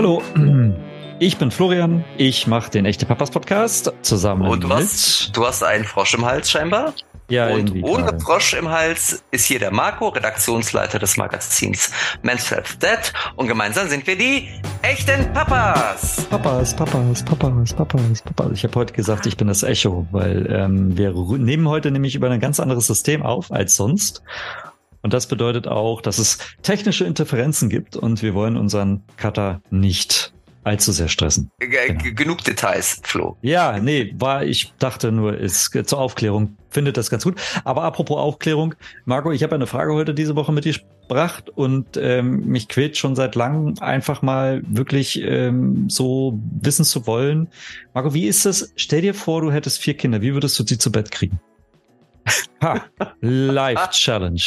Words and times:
Hallo, 0.00 0.22
ich 1.18 1.36
bin 1.36 1.50
Florian. 1.50 2.02
Ich 2.16 2.46
mache 2.46 2.70
den 2.70 2.86
Echte 2.86 3.04
Papas 3.04 3.30
Podcast 3.30 3.92
zusammen 4.00 4.48
Und 4.48 4.64
du 4.64 4.68
mit. 4.68 4.78
hast, 4.78 5.36
du 5.36 5.46
hast 5.46 5.62
einen 5.62 5.84
Frosch 5.84 6.14
im 6.14 6.24
Hals 6.24 6.50
scheinbar. 6.50 6.94
ja, 7.28 7.48
Und 7.50 7.84
ohne 7.84 8.04
gerade. 8.04 8.18
Frosch 8.18 8.54
im 8.54 8.70
Hals 8.70 9.22
ist 9.30 9.44
hier 9.44 9.58
der 9.58 9.70
Marco, 9.70 10.08
Redaktionsleiter 10.08 10.98
des 10.98 11.18
Magazins 11.18 11.92
Men's 12.22 12.50
Health 12.50 12.82
Dead. 12.82 13.12
Und 13.36 13.48
gemeinsam 13.48 13.90
sind 13.90 14.06
wir 14.06 14.16
die 14.16 14.48
echten 14.80 15.30
Papas. 15.34 16.26
Papas, 16.30 16.74
Papas, 16.74 17.22
Papas, 17.22 17.74
Papas, 17.74 18.22
Papas. 18.22 18.52
Ich 18.54 18.64
habe 18.64 18.74
heute 18.76 18.94
gesagt, 18.94 19.26
ich 19.26 19.36
bin 19.36 19.48
das 19.48 19.62
Echo, 19.62 20.06
weil 20.12 20.50
ähm, 20.50 20.96
wir 20.96 21.12
nehmen 21.12 21.68
heute 21.68 21.90
nämlich 21.90 22.14
über 22.14 22.30
ein 22.30 22.40
ganz 22.40 22.58
anderes 22.58 22.86
System 22.86 23.22
auf 23.22 23.52
als 23.52 23.76
sonst. 23.76 24.22
Und 25.02 25.12
das 25.12 25.26
bedeutet 25.26 25.66
auch, 25.66 26.00
dass 26.00 26.18
es 26.18 26.38
technische 26.62 27.04
Interferenzen 27.04 27.68
gibt 27.68 27.96
und 27.96 28.22
wir 28.22 28.34
wollen 28.34 28.56
unseren 28.56 29.02
Cutter 29.16 29.60
nicht 29.70 30.32
allzu 30.62 30.92
sehr 30.92 31.08
stressen. 31.08 31.50
G 31.58 31.68
Genau. 31.68 32.14
Genug 32.14 32.44
Details, 32.44 33.00
Flo. 33.02 33.36
Ja, 33.42 33.78
nee, 33.78 34.14
war, 34.18 34.44
ich 34.44 34.72
dachte 34.78 35.10
nur, 35.10 35.36
ist 35.36 35.76
zur 35.86 35.98
Aufklärung, 35.98 36.56
findet 36.68 36.96
das 36.96 37.10
ganz 37.10 37.24
gut. 37.24 37.40
Aber 37.64 37.82
apropos 37.82 38.18
Aufklärung, 38.18 38.74
Marco, 39.04 39.32
ich 39.32 39.42
habe 39.42 39.54
eine 39.54 39.66
Frage 39.66 39.94
heute 39.94 40.14
diese 40.14 40.36
Woche 40.36 40.52
mitgebracht 40.52 41.48
und 41.50 41.96
ähm, 41.96 42.46
mich 42.46 42.68
quält 42.68 42.96
schon 42.96 43.16
seit 43.16 43.34
langem 43.34 43.74
einfach 43.80 44.22
mal 44.22 44.62
wirklich 44.66 45.20
ähm, 45.22 45.88
so 45.88 46.38
wissen 46.60 46.84
zu 46.84 47.06
wollen. 47.06 47.48
Marco, 47.94 48.12
wie 48.12 48.26
ist 48.26 48.44
das? 48.44 48.72
Stell 48.76 49.02
dir 49.02 49.14
vor, 49.14 49.40
du 49.40 49.50
hättest 49.50 49.80
vier 49.80 49.94
Kinder, 49.94 50.20
wie 50.20 50.34
würdest 50.34 50.58
du 50.58 50.64
sie 50.64 50.78
zu 50.78 50.92
Bett 50.92 51.10
kriegen? 51.10 51.40
Ha, 52.62 52.84
Life 53.20 53.88
Challenge. 53.90 54.42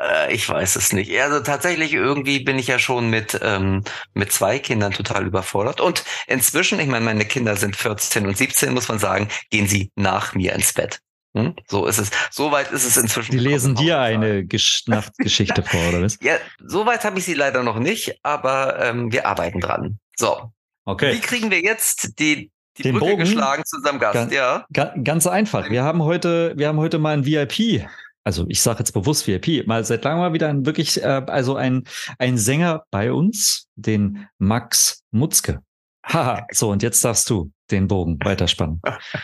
Äh, 0.00 0.32
ich 0.32 0.48
weiß 0.48 0.76
es 0.76 0.92
nicht. 0.92 1.16
Also 1.20 1.40
tatsächlich 1.40 1.92
irgendwie 1.92 2.40
bin 2.40 2.58
ich 2.58 2.66
ja 2.68 2.78
schon 2.78 3.10
mit, 3.10 3.38
ähm, 3.42 3.84
mit 4.14 4.32
zwei 4.32 4.58
Kindern 4.58 4.92
total 4.92 5.26
überfordert. 5.26 5.80
Und 5.80 6.04
inzwischen, 6.26 6.80
ich 6.80 6.86
meine, 6.88 7.04
meine 7.04 7.24
Kinder 7.24 7.56
sind 7.56 7.76
14 7.76 8.26
und 8.26 8.36
17, 8.36 8.72
muss 8.72 8.88
man 8.88 8.98
sagen, 8.98 9.28
gehen 9.50 9.66
sie 9.66 9.90
nach 9.96 10.34
mir 10.34 10.54
ins 10.54 10.72
Bett. 10.72 11.00
Hm? 11.36 11.54
So 11.68 11.86
ist 11.86 11.98
es. 11.98 12.10
So 12.32 12.50
weit 12.50 12.72
ist 12.72 12.84
es 12.84 12.96
inzwischen. 12.96 13.32
Die 13.32 13.38
lesen 13.38 13.76
dir 13.76 14.00
eine 14.00 14.44
Gesch 14.44 14.82
Nachtgeschichte 14.88 15.62
vor, 15.62 15.80
oder 15.90 16.02
was? 16.02 16.18
Ja, 16.22 16.34
so 16.58 16.86
weit 16.86 17.04
habe 17.04 17.18
ich 17.20 17.24
sie 17.24 17.34
leider 17.34 17.62
noch 17.62 17.78
nicht, 17.78 18.18
aber 18.24 18.80
ähm, 18.84 19.12
wir 19.12 19.26
arbeiten 19.26 19.60
dran. 19.60 19.98
So, 20.16 20.50
wie 20.86 20.90
Okay. 20.90 21.20
kriegen 21.20 21.52
wir 21.52 21.60
jetzt 21.60 22.18
die, 22.18 22.50
die 22.78 22.82
Den 22.82 22.94
Brücke 22.94 23.12
Bogen? 23.12 23.20
geschlagen 23.24 23.62
zu 23.64 23.76
unserem 23.76 24.00
Gast? 24.00 24.14
Ganz- 24.14 24.32
ja. 24.34 24.66
Ga 24.72 24.92
ganz 25.04 25.28
einfach. 25.28 25.70
Wir 25.70 25.84
haben 25.84 26.02
heute, 26.02 26.52
wir 26.56 26.66
haben 26.66 26.78
heute 26.78 26.98
mal 26.98 27.12
ein 27.16 27.24
VIP. 27.24 27.86
Also 28.24 28.44
ich 28.48 28.60
sage 28.62 28.80
jetzt 28.80 28.92
bewusst 28.92 29.26
VIP. 29.26 29.66
Mal 29.66 29.84
seit 29.84 30.04
langem 30.04 30.20
mal 30.20 30.32
wieder 30.32 30.48
ein 30.48 30.66
wirklich, 30.66 31.02
äh, 31.02 31.22
also 31.26 31.56
ein 31.56 31.84
ein 32.18 32.38
Sänger 32.38 32.84
bei 32.90 33.12
uns, 33.12 33.68
den 33.76 34.26
Max 34.38 35.02
Mutzke. 35.10 35.60
Haha. 36.04 36.46
So 36.52 36.70
und 36.70 36.82
jetzt 36.82 37.04
darfst 37.04 37.28
du 37.30 37.50
den 37.70 37.88
Bogen 37.88 38.18
weiterspannen. 38.22 38.80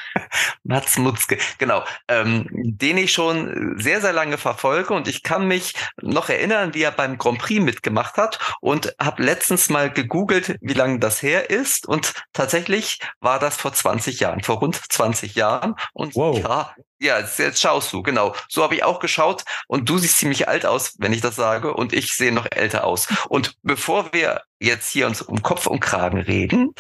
Mats 0.65 0.99
Mutzke, 0.99 1.39
genau, 1.59 1.85
ähm, 2.09 2.49
den 2.51 2.99
ich 2.99 3.13
schon 3.13 3.79
sehr, 3.79 4.01
sehr 4.01 4.13
lange 4.13 4.39
verfolge 4.39 4.95
und 4.95 5.09
ich 5.09 5.23
kann 5.23 5.47
mich 5.47 5.75
noch 6.01 6.29
erinnern, 6.29 6.75
wie 6.75 6.83
er 6.83 6.91
beim 6.91 7.19
Grand 7.19 7.39
Prix 7.39 7.63
mitgemacht 7.63 8.17
hat 8.17 8.39
und 8.61 8.95
habe 9.01 9.23
letztens 9.23 9.69
mal 9.71 9.91
gegoogelt, 9.91 10.57
wie 10.61 10.75
lange 10.75 10.99
das 10.99 11.23
her 11.23 11.51
ist 11.51 11.87
und 11.87 12.15
tatsächlich 12.33 13.01
war 13.21 13.39
das 13.39 13.57
vor 13.57 13.73
20 13.73 14.21
Jahren, 14.21 14.43
vor 14.43 14.57
rund 14.59 14.77
20 14.77 15.35
Jahren 15.35 15.75
und 15.93 16.15
Wow. 16.17 16.39
ja, 16.39 16.75
ja, 16.99 17.21
jetzt 17.21 17.61
schaust 17.61 17.93
du, 17.93 18.03
genau. 18.03 18.35
So 18.49 18.63
habe 18.63 18.75
ich 18.75 18.83
auch 18.83 19.01
geschaut 19.01 19.45
und 19.69 19.89
du 19.89 19.99
siehst 19.99 20.17
ziemlich 20.17 20.49
alt 20.49 20.65
aus, 20.65 20.95
wenn 20.99 21.13
ich 21.13 21.21
das 21.21 21.37
sage 21.37 21.75
und 21.75 21.93
ich 21.93 22.15
sehe 22.15 22.33
noch 22.33 22.47
älter 22.51 22.85
aus. 22.85 23.07
Und 23.29 23.55
bevor 23.63 24.13
wir 24.15 24.43
jetzt 24.59 24.91
hier 24.91 25.07
uns 25.07 25.21
um 25.21 25.43
Kopf 25.43 25.67
und 25.67 25.81
Kragen 25.81 26.19
reden, 26.19 26.73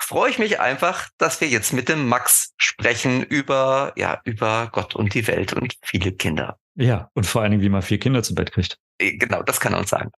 freue 0.00 0.30
ich 0.30 0.38
mich 0.38 0.60
einfach, 0.60 1.08
dass 1.18 1.40
wir 1.40 1.48
jetzt 1.48 1.72
mit 1.72 1.88
dem 1.88 2.08
Max 2.08 2.52
sprechen 2.56 3.22
über, 3.22 3.92
ja, 3.96 4.20
über 4.24 4.68
Gott 4.72 4.94
und 4.94 5.14
die 5.14 5.26
Welt 5.26 5.52
und 5.52 5.74
viele 5.82 6.12
Kinder. 6.12 6.58
Ja, 6.74 7.10
und 7.14 7.26
vor 7.26 7.42
allen 7.42 7.50
Dingen, 7.52 7.62
wie 7.62 7.68
man 7.68 7.82
vier 7.82 7.98
Kinder 7.98 8.22
zu 8.22 8.34
Bett 8.34 8.52
kriegt. 8.52 8.78
Eh, 8.98 9.16
Genau, 9.16 9.42
das 9.42 9.60
kann 9.60 9.74
er 9.74 9.80
uns 9.80 9.90
sagen. 9.90 10.10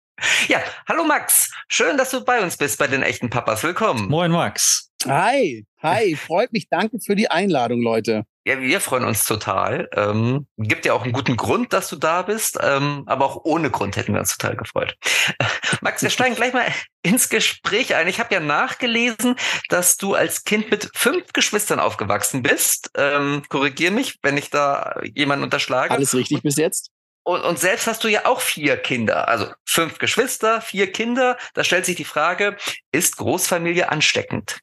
Ja, 0.48 0.60
hallo 0.88 1.04
Max. 1.04 1.52
Schön, 1.68 1.98
dass 1.98 2.12
du 2.12 2.24
bei 2.24 2.42
uns 2.42 2.58
bist 2.58 2.78
bei 2.78 2.88
den 2.88 3.02
echten 3.02 3.30
Papas. 3.30 3.64
Willkommen. 3.64 4.08
Moin 4.10 4.32
Max. 4.32 4.92
Hi, 5.06 5.66
hi, 5.82 6.16
freut 6.16 6.54
mich. 6.54 6.70
Danke 6.70 7.00
für 7.04 7.16
die 7.16 7.30
Einladung, 7.30 7.82
Leute. 7.82 8.24
Ja, 8.46 8.60
wir 8.60 8.82
freuen 8.82 9.06
uns 9.06 9.24
total. 9.24 9.88
Ähm, 9.94 10.48
gibt 10.58 10.86
ja 10.86 10.92
auch 10.94 11.04
einen 11.04 11.14
guten 11.14 11.38
Grund, 11.38 11.72
dass 11.72 11.88
du 11.88 11.96
da 11.96 12.24
bist, 12.24 12.60
ähm, 12.62 13.04
aber 13.06 13.26
auch 13.26 13.42
ohne 13.46 13.72
Grund 13.72 13.96
hätten 13.96 14.14
wir 14.14 14.20
uns 14.20 14.36
total 14.36 14.58
gefreut. 14.58 14.98
Max, 15.82 16.02
wir 16.02 16.10
steigen 16.10 16.36
gleich 16.36 16.54
mal 16.54 16.66
ins 17.04 17.30
Gespräch 17.30 17.96
ein. 17.96 18.10
Ich 18.10 18.20
habe 18.20 18.34
ja 18.34 18.42
nachgelesen, 18.42 19.36
dass 19.70 19.96
du 19.96 20.14
als 20.14 20.44
Kind 20.44 20.72
mit 20.72 20.90
fünf 20.94 21.32
Geschwistern 21.32 21.80
aufgewachsen 21.80 22.44
bist. 22.44 22.90
Ähm, 22.98 23.44
Korrigier 23.48 23.92
mich, 23.92 24.20
wenn 24.24 24.36
ich 24.36 24.50
da 24.50 25.00
jemanden 25.16 25.46
unterschlage. 25.46 25.92
Alles 25.94 26.14
richtig 26.14 26.42
bis 26.42 26.58
jetzt? 26.58 26.92
Und, 27.24 27.42
und 27.44 27.58
selbst 27.58 27.88
hast 27.88 28.04
du 28.04 28.10
ja 28.10 28.26
auch 28.26 28.42
vier 28.42 28.76
Kinder, 28.76 29.30
also 29.30 29.48
fünf 29.66 29.98
Geschwister, 29.98 30.60
vier 30.60 30.92
Kinder. 30.92 31.38
Da 31.54 31.64
stellt 31.64 31.86
sich 31.86 31.96
die 31.96 32.04
Frage, 32.04 32.58
ist 32.92 33.16
Großfamilie 33.16 33.90
ansteckend? 33.90 34.60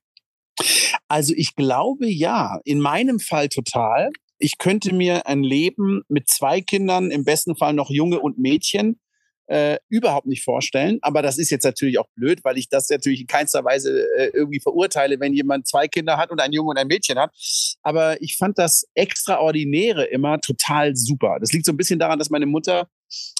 Also 1.10 1.34
ich 1.37 1.56
glaube 1.56 2.06
ja, 2.06 2.60
in 2.65 2.78
meinem 2.78 3.19
Fall 3.19 3.48
total. 3.48 4.10
Ich 4.38 4.59
könnte 4.59 4.94
mir 4.94 5.26
ein 5.26 5.43
Leben 5.43 6.03
mit 6.09 6.31
zwei 6.31 6.60
Kindern, 6.60 7.10
im 7.10 7.25
besten 7.25 7.56
Fall 7.56 7.75
noch 7.75 7.91
Junge 7.91 8.21
und 8.21 8.38
Mädchen, 8.38 9.00
äh, 9.49 9.78
überhaupt 9.88 10.28
nicht 10.28 10.44
vorstellen. 10.44 11.00
Aber 11.03 11.20
das 11.20 11.37
ist 11.37 11.50
jetzt 11.50 11.65
natürlich 11.65 11.99
auch 11.99 12.06
blöd, 12.15 12.44
weil 12.44 12.59
ich 12.59 12.69
das 12.69 12.88
natürlich 12.88 13.22
in 13.22 13.26
keinster 13.26 13.65
Weise 13.65 14.06
äh, 14.16 14.31
irgendwie 14.32 14.60
verurteile, 14.60 15.19
wenn 15.19 15.34
jemand 15.34 15.66
zwei 15.66 15.88
Kinder 15.88 16.16
hat 16.16 16.31
und 16.31 16.41
ein 16.41 16.53
Junge 16.53 16.70
und 16.70 16.78
ein 16.78 16.87
Mädchen 16.87 17.19
hat. 17.19 17.34
Aber 17.82 18.22
ich 18.22 18.37
fand 18.37 18.56
das 18.56 18.87
Extraordinäre 18.94 20.04
immer 20.04 20.41
total 20.41 20.94
super. 20.94 21.38
Das 21.41 21.53
liegt 21.53 21.66
so 21.66 21.72
ein 21.72 21.76
bisschen 21.76 21.99
daran, 21.99 22.20
dass 22.20 22.31
meine 22.31 22.47
Mutter 22.47 22.88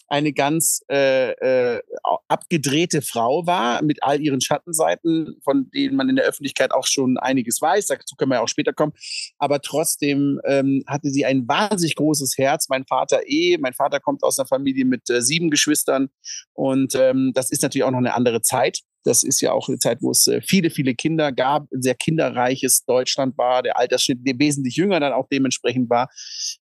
eine 0.09 0.33
ganz 0.33 0.83
äh, 0.91 1.31
äh, 1.33 1.83
abgedrehte 2.29 3.01
Frau 3.01 3.47
war 3.47 3.83
mit 3.83 4.03
all 4.03 4.21
ihren 4.21 4.41
Schattenseiten, 4.41 5.37
von 5.45 5.71
denen 5.71 5.97
man 5.97 6.09
in 6.09 6.17
der 6.17 6.25
Öffentlichkeit 6.25 6.73
auch 6.73 6.87
schon 6.87 7.17
einiges 7.17 7.63
weiß. 7.63 7.87
Dazu 7.87 8.17
können 8.17 8.31
wir 8.31 8.37
ja 8.37 8.43
auch 8.43 8.49
später 8.49 8.73
kommen. 8.73 8.93
Aber 9.39 9.61
trotzdem 9.61 10.41
ähm, 10.45 10.83
hatte 10.87 11.11
sie 11.11 11.25
ein 11.25 11.47
wahnsinnig 11.47 11.95
großes 11.95 12.37
Herz. 12.39 12.69
Mein 12.69 12.85
Vater 12.87 13.21
eh. 13.27 13.57
Mein 13.59 13.75
Vater 13.75 14.01
kommt 14.01 14.23
aus 14.23 14.39
einer 14.39 14.47
Familie 14.47 14.85
mit 14.85 15.09
äh, 15.11 15.23
sieben 15.23 15.51
Geschwistern. 15.51 16.09
Und 16.55 16.95
ähm, 16.97 17.33
das 17.35 17.51
ist 17.51 17.63
natürlich 17.63 17.85
auch 17.85 17.91
noch 17.91 17.99
eine 17.99 18.15
andere 18.15 18.43
Zeit. 18.43 18.81
Das 19.05 19.23
ist 19.23 19.41
ja 19.41 19.53
auch 19.53 19.69
eine 19.69 19.79
Zeit, 19.79 19.99
wo 20.03 20.11
es 20.11 20.27
äh, 20.27 20.41
viele, 20.43 20.71
viele 20.71 20.95
Kinder 20.95 21.33
gab, 21.33 21.73
ein 21.73 21.83
sehr 21.83 21.95
kinderreiches 21.95 22.85
Deutschland 22.85 23.39
war, 23.39 23.63
der 23.63 23.79
Altersschnitt 23.79 24.19
wesentlich 24.23 24.77
jünger 24.77 25.01
dann 25.01 25.13
auch 25.13 25.29
dementsprechend 25.31 25.89
war, 25.89 26.11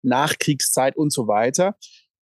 Nachkriegszeit 0.03 0.97
und 0.97 1.13
so 1.13 1.27
weiter. 1.27 1.77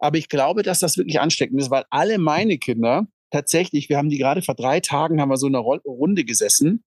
Aber 0.02 0.18
ich 0.18 0.28
glaube, 0.28 0.64
dass 0.64 0.80
das 0.80 0.96
wirklich 0.96 1.20
ansteckend 1.20 1.60
ist, 1.60 1.70
weil 1.70 1.84
alle 1.88 2.18
meine 2.18 2.58
Kinder 2.58 3.06
tatsächlich, 3.30 3.88
wir 3.88 3.98
haben 3.98 4.10
die 4.10 4.18
gerade 4.18 4.42
vor 4.42 4.56
drei 4.56 4.80
Tagen, 4.80 5.20
haben 5.20 5.28
wir 5.28 5.36
so 5.36 5.46
eine 5.46 5.58
Runde 5.58 6.24
gesessen. 6.24 6.82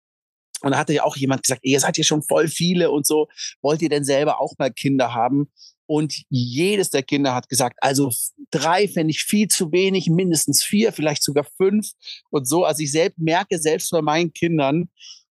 Und 0.62 0.72
da 0.72 0.78
hatte 0.78 0.94
ja 0.94 1.04
auch 1.04 1.16
jemand 1.16 1.44
gesagt, 1.44 1.62
ihr 1.64 1.80
seid 1.80 1.98
ja 1.98 2.04
schon 2.04 2.24
voll 2.24 2.50
viele 2.50 2.92
und 2.92 3.08
so. 3.08 3.30
Wollt 3.62 3.82
ihr 3.82 3.88
denn 3.88 4.04
selber 4.04 4.42
auch 4.42 4.54
mal 4.58 4.70
Kinder 4.70 5.14
haben? 5.14 5.50
Und 5.86 6.24
jedes 6.30 6.90
der 6.90 7.04
Kinder 7.04 7.34
hat 7.34 7.48
gesagt, 7.48 7.78
also 7.80 8.12
drei 8.52 8.90
fände 8.90 9.12
ich 9.12 9.24
viel 9.24 9.48
zu 9.48 9.72
wenig, 9.72 10.10
mindestens 10.10 10.62
vier, 10.62 10.92
vielleicht 10.92 11.24
sogar 11.24 11.46
fünf 11.56 11.92
und 12.32 12.50
so. 12.50 12.66
Also 12.66 12.84
ich 12.84 12.92
selbst 12.92 13.20
merke, 13.20 13.60
selbst 13.60 13.92
bei 13.92 14.02
meinen 14.02 14.34
Kindern 14.34 14.90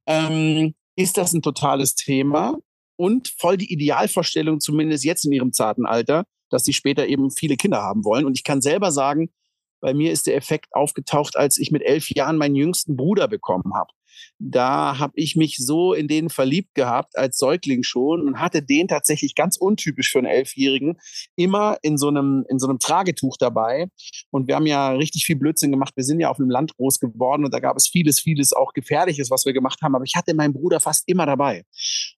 ähm, 0.07 0.73
ist 0.95 1.17
das 1.17 1.31
ein 1.33 1.43
totales 1.43 1.93
Thema 1.93 2.57
und 2.95 3.27
voll 3.37 3.57
die 3.57 3.71
Idealvorstellung, 3.71 4.61
zumindest 4.61 5.03
jetzt 5.03 5.25
in 5.25 5.31
ihrem 5.31 5.53
zarten 5.53 5.85
Alter, 5.85 6.25
dass 6.49 6.63
sie 6.63 6.73
später 6.73 7.07
eben 7.07 7.31
viele 7.31 7.57
Kinder 7.57 7.81
haben 7.81 8.05
wollen. 8.05 8.25
Und 8.25 8.37
ich 8.37 8.43
kann 8.43 8.61
selber 8.61 8.91
sagen, 8.91 9.29
bei 9.79 9.93
mir 9.93 10.11
ist 10.11 10.27
der 10.27 10.35
Effekt 10.35 10.73
aufgetaucht, 10.73 11.35
als 11.35 11.57
ich 11.57 11.71
mit 11.71 11.83
elf 11.83 12.09
Jahren 12.09 12.37
meinen 12.37 12.55
jüngsten 12.55 12.95
Bruder 12.95 13.27
bekommen 13.27 13.73
habe. 13.75 13.91
Da 14.39 14.99
habe 14.99 15.13
ich 15.15 15.35
mich 15.35 15.57
so 15.57 15.93
in 15.93 16.07
den 16.07 16.29
verliebt 16.29 16.75
gehabt 16.75 17.17
als 17.17 17.37
Säugling 17.37 17.83
schon 17.83 18.21
und 18.21 18.39
hatte 18.39 18.61
den 18.61 18.87
tatsächlich 18.87 19.35
ganz 19.35 19.57
untypisch 19.57 20.11
für 20.11 20.19
einen 20.19 20.27
Elfjährigen 20.27 20.97
immer 21.35 21.77
in 21.81 21.97
so 21.97 22.07
einem 22.07 22.45
in 22.49 22.59
so 22.59 22.67
einem 22.67 22.79
Tragetuch 22.79 23.37
dabei. 23.37 23.87
Und 24.31 24.47
wir 24.47 24.55
haben 24.55 24.65
ja 24.65 24.91
richtig 24.91 25.25
viel 25.25 25.35
Blödsinn 25.35 25.71
gemacht. 25.71 25.93
Wir 25.95 26.03
sind 26.03 26.19
ja 26.19 26.29
auf 26.29 26.37
dem 26.37 26.49
Land 26.49 26.75
groß 26.77 26.99
geworden 26.99 27.45
und 27.45 27.53
da 27.53 27.59
gab 27.59 27.77
es 27.77 27.87
vieles, 27.87 28.19
vieles 28.19 28.53
auch 28.53 28.73
gefährliches, 28.73 29.31
was 29.31 29.45
wir 29.45 29.53
gemacht 29.53 29.81
haben. 29.81 29.95
Aber 29.95 30.05
ich 30.05 30.15
hatte 30.15 30.33
meinen 30.33 30.53
Bruder 30.53 30.79
fast 30.79 31.03
immer 31.07 31.25
dabei. 31.25 31.63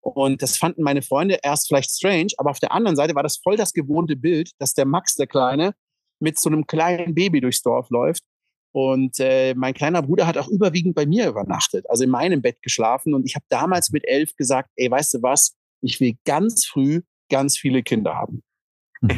Und 0.02 0.42
das 0.42 0.58
fanden 0.58 0.84
meine 0.84 1.02
Freunde 1.02 1.40
erst 1.44 1.68
vielleicht 1.68 1.92
strange, 1.92 2.30
aber 2.38 2.52
auf 2.52 2.60
der 2.60 2.72
anderen 2.72 2.96
Seite 2.96 3.16
war 3.16 3.24
das 3.24 3.38
voll 3.38 3.58
das 3.58 3.74
gewohnte 3.74 4.16
Bild, 4.16 4.52
dass 4.60 4.74
der 4.74 4.86
Max, 4.86 5.16
der 5.16 5.28
Kleine, 5.28 5.74
mit 6.20 6.38
so 6.38 6.50
einem 6.50 6.68
kleinen 6.68 7.16
Baby 7.16 7.42
durchs 7.42 7.62
Dorf 7.62 7.90
läuft. 7.90 8.24
Und 8.72 9.20
äh, 9.20 9.54
mein 9.56 9.74
kleiner 9.74 10.02
Bruder 10.02 10.28
hat 10.28 10.38
auch 10.38 10.48
überwiegend 10.48 10.96
bei 10.96 11.06
mir 11.06 11.28
übernachtet, 11.28 11.90
also 11.90 12.04
in 12.04 12.10
meinem 12.10 12.42
Bett 12.42 12.62
geschlafen. 12.62 13.14
Und 13.14 13.26
ich 13.26 13.36
habe 13.36 13.46
damals 13.50 13.92
mit 13.92 14.08
elf 14.08 14.36
gesagt, 14.36 14.70
ey, 14.76 14.90
weißt 14.92 15.16
du 15.16 15.22
was, 15.24 15.56
ich 15.82 16.00
will 16.00 16.14
ganz 16.26 16.66
früh 16.66 17.02
ganz 17.30 17.58
viele 17.58 17.82
Kinder 17.84 18.16
haben. 18.16 18.44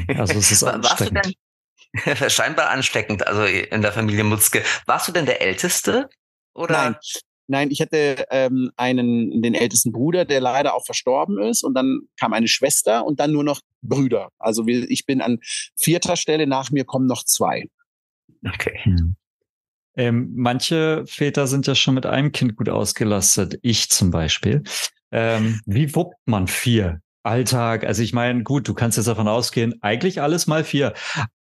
Also 0.08 0.34
es 0.36 0.52
ist 0.52 0.62
Wa- 0.64 0.82
Warst 0.82 1.02
du 1.02 1.06
ansteckend. 1.06 1.36
denn 2.06 2.30
scheinbar 2.30 2.70
ansteckend, 2.70 3.28
also 3.28 3.44
in 3.44 3.82
der 3.82 3.92
Familie 3.92 4.24
Mutzke. 4.24 4.64
Warst 4.86 5.08
du 5.08 5.12
denn 5.12 5.26
der 5.26 5.42
Älteste? 5.42 6.08
Oder? 6.54 6.74
Nein. 6.92 6.96
Nein, 7.48 7.72
ich 7.72 7.82
hatte 7.82 8.24
ähm, 8.30 8.72
einen, 8.78 9.42
den 9.42 9.54
ältesten 9.56 9.92
Bruder, 9.92 10.24
der 10.24 10.40
leider 10.40 10.74
auch 10.74 10.86
verstorben 10.86 11.42
ist. 11.42 11.64
Und 11.66 11.74
dann 11.74 12.00
kam 12.18 12.32
eine 12.32 12.48
Schwester 12.48 13.06
und 13.06 13.20
dann 13.20 13.34
nur 13.34 13.44
noch 13.44 13.60
Brüder. 13.82 14.30
Also 14.40 14.66
ich 14.68 15.06
bin 15.06 15.20
an 15.20 15.40
vierter 15.78 16.16
Stelle, 16.16 16.48
nach 16.48 16.72
mir 16.72 16.86
kommen 16.86 17.08
noch 17.08 17.26
zwei. 17.26 17.66
Okay. 18.48 18.80
Hm. 18.84 19.16
Ähm, 19.96 20.32
manche 20.36 21.04
Väter 21.06 21.48
sind 21.48 21.68
ja 21.68 21.76
schon 21.76 21.96
mit 21.96 22.06
einem 22.06 22.32
Kind 22.32 22.56
gut 22.56 22.70
ausgelastet. 22.70 23.60
Ich 23.62 23.90
zum 23.90 24.12
Beispiel. 24.12 24.64
Ähm, 25.12 25.60
wie 25.66 25.94
wuppt 25.96 26.18
man 26.26 26.48
vier? 26.48 27.02
Alltag, 27.24 27.84
also 27.84 28.02
ich 28.02 28.14
meine, 28.14 28.42
gut, 28.42 28.68
du 28.68 28.74
kannst 28.74 28.98
jetzt 28.98 29.06
davon 29.06 29.28
ausgehen, 29.28 29.76
eigentlich 29.82 30.22
alles 30.22 30.48
mal 30.48 30.64
vier. 30.64 30.94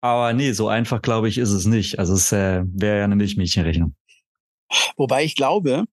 Aber 0.01 0.33
nee, 0.33 0.51
so 0.51 0.67
einfach, 0.69 1.03
glaube 1.03 1.29
ich, 1.29 1.39
ist 1.39 1.51
es 1.51 1.67
nicht. 1.67 2.01
Also 2.01 2.15
es 2.15 2.33
äh, 2.33 2.65
wäre 2.67 2.99
ja 2.99 3.05
eine 3.05 3.15
Milchmädchenrechnung. 3.15 3.95
Wobei 4.97 5.25
ich 5.25 5.37
glaube, 5.37 5.85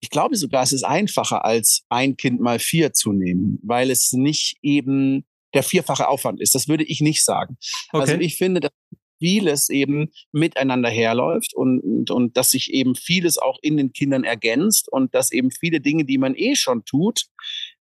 ich 0.00 0.10
glaube 0.10 0.36
sogar, 0.36 0.62
es 0.62 0.72
ist 0.72 0.84
einfacher, 0.84 1.44
als 1.44 1.82
ein 1.88 2.16
Kind 2.16 2.40
mal 2.40 2.58
vier 2.58 2.92
zu 2.92 3.12
nehmen, 3.12 3.58
weil 3.62 3.90
es 3.90 4.12
nicht 4.12 4.56
eben 4.62 5.26
der 5.54 5.62
vierfache 5.62 6.08
Aufwand 6.08 6.40
ist. 6.40 6.54
Das 6.54 6.68
würde 6.68 6.84
ich 6.84 7.00
nicht 7.00 7.24
sagen. 7.24 7.56
Also 7.90 8.02
okay. 8.02 8.12
Also 8.12 8.24
ich 8.24 8.36
finde, 8.36 8.60
dass 8.60 8.72
vieles 9.18 9.68
eben 9.68 10.12
miteinander 10.32 10.90
herläuft 10.90 11.54
und, 11.54 11.80
und, 11.80 12.10
und 12.10 12.36
dass 12.36 12.50
sich 12.50 12.72
eben 12.72 12.94
vieles 12.94 13.38
auch 13.38 13.58
in 13.62 13.76
den 13.76 13.92
Kindern 13.92 14.24
ergänzt 14.24 14.88
und 14.90 15.14
dass 15.14 15.32
eben 15.32 15.50
viele 15.50 15.80
Dinge, 15.80 16.04
die 16.04 16.18
man 16.18 16.34
eh 16.34 16.56
schon 16.56 16.84
tut, 16.84 17.26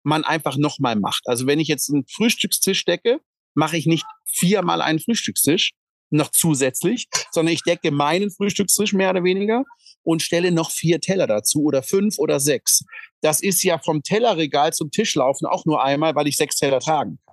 man 0.04 0.24
einfach 0.24 0.58
nochmal 0.58 0.96
macht. 0.96 1.24
Also 1.28 1.48
wenn 1.48 1.60
ich 1.60 1.68
jetzt 1.68 1.90
einen 1.92 2.06
Frühstückstisch 2.08 2.86
decke, 2.86 3.20
mache 3.54 3.78
ich 3.78 3.86
nicht 3.86 4.06
viermal 4.26 4.82
einen 4.82 5.00
Frühstückstisch 5.00 5.72
noch 6.10 6.30
zusätzlich, 6.32 7.08
sondern 7.32 7.54
ich 7.54 7.64
decke 7.64 7.92
meinen 7.92 8.32
Frühstückstisch 8.32 8.94
mehr 8.94 9.12
oder 9.12 9.24
weniger 9.24 9.64
und 10.04 10.22
stelle 10.22 10.52
noch 10.52 10.72
vier 10.72 11.00
Teller 11.00 11.28
dazu 11.28 11.64
oder 11.64 11.84
fünf 11.84 12.18
oder 12.18 12.40
sechs. 12.40 12.84
Das 13.22 13.42
ist 13.42 13.64
ja 13.64 13.78
vom 13.78 14.04
Tellerregal 14.04 14.74
zum 14.74 14.92
Tisch 14.92 15.16
laufen 15.16 15.46
auch 15.46 15.66
nur 15.66 15.84
einmal, 15.84 16.16
weil 16.16 16.28
ich 16.28 16.38
sechs 16.38 16.58
Teller 16.58 16.80
tragen 16.80 17.18
kann. 17.26 17.31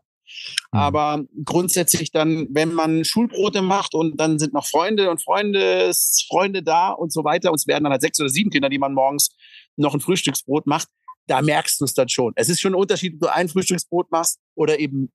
Mhm. 0.72 0.78
Aber 0.78 1.24
grundsätzlich 1.44 2.10
dann, 2.10 2.48
wenn 2.50 2.72
man 2.72 3.04
Schulbrote 3.04 3.62
macht 3.62 3.94
und 3.94 4.18
dann 4.20 4.38
sind 4.38 4.52
noch 4.52 4.66
Freunde 4.66 5.10
und 5.10 5.22
Freundesfreunde 5.22 6.62
da 6.62 6.90
und 6.90 7.12
so 7.12 7.24
weiter, 7.24 7.50
und 7.50 7.56
es 7.56 7.66
werden 7.66 7.84
dann 7.84 7.92
halt 7.92 8.02
sechs 8.02 8.20
oder 8.20 8.28
sieben 8.28 8.50
Kinder, 8.50 8.68
die 8.68 8.78
man 8.78 8.94
morgens 8.94 9.34
noch 9.76 9.94
ein 9.94 10.00
Frühstücksbrot 10.00 10.66
macht, 10.66 10.88
da 11.26 11.42
merkst 11.42 11.80
du 11.80 11.84
es 11.84 11.94
dann 11.94 12.08
schon. 12.08 12.32
Es 12.36 12.48
ist 12.48 12.60
schon 12.60 12.72
ein 12.72 12.80
Unterschied, 12.80 13.14
ob 13.14 13.20
du 13.20 13.34
ein 13.34 13.48
Frühstücksbrot 13.48 14.10
machst 14.10 14.40
oder 14.54 14.78
eben, 14.78 15.12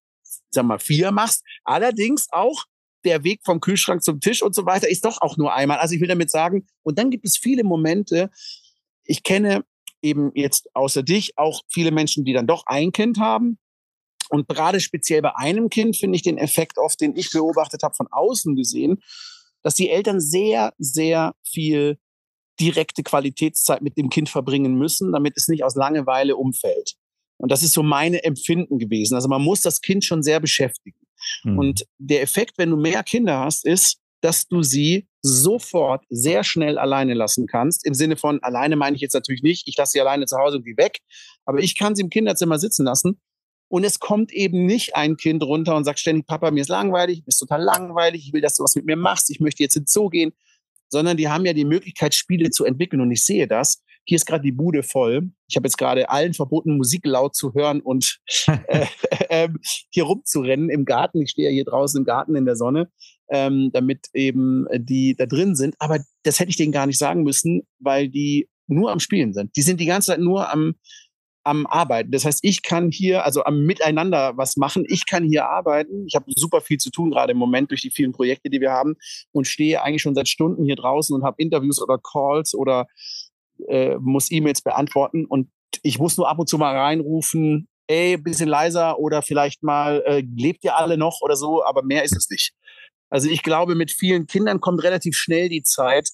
sag 0.51 0.65
mal, 0.65 0.79
vier 0.79 1.11
machst. 1.11 1.43
Allerdings 1.63 2.27
auch 2.31 2.65
der 3.03 3.23
Weg 3.23 3.41
vom 3.43 3.59
Kühlschrank 3.59 4.03
zum 4.03 4.19
Tisch 4.19 4.41
und 4.41 4.55
so 4.55 4.65
weiter 4.65 4.89
ist 4.89 5.05
doch 5.05 5.21
auch 5.21 5.37
nur 5.37 5.53
einmal. 5.53 5.79
Also 5.79 5.95
ich 5.95 6.01
will 6.01 6.07
damit 6.07 6.29
sagen, 6.29 6.67
und 6.83 6.97
dann 6.97 7.09
gibt 7.09 7.25
es 7.25 7.37
viele 7.37 7.63
Momente, 7.63 8.29
ich 9.03 9.23
kenne 9.23 9.65
eben 10.01 10.31
jetzt 10.35 10.73
außer 10.75 11.03
dich 11.03 11.37
auch 11.37 11.61
viele 11.69 11.91
Menschen, 11.91 12.25
die 12.25 12.33
dann 12.33 12.47
doch 12.47 12.65
ein 12.65 12.91
Kind 12.91 13.19
haben. 13.19 13.57
Und 14.29 14.47
gerade 14.47 14.79
speziell 14.79 15.21
bei 15.21 15.35
einem 15.35 15.69
Kind 15.69 15.97
finde 15.97 16.15
ich 16.15 16.21
den 16.21 16.37
Effekt 16.37 16.77
oft, 16.77 16.99
den 17.01 17.15
ich 17.15 17.31
beobachtet 17.31 17.83
habe, 17.83 17.95
von 17.95 18.07
außen 18.09 18.55
gesehen, 18.55 19.01
dass 19.61 19.75
die 19.75 19.89
Eltern 19.89 20.19
sehr, 20.19 20.73
sehr 20.77 21.33
viel 21.43 21.97
direkte 22.59 23.03
Qualitätszeit 23.03 23.81
mit 23.81 23.97
dem 23.97 24.09
Kind 24.09 24.29
verbringen 24.29 24.75
müssen, 24.75 25.11
damit 25.11 25.33
es 25.37 25.47
nicht 25.47 25.63
aus 25.63 25.75
Langeweile 25.75 26.35
umfällt. 26.35 26.93
Und 27.37 27.51
das 27.51 27.63
ist 27.63 27.73
so 27.73 27.83
meine 27.83 28.23
Empfinden 28.23 28.77
gewesen. 28.77 29.15
Also 29.15 29.27
man 29.27 29.41
muss 29.41 29.61
das 29.61 29.81
Kind 29.81 30.05
schon 30.05 30.21
sehr 30.21 30.39
beschäftigen. 30.39 30.99
Mhm. 31.43 31.57
Und 31.57 31.85
der 31.97 32.21
Effekt, 32.21 32.57
wenn 32.57 32.69
du 32.69 32.77
mehr 32.77 33.03
Kinder 33.03 33.39
hast, 33.39 33.65
ist, 33.65 33.97
dass 34.21 34.47
du 34.47 34.63
sie 34.63 35.07
sofort 35.21 36.05
sehr 36.09 36.43
schnell 36.43 36.77
alleine 36.77 37.13
lassen 37.13 37.45
kannst. 37.45 37.85
Im 37.85 37.93
Sinne 37.93 38.15
von, 38.15 38.41
alleine 38.41 38.77
meine 38.77 38.95
ich 38.95 39.01
jetzt 39.01 39.13
natürlich 39.13 39.43
nicht, 39.43 39.67
ich 39.67 39.75
lasse 39.77 39.91
sie 39.93 40.01
alleine 40.01 40.25
zu 40.25 40.37
Hause 40.37 40.57
und 40.57 40.63
gehe 40.63 40.77
weg, 40.77 40.99
aber 41.45 41.59
ich 41.59 41.77
kann 41.77 41.95
sie 41.95 42.03
im 42.03 42.09
Kinderzimmer 42.09 42.59
sitzen 42.59 42.85
lassen. 42.85 43.19
Und 43.73 43.83
es 43.85 43.99
kommt 43.99 44.31
eben 44.31 44.67
nicht 44.67 44.95
ein 44.95 45.17
Kind 45.17 45.41
runter 45.41 45.75
und 45.75 45.83
sagt 45.83 45.97
ständig, 45.97 46.27
Papa, 46.27 46.51
mir 46.51 46.61
ist 46.61 46.69
langweilig, 46.69 47.21
mir 47.21 47.29
ist 47.29 47.39
total 47.39 47.63
langweilig, 47.63 48.27
ich 48.27 48.31
will, 48.31 48.39
dass 48.39 48.55
du 48.55 48.63
was 48.63 48.75
mit 48.75 48.85
mir 48.85 48.95
machst, 48.95 49.31
ich 49.31 49.39
möchte 49.39 49.63
jetzt 49.63 49.75
ins 49.75 49.91
Zoo 49.91 50.09
gehen, 50.09 50.31
sondern 50.89 51.17
die 51.17 51.27
haben 51.27 51.43
ja 51.43 51.53
die 51.53 51.65
Möglichkeit, 51.65 52.13
Spiele 52.13 52.51
zu 52.51 52.65
entwickeln. 52.65 53.01
Und 53.01 53.09
ich 53.09 53.25
sehe 53.25 53.47
das. 53.47 53.81
Hier 54.05 54.17
ist 54.17 54.27
gerade 54.27 54.43
die 54.43 54.51
Bude 54.51 54.83
voll. 54.83 55.31
Ich 55.47 55.55
habe 55.55 55.65
jetzt 55.65 55.79
gerade 55.79 56.07
allen 56.11 56.35
verboten, 56.35 56.77
Musik 56.77 57.03
laut 57.07 57.35
zu 57.35 57.55
hören 57.55 57.81
und 57.81 58.19
äh, 58.67 58.85
äh, 59.29 59.49
hier 59.89 60.03
rumzurennen 60.03 60.69
im 60.69 60.85
Garten. 60.85 61.23
Ich 61.23 61.31
stehe 61.31 61.49
ja 61.49 61.53
hier 61.55 61.65
draußen 61.65 61.97
im 61.97 62.05
Garten 62.05 62.35
in 62.35 62.45
der 62.45 62.55
Sonne, 62.55 62.91
ähm, 63.31 63.71
damit 63.73 64.05
eben 64.13 64.67
die 64.75 65.15
da 65.15 65.25
drin 65.25 65.55
sind. 65.55 65.73
Aber 65.79 65.97
das 66.21 66.39
hätte 66.39 66.51
ich 66.51 66.57
denen 66.57 66.73
gar 66.73 66.85
nicht 66.85 66.99
sagen 66.99 67.23
müssen, 67.23 67.63
weil 67.79 68.07
die 68.07 68.47
nur 68.67 68.91
am 68.91 68.99
Spielen 68.99 69.33
sind. 69.33 69.55
Die 69.55 69.63
sind 69.63 69.79
die 69.79 69.87
ganze 69.87 70.11
Zeit 70.11 70.19
nur 70.19 70.53
am 70.53 70.75
am 71.43 71.65
Arbeiten. 71.67 72.11
Das 72.11 72.25
heißt, 72.25 72.39
ich 72.41 72.63
kann 72.63 72.89
hier, 72.89 73.25
also 73.25 73.43
am 73.43 73.65
Miteinander 73.65 74.33
was 74.37 74.55
machen. 74.55 74.85
Ich 74.87 75.05
kann 75.05 75.25
hier 75.25 75.47
arbeiten. 75.47 76.05
Ich 76.07 76.15
habe 76.15 76.25
super 76.35 76.61
viel 76.61 76.77
zu 76.77 76.89
tun 76.89 77.11
gerade 77.11 77.33
im 77.33 77.37
Moment 77.37 77.71
durch 77.71 77.81
die 77.81 77.91
vielen 77.91 78.13
Projekte, 78.13 78.49
die 78.49 78.61
wir 78.61 78.71
haben 78.71 78.95
und 79.31 79.47
stehe 79.47 79.81
eigentlich 79.81 80.01
schon 80.01 80.15
seit 80.15 80.29
Stunden 80.29 80.63
hier 80.63 80.75
draußen 80.75 81.15
und 81.15 81.23
habe 81.23 81.41
Interviews 81.41 81.81
oder 81.81 81.97
Calls 81.97 82.55
oder 82.55 82.87
äh, 83.67 83.95
muss 83.99 84.31
E-Mails 84.31 84.61
beantworten 84.61 85.25
und 85.25 85.49
ich 85.81 85.99
muss 85.99 86.17
nur 86.17 86.29
ab 86.29 86.39
und 86.39 86.47
zu 86.47 86.57
mal 86.57 86.75
reinrufen, 86.77 87.67
ey, 87.87 88.17
bisschen 88.17 88.47
leiser 88.47 88.99
oder 88.99 89.21
vielleicht 89.21 89.63
mal, 89.63 90.03
äh, 90.05 90.23
lebt 90.35 90.63
ihr 90.63 90.77
alle 90.77 90.97
noch 90.97 91.19
oder 91.21 91.35
so, 91.35 91.63
aber 91.63 91.83
mehr 91.83 92.03
ist 92.03 92.15
es 92.15 92.29
nicht. 92.29 92.53
Also 93.09 93.29
ich 93.29 93.43
glaube, 93.43 93.75
mit 93.75 93.91
vielen 93.91 94.27
Kindern 94.27 94.59
kommt 94.59 94.83
relativ 94.83 95.15
schnell 95.15 95.49
die 95.49 95.63
Zeit, 95.63 96.09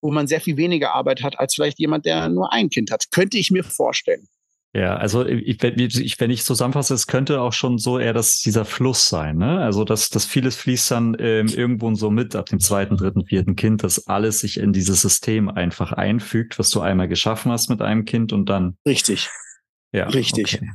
wo 0.00 0.10
man 0.10 0.26
sehr 0.26 0.40
viel 0.40 0.56
weniger 0.56 0.94
Arbeit 0.94 1.22
hat 1.22 1.38
als 1.38 1.54
vielleicht 1.54 1.78
jemand, 1.78 2.06
der 2.06 2.28
nur 2.28 2.52
ein 2.52 2.70
Kind 2.70 2.90
hat. 2.90 3.10
Könnte 3.10 3.38
ich 3.38 3.50
mir 3.50 3.62
vorstellen. 3.62 4.28
Ja, 4.72 4.96
also 4.96 5.26
ich, 5.26 5.60
ich, 5.60 6.20
wenn 6.20 6.30
ich 6.30 6.44
zusammenfasse, 6.44 6.94
es 6.94 7.08
könnte 7.08 7.40
auch 7.40 7.52
schon 7.52 7.78
so 7.78 7.98
eher 7.98 8.12
das, 8.12 8.40
dieser 8.40 8.64
Fluss 8.64 9.08
sein, 9.08 9.36
ne? 9.36 9.58
Also 9.60 9.82
dass 9.82 10.10
dass 10.10 10.24
vieles 10.24 10.54
fließt 10.54 10.92
dann 10.92 11.16
ähm, 11.18 11.48
irgendwo 11.48 11.92
so 11.96 12.08
mit 12.10 12.36
ab 12.36 12.46
dem 12.46 12.60
zweiten, 12.60 12.96
dritten, 12.96 13.26
vierten 13.26 13.56
Kind, 13.56 13.82
dass 13.82 14.06
alles 14.06 14.40
sich 14.40 14.58
in 14.58 14.72
dieses 14.72 15.02
System 15.02 15.48
einfach 15.48 15.92
einfügt, 15.92 16.58
was 16.60 16.70
du 16.70 16.80
einmal 16.80 17.08
geschaffen 17.08 17.50
hast 17.50 17.68
mit 17.68 17.82
einem 17.82 18.04
Kind 18.04 18.32
und 18.32 18.48
dann. 18.48 18.76
Richtig. 18.86 19.28
Ja. 19.92 20.06
Richtig. 20.06 20.54
Okay. 20.54 20.70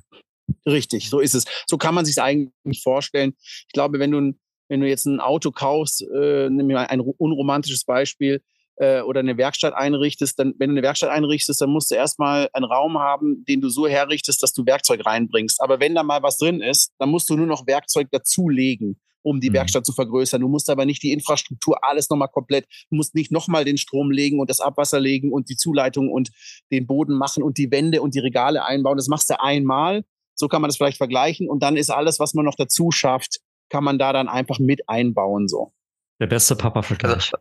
Richtig, 0.67 1.09
so 1.09 1.19
ist 1.19 1.33
es. 1.33 1.45
So 1.65 1.77
kann 1.77 1.95
man 1.95 2.05
sich 2.05 2.21
eigentlich 2.21 2.81
vorstellen. 2.83 3.33
Ich 3.39 3.73
glaube, 3.73 3.99
wenn 3.99 4.11
du, 4.11 4.33
wenn 4.67 4.81
du 4.81 4.87
jetzt 4.87 5.05
ein 5.05 5.19
Auto 5.19 5.51
kaufst, 5.51 6.01
äh, 6.01 6.49
nimm 6.49 6.67
mir 6.67 6.89
ein 6.89 6.99
unromantisches 6.99 7.85
Beispiel, 7.85 8.41
äh, 8.77 9.01
oder 9.01 9.19
eine 9.21 9.37
Werkstatt 9.37 9.73
einrichtest, 9.73 10.39
dann, 10.39 10.53
wenn 10.57 10.69
du 10.69 10.75
eine 10.75 10.83
Werkstatt 10.83 11.09
einrichtest, 11.09 11.61
dann 11.61 11.69
musst 11.69 11.91
du 11.91 11.95
erstmal 11.95 12.49
einen 12.53 12.65
Raum 12.65 12.99
haben, 12.99 13.43
den 13.45 13.61
du 13.61 13.69
so 13.69 13.87
herrichtest, 13.87 14.43
dass 14.43 14.53
du 14.53 14.65
Werkzeug 14.65 15.05
reinbringst. 15.05 15.61
Aber 15.61 15.79
wenn 15.79 15.95
da 15.95 16.03
mal 16.03 16.23
was 16.23 16.37
drin 16.37 16.61
ist, 16.61 16.91
dann 16.99 17.09
musst 17.09 17.29
du 17.29 17.35
nur 17.35 17.47
noch 17.47 17.67
Werkzeug 17.67 18.09
dazulegen 18.11 18.99
um 19.25 19.39
die 19.39 19.49
mhm. 19.49 19.55
Werkstatt 19.55 19.85
zu 19.85 19.91
vergrößern. 19.91 20.39
Du 20.39 20.47
musst 20.47 20.69
aber 20.69 20.85
nicht 20.85 21.01
die 21.01 21.11
Infrastruktur 21.11 21.83
alles 21.83 22.09
nochmal 22.09 22.29
komplett, 22.29 22.67
du 22.91 22.95
musst 22.95 23.15
nicht 23.15 23.31
nochmal 23.31 23.65
den 23.65 23.77
Strom 23.77 24.11
legen 24.11 24.39
und 24.39 24.49
das 24.49 24.61
Abwasser 24.61 24.99
legen 24.99 25.33
und 25.33 25.49
die 25.49 25.55
Zuleitung 25.55 26.11
und 26.11 26.29
den 26.71 26.85
Boden 26.85 27.15
machen 27.15 27.41
und 27.41 27.57
die 27.57 27.71
Wände 27.71 28.01
und 28.01 28.13
die 28.13 28.19
Regale 28.19 28.63
einbauen. 28.63 28.97
Das 28.97 29.07
machst 29.07 29.29
du 29.29 29.41
einmal. 29.41 30.05
So 30.35 30.47
kann 30.47 30.61
man 30.61 30.69
das 30.69 30.77
vielleicht 30.77 30.97
vergleichen. 30.97 31.49
Und 31.49 31.63
dann 31.63 31.75
ist 31.75 31.89
alles, 31.89 32.19
was 32.19 32.33
man 32.33 32.45
noch 32.45 32.55
dazu 32.55 32.91
schafft, 32.91 33.39
kann 33.69 33.83
man 33.83 33.97
da 33.97 34.13
dann 34.13 34.27
einfach 34.27 34.59
mit 34.59 34.87
einbauen, 34.87 35.47
so. 35.47 35.73
Der 36.19 36.27
beste 36.27 36.55
Papa-Vergleich. 36.55 37.13
Also, 37.13 37.37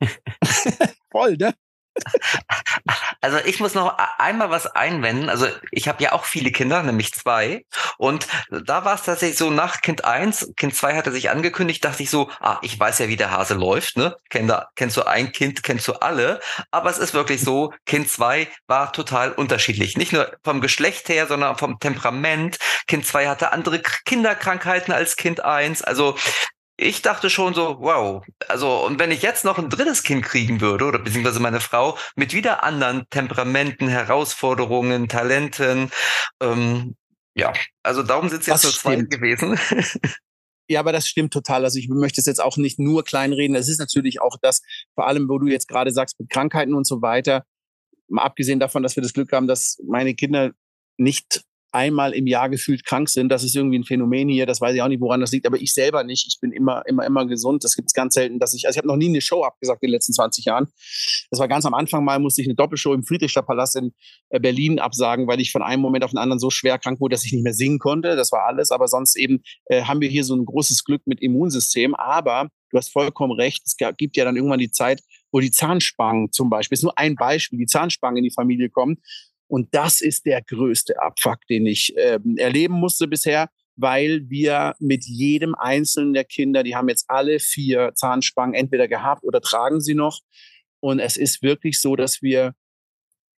Voll, 1.10 1.36
ne? 1.36 1.54
Also 3.20 3.38
ich 3.44 3.58
muss 3.60 3.74
noch 3.74 3.96
einmal 4.18 4.50
was 4.50 4.66
einwenden. 4.66 5.28
Also 5.28 5.46
ich 5.70 5.88
habe 5.88 6.02
ja 6.02 6.12
auch 6.12 6.24
viele 6.24 6.52
Kinder, 6.52 6.82
nämlich 6.82 7.12
zwei. 7.12 7.64
Und 7.98 8.26
da 8.50 8.84
war 8.84 8.94
es 8.94 9.02
tatsächlich 9.02 9.38
so, 9.38 9.50
nach 9.50 9.80
Kind 9.80 10.04
eins, 10.04 10.52
Kind 10.56 10.76
zwei 10.76 10.94
hatte 10.94 11.10
sich 11.10 11.30
angekündigt, 11.30 11.84
dachte 11.84 12.02
ich 12.02 12.10
so, 12.10 12.30
ah, 12.40 12.58
ich 12.62 12.78
weiß 12.78 12.98
ja, 12.98 13.08
wie 13.08 13.16
der 13.16 13.30
Hase 13.30 13.54
läuft. 13.54 13.96
Ne? 13.96 14.16
Kenn 14.30 14.46
da, 14.46 14.68
kennst 14.76 14.96
du 14.96 15.06
ein 15.06 15.32
Kind, 15.32 15.62
kennst 15.62 15.88
du 15.88 15.94
alle. 15.94 16.40
Aber 16.70 16.90
es 16.90 16.98
ist 16.98 17.14
wirklich 17.14 17.40
so, 17.40 17.72
Kind 17.86 18.10
zwei 18.10 18.48
war 18.66 18.92
total 18.92 19.32
unterschiedlich. 19.32 19.96
Nicht 19.96 20.12
nur 20.12 20.30
vom 20.44 20.60
Geschlecht 20.60 21.08
her, 21.08 21.26
sondern 21.26 21.56
vom 21.56 21.78
Temperament. 21.80 22.58
Kind 22.86 23.06
zwei 23.06 23.26
hatte 23.28 23.52
andere 23.52 23.80
Kinderkrankheiten 24.04 24.92
als 24.92 25.16
Kind 25.16 25.44
eins. 25.44 25.82
Also 25.82 26.16
ich 26.76 27.02
dachte 27.02 27.30
schon 27.30 27.54
so, 27.54 27.78
wow, 27.80 28.24
also 28.48 28.84
und 28.84 28.98
wenn 28.98 29.10
ich 29.10 29.22
jetzt 29.22 29.44
noch 29.44 29.58
ein 29.58 29.70
drittes 29.70 30.02
Kind 30.02 30.24
kriegen 30.24 30.60
würde 30.60 30.84
oder 30.84 30.98
beziehungsweise 30.98 31.40
meine 31.40 31.60
Frau 31.60 31.96
mit 32.16 32.34
wieder 32.34 32.62
anderen 32.62 33.08
Temperamenten, 33.10 33.88
Herausforderungen, 33.88 35.08
Talenten, 35.08 35.90
ähm, 36.40 36.96
ja, 37.34 37.52
also 37.82 38.02
darum 38.02 38.28
sind 38.28 38.40
es 38.40 38.46
jetzt 38.46 38.64
nur 38.64 38.72
zwei 38.72 38.96
gewesen. 38.96 39.58
Ja, 40.68 40.80
aber 40.80 40.90
das 40.90 41.06
stimmt 41.06 41.32
total. 41.32 41.64
Also 41.64 41.78
ich 41.78 41.88
möchte 41.88 42.20
es 42.20 42.26
jetzt 42.26 42.42
auch 42.42 42.56
nicht 42.56 42.80
nur 42.80 43.04
kleinreden. 43.04 43.54
Es 43.54 43.68
ist 43.68 43.78
natürlich 43.78 44.20
auch 44.20 44.36
das, 44.42 44.62
vor 44.96 45.06
allem, 45.06 45.28
wo 45.28 45.38
du 45.38 45.46
jetzt 45.46 45.68
gerade 45.68 45.92
sagst, 45.92 46.18
mit 46.18 46.28
Krankheiten 46.28 46.74
und 46.74 46.84
so 46.84 47.02
weiter, 47.02 47.44
mal 48.08 48.24
abgesehen 48.24 48.58
davon, 48.58 48.82
dass 48.82 48.96
wir 48.96 49.02
das 49.04 49.12
Glück 49.12 49.30
haben, 49.32 49.46
dass 49.46 49.80
meine 49.86 50.16
Kinder 50.16 50.50
nicht 50.96 51.44
einmal 51.76 52.14
im 52.14 52.26
Jahr 52.26 52.48
gefühlt 52.48 52.84
krank 52.84 53.08
sind. 53.10 53.28
Das 53.28 53.44
ist 53.44 53.54
irgendwie 53.54 53.78
ein 53.78 53.84
Phänomen 53.84 54.28
hier. 54.28 54.46
Das 54.46 54.60
weiß 54.60 54.74
ich 54.74 54.80
auch 54.80 54.88
nicht, 54.88 55.00
woran 55.00 55.20
das 55.20 55.30
liegt, 55.30 55.46
aber 55.46 55.58
ich 55.58 55.74
selber 55.74 56.02
nicht. 56.04 56.26
Ich 56.26 56.40
bin 56.40 56.50
immer, 56.50 56.82
immer, 56.86 57.04
immer 57.04 57.26
gesund. 57.26 57.62
Das 57.64 57.76
gibt 57.76 57.88
es 57.88 57.92
ganz 57.92 58.14
selten, 58.14 58.38
dass 58.38 58.54
ich, 58.54 58.66
also 58.66 58.76
ich 58.76 58.78
habe 58.78 58.88
noch 58.88 58.96
nie 58.96 59.08
eine 59.08 59.20
Show 59.20 59.44
abgesagt 59.44 59.82
in 59.82 59.88
den 59.88 59.92
letzten 59.92 60.14
20 60.14 60.46
Jahren. 60.46 60.68
Das 61.30 61.38
war 61.38 61.48
ganz 61.48 61.66
am 61.66 61.74
Anfang 61.74 62.04
mal, 62.04 62.18
musste 62.18 62.40
ich 62.40 62.48
eine 62.48 62.54
Doppelshow 62.54 62.94
im 62.94 63.04
Friedrichstadtpalast 63.04 63.76
in 63.76 63.92
äh, 64.30 64.40
Berlin 64.40 64.78
absagen, 64.78 65.26
weil 65.26 65.40
ich 65.40 65.52
von 65.52 65.62
einem 65.62 65.82
Moment 65.82 66.02
auf 66.02 66.10
den 66.10 66.18
anderen 66.18 66.38
so 66.38 66.50
schwer 66.50 66.78
krank 66.78 66.98
wurde, 67.00 67.14
dass 67.14 67.24
ich 67.24 67.32
nicht 67.32 67.44
mehr 67.44 67.54
singen 67.54 67.78
konnte. 67.78 68.16
Das 68.16 68.32
war 68.32 68.46
alles. 68.46 68.70
Aber 68.70 68.88
sonst 68.88 69.14
eben 69.16 69.42
äh, 69.66 69.82
haben 69.82 70.00
wir 70.00 70.08
hier 70.08 70.24
so 70.24 70.34
ein 70.34 70.46
großes 70.46 70.82
Glück 70.84 71.02
mit 71.04 71.20
Immunsystem. 71.20 71.94
Aber 71.94 72.48
du 72.70 72.78
hast 72.78 72.90
vollkommen 72.90 73.32
recht. 73.32 73.62
Es 73.66 73.76
gibt 73.76 74.16
ja 74.16 74.24
dann 74.24 74.36
irgendwann 74.36 74.58
die 74.58 74.70
Zeit, 74.70 75.02
wo 75.30 75.40
die 75.40 75.50
Zahnspangen 75.50 76.32
zum 76.32 76.48
Beispiel, 76.48 76.76
ist 76.76 76.82
nur 76.82 76.96
ein 76.96 77.16
Beispiel, 77.16 77.58
die 77.58 77.66
Zahnspangen 77.66 78.18
in 78.18 78.24
die 78.24 78.32
Familie 78.32 78.70
kommen 78.70 78.96
und 79.48 79.74
das 79.74 80.00
ist 80.00 80.26
der 80.26 80.42
größte 80.42 81.00
Abfuck, 81.00 81.46
den 81.48 81.66
ich 81.66 81.94
ähm, 81.96 82.36
erleben 82.36 82.74
musste 82.74 83.06
bisher, 83.06 83.48
weil 83.76 84.28
wir 84.28 84.74
mit 84.80 85.04
jedem 85.04 85.54
einzelnen 85.54 86.14
der 86.14 86.24
Kinder, 86.24 86.62
die 86.62 86.74
haben 86.74 86.88
jetzt 86.88 87.04
alle 87.08 87.38
vier 87.38 87.92
Zahnspangen 87.94 88.54
entweder 88.54 88.88
gehabt 88.88 89.22
oder 89.22 89.40
tragen 89.40 89.80
sie 89.80 89.94
noch. 89.94 90.20
Und 90.80 90.98
es 90.98 91.16
ist 91.16 91.42
wirklich 91.42 91.80
so, 91.80 91.96
dass 91.96 92.22
wir 92.22 92.54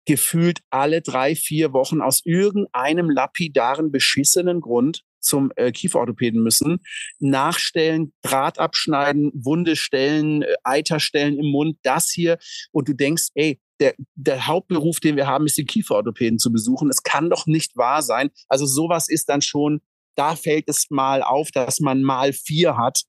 gefühlt 0.06 0.60
alle 0.70 1.02
drei, 1.02 1.36
vier 1.36 1.74
Wochen 1.74 2.02
aus 2.02 2.22
irgendeinem 2.24 3.10
lapidaren, 3.10 3.92
beschissenen 3.92 4.62
Grund 4.62 5.04
zum 5.20 5.52
äh, 5.58 5.72
Kieferorthopäden 5.72 6.42
müssen, 6.42 6.80
nachstellen, 7.20 8.14
Draht 8.22 8.58
abschneiden, 8.58 9.32
Wunde 9.34 9.76
stellen, 9.76 10.44
äh, 10.44 10.56
Eiter 10.64 11.02
stellen 11.02 11.38
im 11.38 11.52
Mund, 11.52 11.78
das 11.84 12.10
hier. 12.10 12.38
Und 12.72 12.88
du 12.88 12.94
denkst, 12.94 13.28
ey, 13.36 13.60
der, 13.80 13.96
der 14.16 14.48
Hauptberuf, 14.48 15.00
den 15.00 15.16
wir 15.16 15.28
haben, 15.28 15.46
ist 15.46 15.58
die 15.58 15.66
Kieferorthopäden 15.66 16.40
zu 16.40 16.52
besuchen. 16.52 16.90
Es 16.90 17.04
kann 17.04 17.30
doch 17.30 17.46
nicht 17.46 17.76
wahr 17.78 18.02
sein. 18.02 18.30
Also 18.48 18.66
sowas 18.66 19.10
ist 19.10 19.30
dann 19.30 19.42
schon, 19.42 19.82
da 20.16 20.36
fällt 20.36 20.68
es 20.68 20.90
mal 20.90 21.22
auf, 21.22 21.52
dass 21.52 21.80
man 21.80 22.02
mal 22.02 22.34
vier 22.34 22.78
hat, 22.78 23.02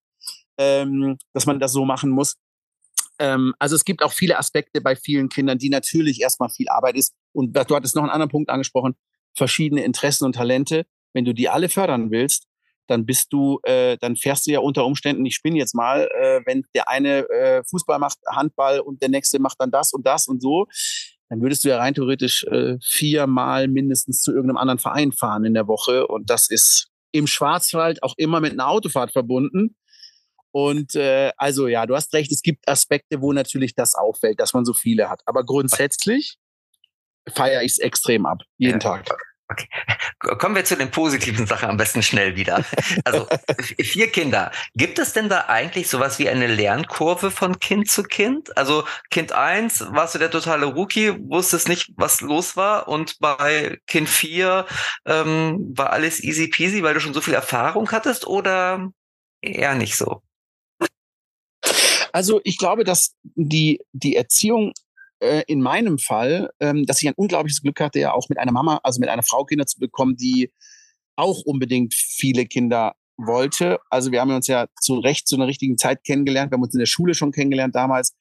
ähm, 0.59 1.17
dass 1.33 1.47
man 1.47 1.59
das 1.59 1.73
so 1.73 1.85
machen 1.85 2.11
muss. 2.11 2.35
Ähm, 3.19 3.55
also 3.59 3.75
es 3.75 3.85
gibt 3.85 4.03
auch 4.03 4.13
viele 4.13 4.39
Aspekte 4.39 4.81
bei 4.81 4.95
vielen 4.95 5.29
Kindern, 5.29 5.59
die 5.59 5.71
natürlich 5.71 6.21
erstmal 6.21 6.51
viel 6.51 6.69
Arbeit 6.69 6.97
ist. 6.97 7.15
Und 7.33 7.55
du 7.55 7.75
hattest 7.75 7.97
noch 7.97 8.03
einen 8.03 8.13
anderen 8.13 8.31
Punkt 8.31 8.51
angesprochen, 8.51 8.95
verschiedene 9.35 9.85
Interessen 9.85 10.25
und 10.25 10.35
Talente. 10.35 10.87
Wenn 11.15 11.25
du 11.25 11.33
die 11.33 11.49
alle 11.49 11.69
fördern 11.69 12.11
willst, 12.11 12.47
dann 12.89 13.07
bist 13.07 13.33
du, 13.33 13.61
äh, 13.65 13.97
dann 13.99 14.17
fährst 14.17 14.47
du 14.47 14.51
ja 14.51 14.61
unter 14.61 14.85
Umständen, 14.85 15.25
ich 15.27 15.35
spinne 15.35 15.59
jetzt 15.59 15.75
mal, 15.75 16.09
äh, 16.21 16.41
wenn 16.45 16.65
der 16.75 16.89
eine 16.89 17.29
äh, 17.29 17.63
Fußball 17.69 17.99
macht, 17.99 18.19
Handball 18.29 18.81
und 18.81 19.03
der 19.03 19.09
nächste 19.09 19.39
macht 19.39 19.57
dann 19.61 19.71
das 19.71 19.93
und 19.93 20.07
das 20.07 20.27
und 20.27 20.43
so, 20.43 20.67
dann 21.29 21.43
würdest 21.43 21.65
du 21.65 21.69
ja 21.69 21.79
rein 21.79 21.95
theoretisch 21.95 22.45
äh, 22.45 22.77
viermal 22.83 23.69
mindestens 23.69 24.21
zu 24.23 24.33
irgendeinem 24.33 24.57
anderen 24.57 24.79
Verein 24.79 25.13
fahren 25.13 25.45
in 25.45 25.55
der 25.55 25.69
Woche. 25.69 26.07
Und 26.07 26.31
das 26.31 26.51
ist 26.51 26.89
im 27.13 27.27
Schwarzwald 27.27 28.03
auch 28.03 28.15
immer 28.17 28.41
mit 28.41 28.53
einer 28.53 28.69
Autofahrt 28.69 29.13
verbunden. 29.13 29.77
Und 30.51 30.95
äh, 30.95 31.31
also 31.37 31.67
ja, 31.67 31.85
du 31.87 31.95
hast 31.95 32.15
recht, 32.15 32.33
es 32.33 32.43
gibt 32.43 32.67
Aspekte, 32.69 33.21
wo 33.21 33.33
natürlich 33.33 33.75
das 33.75 33.95
auffällt, 33.95 34.41
dass 34.41 34.55
man 34.55 34.65
so 34.65 34.73
viele 34.73 35.11
hat. 35.11 35.21
Aber 35.27 35.45
grundsätzlich 35.45 36.39
feiere 37.29 37.63
ich 37.63 37.73
es 37.73 37.79
extrem 37.79 38.25
ab, 38.25 38.43
jeden 38.57 38.81
ja. 38.81 39.03
Tag. 39.03 39.28
Okay. 39.51 39.69
Kommen 40.19 40.55
wir 40.55 40.65
zu 40.65 40.77
den 40.77 40.91
positiven 40.91 41.47
Sachen 41.47 41.71
am 41.71 41.79
besten 41.79 42.03
schnell 42.03 42.37
wieder. 42.37 42.65
Also 43.05 43.27
vier 43.81 44.11
Kinder. 44.11 44.53
Gibt 44.75 44.99
es 44.99 45.15
denn 45.15 45.31
da 45.31 45.47
eigentlich 45.49 45.89
sowas 45.89 46.19
wie 46.19 46.29
eine 46.29 46.47
Lernkurve 46.47 47.31
von 47.31 47.59
Kind 47.59 47.91
zu 47.91 48.03
Kind? 48.03 48.55
Also 48.59 48.85
Kind 49.11 49.33
eins 49.33 49.81
warst 49.91 50.15
du 50.15 50.19
der 50.19 50.31
totale 50.31 50.67
Rookie, 50.67 51.15
wusstest 51.31 51.69
nicht, 51.69 51.93
was 51.97 52.21
los 52.21 52.57
war 52.57 52.89
und 52.89 53.19
bei 53.21 53.79
Kind 53.87 54.11
vier 54.11 54.67
ähm, 55.07 55.73
war 55.75 55.91
alles 55.93 56.23
easy 56.23 56.49
peasy, 56.49 56.83
weil 56.83 56.93
du 56.93 57.01
schon 57.01 57.15
so 57.15 57.23
viel 57.23 57.35
Erfahrung 57.35 57.91
hattest 57.91 58.27
oder 58.27 58.91
eher 59.41 59.75
nicht 59.75 59.97
so? 59.97 60.23
Also 62.13 62.41
ich 62.45 62.59
glaube, 62.59 62.85
dass 62.85 63.15
die, 63.23 63.81
die 63.93 64.17
Erziehung 64.17 64.73
äh, 65.21 65.43
in 65.47 65.61
meinem 65.61 65.99
Fall, 65.99 66.51
ähm, 66.61 66.85
dass 66.87 67.03
ich 67.03 67.09
ein 67.09 67.15
unglaubliches 67.17 67.63
Glück 67.63 67.81
hatte, 67.81 68.01
ja 68.01 68.13
auch 68.13 68.29
mit 68.29 68.39
einer 68.39 68.53
Mama, 68.53 68.81
also 68.83 69.01
mit 69.01 69.09
einer 69.09 69.23
Frau 69.23 69.45
Kinder 69.45 69.67
zu 69.67 69.79
bekommen, 69.79 70.17
die 70.17 70.53
auch 71.17 71.43
unbedingt 71.43 71.95
viele 71.95 72.47
Kinder 72.47 72.95
wollte. 73.17 73.79
Also 73.91 74.13
wir 74.13 74.21
haben 74.21 74.31
uns 74.31 74.47
ja 74.47 74.67
zu 74.81 74.99
Recht 75.01 75.27
zu 75.27 75.37
einer 75.37 75.49
richtigen 75.49 75.77
Zeit 75.77 76.05
kennengelernt. 76.05 76.51
Wir 76.51 76.57
haben 76.57 76.63
uns 76.63 76.75
in 76.75 76.79
der 76.79 76.87
Schule 76.87 77.15
schon 77.15 77.33
kennengelernt 77.33 77.75
damals. 77.75 78.15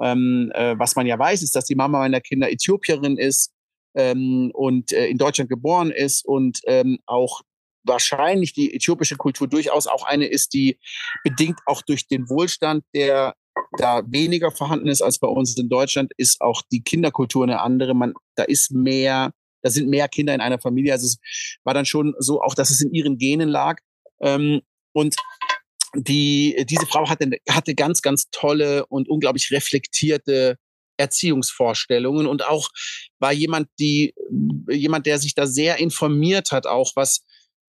Ähm, 0.00 0.50
äh, 0.54 0.78
was 0.78 0.94
man 0.96 1.06
ja 1.06 1.18
weiß, 1.18 1.42
ist, 1.42 1.56
dass 1.56 1.64
die 1.64 1.74
Mama 1.74 1.98
meiner 1.98 2.20
Kinder 2.20 2.50
Äthiopierin 2.50 3.16
ist 3.16 3.52
ähm, 3.94 4.50
und 4.54 4.92
äh, 4.92 5.06
in 5.06 5.18
Deutschland 5.18 5.50
geboren 5.50 5.90
ist 5.90 6.24
und 6.24 6.60
ähm, 6.66 6.98
auch 7.06 7.42
wahrscheinlich 7.84 8.52
die 8.52 8.74
äthiopische 8.74 9.16
Kultur 9.16 9.48
durchaus 9.48 9.86
auch 9.86 10.04
eine 10.04 10.26
ist, 10.26 10.52
die 10.52 10.78
bedingt 11.24 11.58
auch 11.66 11.82
durch 11.82 12.06
den 12.06 12.28
Wohlstand, 12.28 12.84
der 12.94 13.34
da 13.78 14.02
weniger 14.06 14.50
vorhanden 14.50 14.88
ist 14.88 15.02
als 15.02 15.18
bei 15.18 15.28
uns 15.28 15.56
in 15.56 15.68
Deutschland, 15.68 16.12
ist 16.16 16.40
auch 16.40 16.62
die 16.70 16.82
Kinderkultur 16.82 17.44
eine 17.44 17.60
andere. 17.60 17.94
Man, 17.94 18.14
da 18.34 18.44
ist 18.44 18.72
mehr, 18.72 19.32
da 19.62 19.70
sind 19.70 19.88
mehr 19.88 20.08
Kinder 20.08 20.34
in 20.34 20.40
einer 20.40 20.60
Familie. 20.60 20.92
Also 20.92 21.06
es 21.06 21.18
war 21.64 21.74
dann 21.74 21.86
schon 21.86 22.14
so, 22.18 22.42
auch 22.42 22.54
dass 22.54 22.70
es 22.70 22.80
in 22.80 22.92
ihren 22.92 23.18
Genen 23.18 23.48
lag. 23.48 23.80
Ähm, 24.20 24.60
und 24.92 25.16
die, 25.94 26.64
diese 26.68 26.86
Frau 26.86 27.08
hatte, 27.08 27.30
hatte 27.48 27.74
ganz, 27.74 28.02
ganz 28.02 28.28
tolle 28.30 28.86
und 28.86 29.08
unglaublich 29.08 29.50
reflektierte 29.50 30.56
Erziehungsvorstellungen 30.96 32.26
und 32.26 32.44
auch 32.46 32.68
war 33.18 33.32
jemand, 33.32 33.68
die, 33.78 34.14
jemand, 34.68 35.06
der 35.06 35.18
sich 35.18 35.34
da 35.34 35.46
sehr 35.46 35.78
informiert 35.78 36.52
hat, 36.52 36.66
auch 36.66 36.92
was 36.94 37.24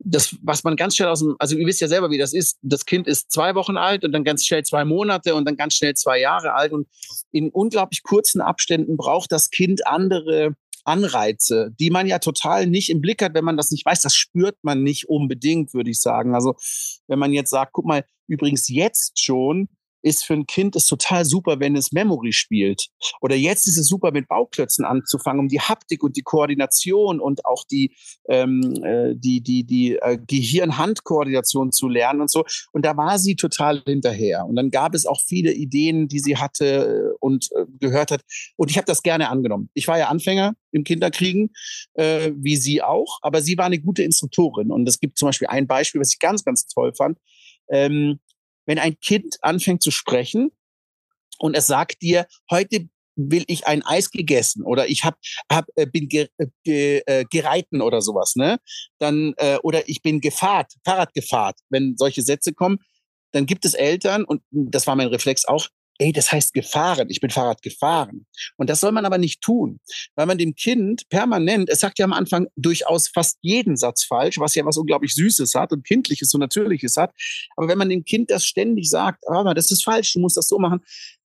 das, 0.04 0.36
was 0.42 0.64
man 0.64 0.76
ganz 0.76 0.96
schnell 0.96 1.08
aus 1.08 1.20
dem, 1.20 1.36
also 1.38 1.56
ihr 1.56 1.66
wisst 1.66 1.80
ja 1.80 1.88
selber, 1.88 2.10
wie 2.10 2.18
das 2.18 2.32
ist. 2.32 2.58
Das 2.62 2.86
Kind 2.86 3.06
ist 3.06 3.30
zwei 3.30 3.54
Wochen 3.54 3.76
alt 3.76 4.04
und 4.04 4.12
dann 4.12 4.24
ganz 4.24 4.44
schnell 4.44 4.64
zwei 4.64 4.84
Monate 4.84 5.34
und 5.34 5.44
dann 5.44 5.56
ganz 5.56 5.74
schnell 5.74 5.94
zwei 5.94 6.20
Jahre 6.20 6.54
alt 6.54 6.72
und 6.72 6.88
in 7.30 7.50
unglaublich 7.50 8.02
kurzen 8.02 8.40
Abständen 8.40 8.96
braucht 8.96 9.32
das 9.32 9.50
Kind 9.50 9.86
andere 9.86 10.54
Anreize, 10.84 11.72
die 11.78 11.90
man 11.90 12.06
ja 12.06 12.18
total 12.18 12.66
nicht 12.66 12.90
im 12.90 13.00
Blick 13.00 13.22
hat, 13.22 13.34
wenn 13.34 13.44
man 13.44 13.56
das 13.56 13.70
nicht 13.70 13.86
weiß. 13.86 14.02
Das 14.02 14.14
spürt 14.14 14.56
man 14.62 14.82
nicht 14.82 15.08
unbedingt, 15.08 15.74
würde 15.74 15.90
ich 15.90 16.00
sagen. 16.00 16.34
Also 16.34 16.56
wenn 17.06 17.18
man 17.18 17.32
jetzt 17.32 17.50
sagt, 17.50 17.72
guck 17.72 17.86
mal, 17.86 18.04
übrigens 18.26 18.68
jetzt 18.68 19.20
schon 19.20 19.68
ist 20.02 20.24
für 20.24 20.34
ein 20.34 20.46
Kind 20.46 20.76
es 20.76 20.86
total 20.86 21.24
super, 21.24 21.60
wenn 21.60 21.76
es 21.76 21.92
Memory 21.92 22.32
spielt. 22.32 22.88
Oder 23.20 23.36
jetzt 23.36 23.66
ist 23.66 23.78
es 23.78 23.86
super, 23.86 24.12
mit 24.12 24.28
Bauklötzen 24.28 24.84
anzufangen, 24.84 25.40
um 25.40 25.48
die 25.48 25.60
Haptik 25.60 26.02
und 26.02 26.16
die 26.16 26.22
Koordination 26.22 27.20
und 27.20 27.44
auch 27.44 27.64
die, 27.64 27.94
ähm, 28.28 28.82
äh, 28.84 29.14
die, 29.14 29.40
die, 29.40 29.64
die 29.64 29.96
äh, 29.96 30.18
Gehirn-Hand-Koordination 30.26 31.72
zu 31.72 31.88
lernen 31.88 32.22
und 32.22 32.30
so. 32.30 32.44
Und 32.72 32.84
da 32.84 32.96
war 32.96 33.18
sie 33.18 33.36
total 33.36 33.82
hinterher. 33.86 34.44
Und 34.46 34.56
dann 34.56 34.70
gab 34.70 34.94
es 34.94 35.06
auch 35.06 35.20
viele 35.20 35.52
Ideen, 35.52 36.08
die 36.08 36.18
sie 36.18 36.36
hatte 36.36 37.12
äh, 37.12 37.16
und 37.20 37.50
äh, 37.52 37.64
gehört 37.78 38.10
hat. 38.10 38.22
Und 38.56 38.70
ich 38.70 38.76
habe 38.76 38.86
das 38.86 39.02
gerne 39.02 39.28
angenommen. 39.30 39.70
Ich 39.74 39.88
war 39.88 39.98
ja 39.98 40.08
Anfänger 40.08 40.54
im 40.72 40.84
Kinderkriegen, 40.84 41.50
äh, 41.94 42.32
wie 42.34 42.56
sie 42.56 42.82
auch, 42.82 43.18
aber 43.22 43.42
sie 43.42 43.56
war 43.58 43.66
eine 43.66 43.80
gute 43.80 44.02
Instruktorin. 44.02 44.70
Und 44.70 44.88
es 44.88 44.98
gibt 44.98 45.18
zum 45.18 45.28
Beispiel 45.28 45.48
ein 45.48 45.66
Beispiel, 45.66 46.00
was 46.00 46.12
ich 46.12 46.18
ganz, 46.18 46.44
ganz 46.44 46.66
toll 46.66 46.92
fand. 46.94 47.18
Ähm, 47.70 48.18
wenn 48.66 48.78
ein 48.78 48.98
Kind 49.00 49.36
anfängt 49.42 49.82
zu 49.82 49.90
sprechen 49.90 50.50
und 51.38 51.56
es 51.56 51.66
sagt 51.66 52.02
dir, 52.02 52.26
heute 52.50 52.88
will 53.16 53.44
ich 53.46 53.66
ein 53.66 53.82
Eis 53.82 54.10
gegessen 54.10 54.64
oder 54.64 54.88
ich 54.88 55.04
hab, 55.04 55.16
hab 55.50 55.66
äh, 55.74 55.86
bin 55.86 56.08
ge, 56.08 56.28
äh, 56.38 56.46
ge, 56.64 57.02
äh, 57.06 57.24
gereiten 57.30 57.82
oder 57.82 58.00
sowas, 58.00 58.36
ne? 58.36 58.58
Dann 58.98 59.34
äh, 59.36 59.58
oder 59.62 59.88
ich 59.88 60.02
bin 60.02 60.20
gefahrt, 60.20 60.72
Fahrrad 60.84 61.12
gefahrt, 61.12 61.58
wenn 61.68 61.96
solche 61.96 62.22
Sätze 62.22 62.54
kommen, 62.54 62.78
dann 63.32 63.46
gibt 63.46 63.64
es 63.64 63.74
Eltern 63.74 64.24
und 64.24 64.42
das 64.50 64.86
war 64.86 64.96
mein 64.96 65.08
Reflex 65.08 65.44
auch, 65.44 65.68
ey, 66.02 66.12
das 66.12 66.32
heißt 66.32 66.52
gefahren, 66.52 67.08
ich 67.10 67.20
bin 67.20 67.30
Fahrrad 67.30 67.62
gefahren. 67.62 68.26
Und 68.56 68.68
das 68.68 68.80
soll 68.80 68.90
man 68.92 69.06
aber 69.06 69.18
nicht 69.18 69.40
tun, 69.40 69.78
weil 70.16 70.26
man 70.26 70.36
dem 70.36 70.54
Kind 70.54 71.08
permanent, 71.08 71.68
es 71.70 71.80
sagt 71.80 71.98
ja 71.98 72.04
am 72.04 72.12
Anfang 72.12 72.48
durchaus 72.56 73.08
fast 73.08 73.38
jeden 73.40 73.76
Satz 73.76 74.04
falsch, 74.04 74.38
was 74.38 74.54
ja 74.54 74.64
was 74.64 74.76
unglaublich 74.76 75.14
Süßes 75.14 75.54
hat 75.54 75.72
und 75.72 75.86
Kindliches 75.86 76.34
und 76.34 76.40
Natürliches 76.40 76.96
hat. 76.96 77.12
Aber 77.56 77.68
wenn 77.68 77.78
man 77.78 77.88
dem 77.88 78.04
Kind 78.04 78.30
das 78.30 78.44
ständig 78.44 78.90
sagt, 78.90 79.28
aber 79.28 79.54
das 79.54 79.70
ist 79.70 79.84
falsch, 79.84 80.12
du 80.14 80.20
musst 80.20 80.36
das 80.36 80.48
so 80.48 80.58
machen, 80.58 80.80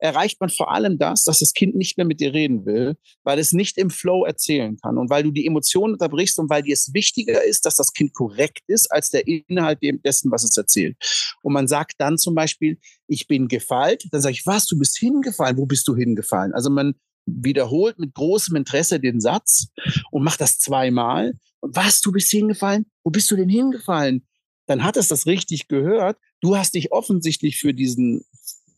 erreicht 0.03 0.41
man 0.41 0.49
vor 0.49 0.69
allem 0.69 0.97
das, 0.97 1.23
dass 1.23 1.39
das 1.39 1.53
Kind 1.53 1.75
nicht 1.75 1.95
mehr 1.95 2.05
mit 2.05 2.19
dir 2.19 2.33
reden 2.33 2.65
will, 2.65 2.97
weil 3.23 3.39
es 3.39 3.53
nicht 3.53 3.77
im 3.77 3.89
Flow 3.89 4.25
erzählen 4.25 4.77
kann 4.77 4.97
und 4.97 5.09
weil 5.09 5.23
du 5.23 5.31
die 5.31 5.47
Emotionen 5.47 5.93
unterbrichst 5.93 6.37
und 6.39 6.49
weil 6.49 6.61
dir 6.61 6.73
es 6.73 6.93
wichtiger 6.93 7.41
ist, 7.41 7.65
dass 7.65 7.77
das 7.77 7.93
Kind 7.93 8.13
korrekt 8.13 8.63
ist, 8.67 8.91
als 8.91 9.11
der 9.11 9.25
Inhalt 9.25 9.79
dessen, 9.81 10.29
was 10.29 10.43
es 10.43 10.57
erzählt. 10.57 10.97
Und 11.41 11.53
man 11.53 11.69
sagt 11.69 11.93
dann 11.99 12.17
zum 12.17 12.35
Beispiel, 12.35 12.79
ich 13.07 13.27
bin 13.27 13.47
gefallen, 13.47 13.97
dann 14.11 14.21
sage 14.21 14.33
ich, 14.33 14.45
was, 14.45 14.65
du 14.65 14.77
bist 14.77 14.97
hingefallen, 14.97 15.55
wo 15.55 15.65
bist 15.65 15.87
du 15.87 15.95
hingefallen? 15.95 16.51
Also 16.51 16.69
man 16.69 16.95
wiederholt 17.25 17.97
mit 17.97 18.13
großem 18.13 18.57
Interesse 18.57 18.99
den 18.99 19.21
Satz 19.21 19.67
und 20.11 20.23
macht 20.23 20.41
das 20.41 20.59
zweimal. 20.59 21.31
Und 21.61 21.77
was, 21.77 22.01
du 22.01 22.11
bist 22.11 22.29
hingefallen? 22.29 22.85
Wo 23.05 23.09
bist 23.09 23.31
du 23.31 23.37
denn 23.37 23.47
hingefallen? 23.47 24.27
Dann 24.65 24.83
hat 24.83 24.97
es 24.97 25.07
das 25.07 25.27
richtig 25.27 25.69
gehört. 25.69 26.17
Du 26.41 26.57
hast 26.57 26.73
dich 26.73 26.91
offensichtlich 26.91 27.57
für 27.57 27.73
diesen 27.73 28.25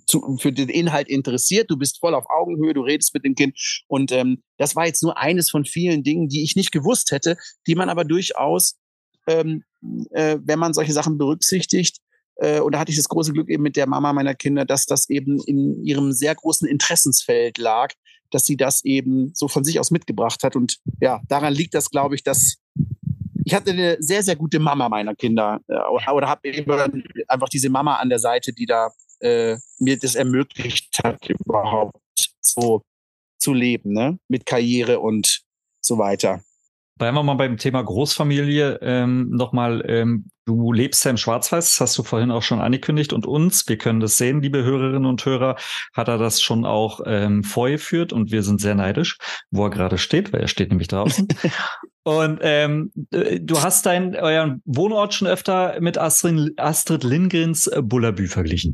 zu, 0.05 0.37
für 0.39 0.51
den 0.51 0.69
Inhalt 0.69 1.07
interessiert, 1.07 1.69
du 1.69 1.77
bist 1.77 1.99
voll 1.99 2.13
auf 2.13 2.25
Augenhöhe, 2.29 2.73
du 2.73 2.81
redest 2.81 3.13
mit 3.13 3.25
dem 3.25 3.35
Kind. 3.35 3.57
Und 3.87 4.11
ähm, 4.11 4.43
das 4.57 4.75
war 4.75 4.85
jetzt 4.85 5.03
nur 5.03 5.17
eines 5.17 5.49
von 5.49 5.65
vielen 5.65 6.03
Dingen, 6.03 6.27
die 6.27 6.43
ich 6.43 6.55
nicht 6.55 6.71
gewusst 6.71 7.11
hätte, 7.11 7.37
die 7.67 7.75
man 7.75 7.89
aber 7.89 8.03
durchaus, 8.05 8.75
ähm, 9.27 9.63
äh, 10.11 10.37
wenn 10.43 10.59
man 10.59 10.73
solche 10.73 10.93
Sachen 10.93 11.17
berücksichtigt, 11.17 11.97
äh, 12.37 12.59
und 12.59 12.73
da 12.73 12.79
hatte 12.79 12.91
ich 12.91 12.97
das 12.97 13.09
große 13.09 13.33
Glück 13.33 13.49
eben 13.49 13.63
mit 13.63 13.75
der 13.75 13.87
Mama 13.87 14.13
meiner 14.13 14.35
Kinder, 14.35 14.65
dass 14.65 14.85
das 14.85 15.09
eben 15.09 15.41
in 15.45 15.83
ihrem 15.83 16.11
sehr 16.11 16.35
großen 16.35 16.67
Interessensfeld 16.67 17.57
lag, 17.57 17.93
dass 18.31 18.45
sie 18.45 18.57
das 18.57 18.83
eben 18.83 19.31
so 19.33 19.47
von 19.47 19.63
sich 19.63 19.79
aus 19.79 19.91
mitgebracht 19.91 20.43
hat. 20.43 20.55
Und 20.55 20.77
ja, 20.99 21.21
daran 21.27 21.53
liegt 21.53 21.73
das, 21.73 21.89
glaube 21.89 22.15
ich, 22.15 22.23
dass 22.23 22.57
ich 23.47 23.53
hatte 23.53 23.71
eine 23.71 23.97
sehr, 23.99 24.23
sehr 24.23 24.35
gute 24.35 24.59
Mama 24.59 24.89
meiner 24.89 25.15
Kinder 25.15 25.61
äh, 25.67 26.11
oder 26.11 26.27
habe 26.27 26.49
eben 26.49 26.71
einfach 27.27 27.47
diese 27.47 27.69
Mama 27.69 27.95
an 27.97 28.09
der 28.09 28.19
Seite, 28.19 28.51
die 28.51 28.65
da 28.65 28.91
äh, 29.19 29.57
mir 29.79 29.97
das 29.97 30.15
ermöglicht 30.15 30.99
hat, 31.03 31.29
überhaupt 31.29 31.99
so 32.41 32.81
zu 33.37 33.53
leben, 33.53 33.93
ne? 33.93 34.17
Mit 34.27 34.45
Karriere 34.45 34.99
und 34.99 35.41
so 35.81 35.97
weiter. 35.97 36.41
Bleiben 36.97 37.17
wir 37.17 37.23
mal 37.23 37.33
beim 37.33 37.57
Thema 37.57 37.83
Großfamilie 37.83 38.79
ähm, 38.81 39.29
nochmal. 39.29 39.83
Ähm, 39.87 40.29
du 40.45 40.71
lebst 40.71 41.03
ja 41.03 41.11
im 41.11 41.17
Schwarzweiß, 41.17 41.65
das 41.71 41.81
hast 41.81 41.97
du 41.97 42.03
vorhin 42.03 42.31
auch 42.31 42.41
schon 42.41 42.61
angekündigt 42.61 43.11
und 43.11 43.25
uns, 43.25 43.67
wir 43.67 43.77
können 43.77 43.99
das 43.99 44.17
sehen, 44.17 44.41
liebe 44.41 44.63
Hörerinnen 44.63 45.05
und 45.05 45.25
Hörer, 45.25 45.57
hat 45.93 46.07
er 46.07 46.17
das 46.17 46.41
schon 46.41 46.65
auch 46.65 47.01
ähm, 47.05 47.43
vorgeführt 47.43 48.13
und 48.13 48.31
wir 48.31 48.43
sind 48.43 48.61
sehr 48.61 48.75
neidisch, 48.75 49.17
wo 49.51 49.65
er 49.65 49.71
gerade 49.71 49.97
steht, 49.97 50.31
weil 50.31 50.41
er 50.41 50.47
steht 50.47 50.69
nämlich 50.69 50.87
draußen. 50.87 51.27
und 52.05 52.39
ähm, 52.43 52.91
du 52.93 53.63
hast 53.63 53.87
deinen 53.87 54.15
euren 54.15 54.61
Wohnort 54.65 55.15
schon 55.15 55.27
öfter 55.27 55.81
mit 55.81 55.97
Astrid, 55.97 56.53
Astrid 56.57 57.03
Lindgrens 57.03 57.65
äh, 57.65 57.81
Bullabü 57.81 58.27
verglichen. 58.27 58.73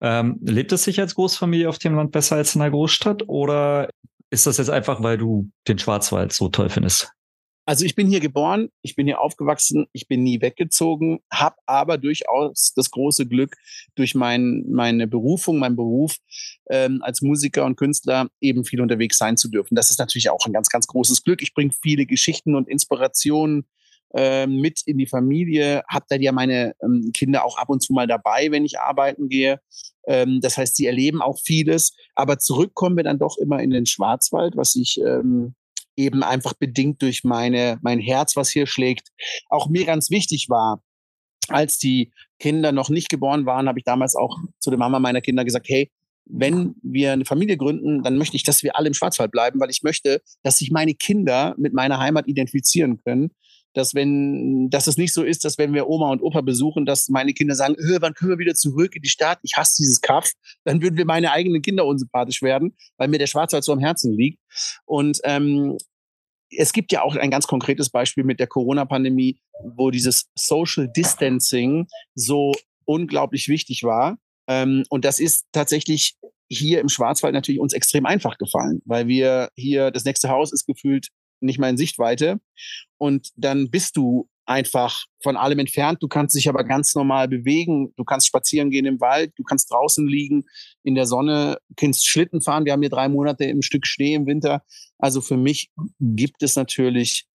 Ähm, 0.00 0.38
lebt 0.40 0.72
es 0.72 0.84
sich 0.84 0.98
als 0.98 1.14
Großfamilie 1.14 1.68
auf 1.68 1.78
dem 1.78 1.94
Land 1.94 2.10
besser 2.10 2.36
als 2.36 2.54
in 2.54 2.62
der 2.62 2.70
Großstadt 2.70 3.28
oder 3.28 3.90
ist 4.30 4.46
das 4.46 4.56
jetzt 4.56 4.70
einfach, 4.70 5.02
weil 5.02 5.18
du 5.18 5.50
den 5.68 5.78
Schwarzwald 5.78 6.32
so 6.32 6.48
toll 6.48 6.70
findest? 6.70 7.12
Also 7.70 7.84
ich 7.84 7.94
bin 7.94 8.08
hier 8.08 8.18
geboren, 8.18 8.70
ich 8.82 8.96
bin 8.96 9.06
hier 9.06 9.20
aufgewachsen, 9.20 9.86
ich 9.92 10.08
bin 10.08 10.24
nie 10.24 10.40
weggezogen, 10.40 11.20
habe 11.32 11.54
aber 11.66 11.98
durchaus 11.98 12.72
das 12.74 12.90
große 12.90 13.28
Glück, 13.28 13.54
durch 13.94 14.16
mein, 14.16 14.64
meine 14.68 15.06
Berufung, 15.06 15.60
meinen 15.60 15.76
Beruf 15.76 16.16
ähm, 16.68 17.00
als 17.00 17.22
Musiker 17.22 17.64
und 17.64 17.76
Künstler 17.76 18.28
eben 18.40 18.64
viel 18.64 18.80
unterwegs 18.80 19.18
sein 19.18 19.36
zu 19.36 19.48
dürfen. 19.48 19.76
Das 19.76 19.92
ist 19.92 20.00
natürlich 20.00 20.30
auch 20.30 20.44
ein 20.46 20.52
ganz, 20.52 20.68
ganz 20.68 20.88
großes 20.88 21.22
Glück. 21.22 21.42
Ich 21.42 21.54
bringe 21.54 21.70
viele 21.80 22.06
Geschichten 22.06 22.56
und 22.56 22.68
Inspirationen 22.68 23.68
äh, 24.16 24.48
mit 24.48 24.82
in 24.86 24.98
die 24.98 25.06
Familie, 25.06 25.84
habe 25.88 26.06
da 26.08 26.16
ja 26.16 26.32
meine 26.32 26.74
ähm, 26.82 27.12
Kinder 27.14 27.44
auch 27.44 27.56
ab 27.56 27.68
und 27.68 27.84
zu 27.84 27.92
mal 27.92 28.08
dabei, 28.08 28.50
wenn 28.50 28.64
ich 28.64 28.80
arbeiten 28.80 29.28
gehe. 29.28 29.60
Ähm, 30.08 30.40
das 30.40 30.58
heißt, 30.58 30.74
sie 30.74 30.86
erleben 30.86 31.22
auch 31.22 31.38
vieles, 31.38 31.94
aber 32.16 32.40
zurückkommen 32.40 32.96
wir 32.96 33.04
dann 33.04 33.20
doch 33.20 33.38
immer 33.38 33.62
in 33.62 33.70
den 33.70 33.86
Schwarzwald, 33.86 34.56
was 34.56 34.74
ich 34.74 35.00
ähm, 35.00 35.54
eben 36.00 36.22
einfach 36.22 36.54
bedingt 36.54 37.02
durch 37.02 37.24
meine, 37.24 37.78
mein 37.82 38.00
Herz, 38.00 38.36
was 38.36 38.50
hier 38.50 38.66
schlägt, 38.66 39.08
auch 39.48 39.68
mir 39.68 39.84
ganz 39.84 40.10
wichtig 40.10 40.48
war. 40.48 40.82
Als 41.48 41.78
die 41.78 42.12
Kinder 42.38 42.72
noch 42.72 42.90
nicht 42.90 43.08
geboren 43.08 43.46
waren, 43.46 43.68
habe 43.68 43.78
ich 43.78 43.84
damals 43.84 44.14
auch 44.14 44.38
zu 44.58 44.70
der 44.70 44.78
Mama 44.78 44.98
meiner 44.98 45.20
Kinder 45.20 45.44
gesagt, 45.44 45.68
hey, 45.68 45.90
wenn 46.32 46.74
wir 46.82 47.12
eine 47.12 47.24
Familie 47.24 47.56
gründen, 47.56 48.02
dann 48.02 48.16
möchte 48.16 48.36
ich, 48.36 48.44
dass 48.44 48.62
wir 48.62 48.76
alle 48.76 48.88
im 48.88 48.94
Schwarzwald 48.94 49.30
bleiben, 49.30 49.60
weil 49.60 49.70
ich 49.70 49.82
möchte, 49.82 50.22
dass 50.42 50.58
sich 50.58 50.70
meine 50.70 50.94
Kinder 50.94 51.54
mit 51.58 51.74
meiner 51.74 51.98
Heimat 51.98 52.28
identifizieren 52.28 53.02
können. 53.02 53.30
Dass 53.72 53.94
wenn, 53.94 54.68
dass 54.68 54.88
es 54.88 54.96
nicht 54.96 55.14
so 55.14 55.22
ist, 55.22 55.44
dass 55.44 55.56
wenn 55.56 55.72
wir 55.72 55.88
Oma 55.88 56.10
und 56.10 56.22
Opa 56.22 56.40
besuchen, 56.40 56.86
dass 56.86 57.08
meine 57.08 57.32
Kinder 57.32 57.54
sagen, 57.54 57.76
wann 58.00 58.14
können 58.14 58.32
wir 58.32 58.38
wieder 58.38 58.54
zurück 58.54 58.96
in 58.96 59.02
die 59.02 59.08
Stadt? 59.08 59.38
Ich 59.42 59.56
hasse 59.56 59.76
dieses 59.78 60.00
Kaff. 60.00 60.32
Dann 60.64 60.82
würden 60.82 60.96
wir 60.96 61.04
meine 61.04 61.30
eigenen 61.30 61.62
Kinder 61.62 61.86
unsympathisch 61.86 62.42
werden, 62.42 62.76
weil 62.96 63.06
mir 63.06 63.18
der 63.18 63.28
Schwarzwald 63.28 63.62
so 63.62 63.72
am 63.72 63.78
Herzen 63.78 64.12
liegt. 64.12 64.40
Und 64.86 65.20
ähm, 65.22 65.78
es 66.50 66.72
gibt 66.72 66.92
ja 66.92 67.02
auch 67.02 67.16
ein 67.16 67.30
ganz 67.30 67.46
konkretes 67.46 67.90
Beispiel 67.90 68.24
mit 68.24 68.40
der 68.40 68.46
Corona-Pandemie, 68.46 69.40
wo 69.76 69.90
dieses 69.90 70.30
Social 70.34 70.88
Distancing 70.88 71.86
so 72.14 72.52
unglaublich 72.84 73.48
wichtig 73.48 73.82
war. 73.84 74.18
Ähm, 74.48 74.84
und 74.88 75.04
das 75.04 75.20
ist 75.20 75.46
tatsächlich 75.52 76.16
hier 76.48 76.80
im 76.80 76.88
Schwarzwald 76.88 77.34
natürlich 77.34 77.60
uns 77.60 77.72
extrem 77.72 78.06
einfach 78.06 78.36
gefallen, 78.36 78.82
weil 78.84 79.06
wir 79.06 79.50
hier, 79.54 79.90
das 79.90 80.04
nächste 80.04 80.28
Haus 80.28 80.52
ist 80.52 80.66
gefühlt 80.66 81.08
nicht 81.40 81.58
mal 81.58 81.70
in 81.70 81.76
Sichtweite. 81.76 82.40
Und 82.98 83.30
dann 83.36 83.70
bist 83.70 83.96
du 83.96 84.28
einfach 84.50 85.04
von 85.22 85.36
allem 85.36 85.60
entfernt. 85.60 86.02
Du 86.02 86.08
kannst 86.08 86.34
dich 86.34 86.48
aber 86.48 86.64
ganz 86.64 86.94
normal 86.96 87.28
bewegen. 87.28 87.94
Du 87.96 88.02
kannst 88.02 88.26
spazieren 88.26 88.70
gehen 88.70 88.84
im 88.84 89.00
Wald. 89.00 89.32
Du 89.36 89.44
kannst 89.44 89.70
draußen 89.70 90.06
liegen 90.08 90.44
in 90.82 90.96
der 90.96 91.06
Sonne. 91.06 91.58
Kannst 91.76 92.08
Schlitten 92.08 92.42
fahren. 92.42 92.64
Wir 92.64 92.72
haben 92.72 92.82
hier 92.82 92.90
drei 92.90 93.08
Monate 93.08 93.44
im 93.44 93.62
Stück 93.62 93.86
Schnee 93.86 94.14
im 94.14 94.26
Winter. 94.26 94.64
Also 94.98 95.20
für 95.20 95.36
mich 95.36 95.70
gibt 96.00 96.42
es 96.42 96.56
natürlich 96.56 97.26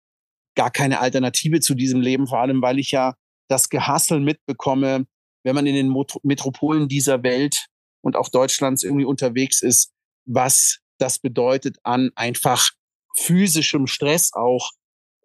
gar 0.55 0.71
keine 0.71 0.99
Alternative 0.99 1.61
zu 1.61 1.73
diesem 1.73 2.01
Leben, 2.01 2.27
vor 2.27 2.39
allem 2.39 2.61
weil 2.61 2.79
ich 2.79 2.91
ja 2.91 3.15
das 3.47 3.69
Gehassel 3.69 4.19
mitbekomme, 4.19 5.05
wenn 5.43 5.55
man 5.55 5.67
in 5.67 5.75
den 5.75 5.95
Metropolen 6.23 6.89
dieser 6.89 7.23
Welt 7.23 7.67
und 8.01 8.17
auch 8.17 8.29
Deutschlands 8.29 8.83
irgendwie 8.83 9.05
unterwegs 9.05 9.61
ist, 9.61 9.93
was 10.25 10.79
das 10.97 11.19
bedeutet 11.19 11.77
an 11.83 12.11
einfach 12.15 12.71
physischem 13.17 13.87
Stress 13.87 14.31
auch, 14.33 14.71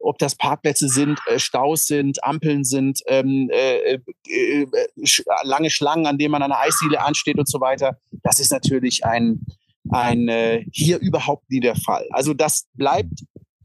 ob 0.00 0.18
das 0.18 0.34
Parkplätze 0.34 0.88
sind, 0.88 1.20
äh, 1.26 1.38
Staus 1.38 1.86
sind, 1.86 2.22
Ampeln 2.24 2.64
sind, 2.64 3.00
ähm, 3.06 3.50
äh, 3.52 3.98
äh, 4.28 4.66
sch 5.04 5.22
lange 5.44 5.70
Schlangen, 5.70 6.06
an 6.06 6.18
denen 6.18 6.32
man 6.32 6.42
an 6.42 6.50
der 6.50 6.60
Eisdiele 6.60 7.02
ansteht 7.04 7.38
und 7.38 7.48
so 7.48 7.60
weiter. 7.60 7.98
Das 8.22 8.40
ist 8.40 8.50
natürlich 8.50 9.04
ein, 9.04 9.44
ein 9.90 10.28
äh, 10.28 10.64
hier 10.72 10.98
überhaupt 10.98 11.50
nie 11.50 11.60
der 11.60 11.76
Fall. 11.76 12.06
Also 12.10 12.34
das 12.34 12.66
bleibt 12.74 13.12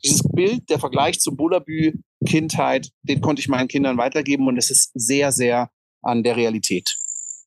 dieses 0.04 0.22
Bild, 0.34 0.70
der 0.70 0.80
Vergleich 0.80 1.20
zum 1.20 1.36
Bullabü 1.36 1.94
Kindheit, 2.26 2.90
den 3.04 3.22
konnte 3.22 3.40
ich 3.40 3.48
meinen 3.48 3.68
Kindern 3.68 3.98
weitergeben 3.98 4.48
und 4.48 4.58
es 4.58 4.70
ist 4.70 4.92
sehr, 4.94 5.32
sehr 5.32 5.70
an 6.02 6.24
der 6.24 6.36
Realität. 6.36 6.96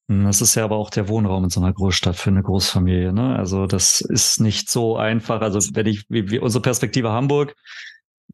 Hm, 0.09 0.25
das 0.25 0.41
ist 0.41 0.55
ja 0.55 0.65
aber 0.65 0.77
auch 0.77 0.91
der 0.91 1.09
Wohnraum 1.09 1.45
in 1.45 1.51
so 1.51 1.61
einer 1.61 1.73
Großstadt 1.73 2.17
für 2.17 2.31
eine 2.31 2.43
Großfamilie. 2.43 3.13
Ne? 3.13 3.37
Also 3.37 3.67
das 3.67 4.01
ist 4.01 4.41
nicht 4.41 4.71
so 4.71 4.97
einfach. 4.97 5.41
Also 5.41 5.61
wenn 5.75 5.87
ich, 5.87 6.05
wie, 6.09 6.31
wie 6.31 6.39
unsere 6.39 6.63
Perspektive 6.63 7.11
Hamburg, 7.11 7.55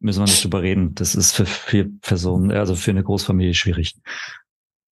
müssen 0.00 0.20
wir 0.20 0.26
nicht 0.26 0.42
drüber 0.42 0.62
reden. 0.62 0.94
Das 0.94 1.14
ist 1.14 1.32
für 1.32 1.46
vier 1.46 1.90
Personen, 2.00 2.50
also 2.50 2.74
für 2.74 2.90
eine 2.90 3.02
Großfamilie 3.02 3.54
schwierig. 3.54 3.96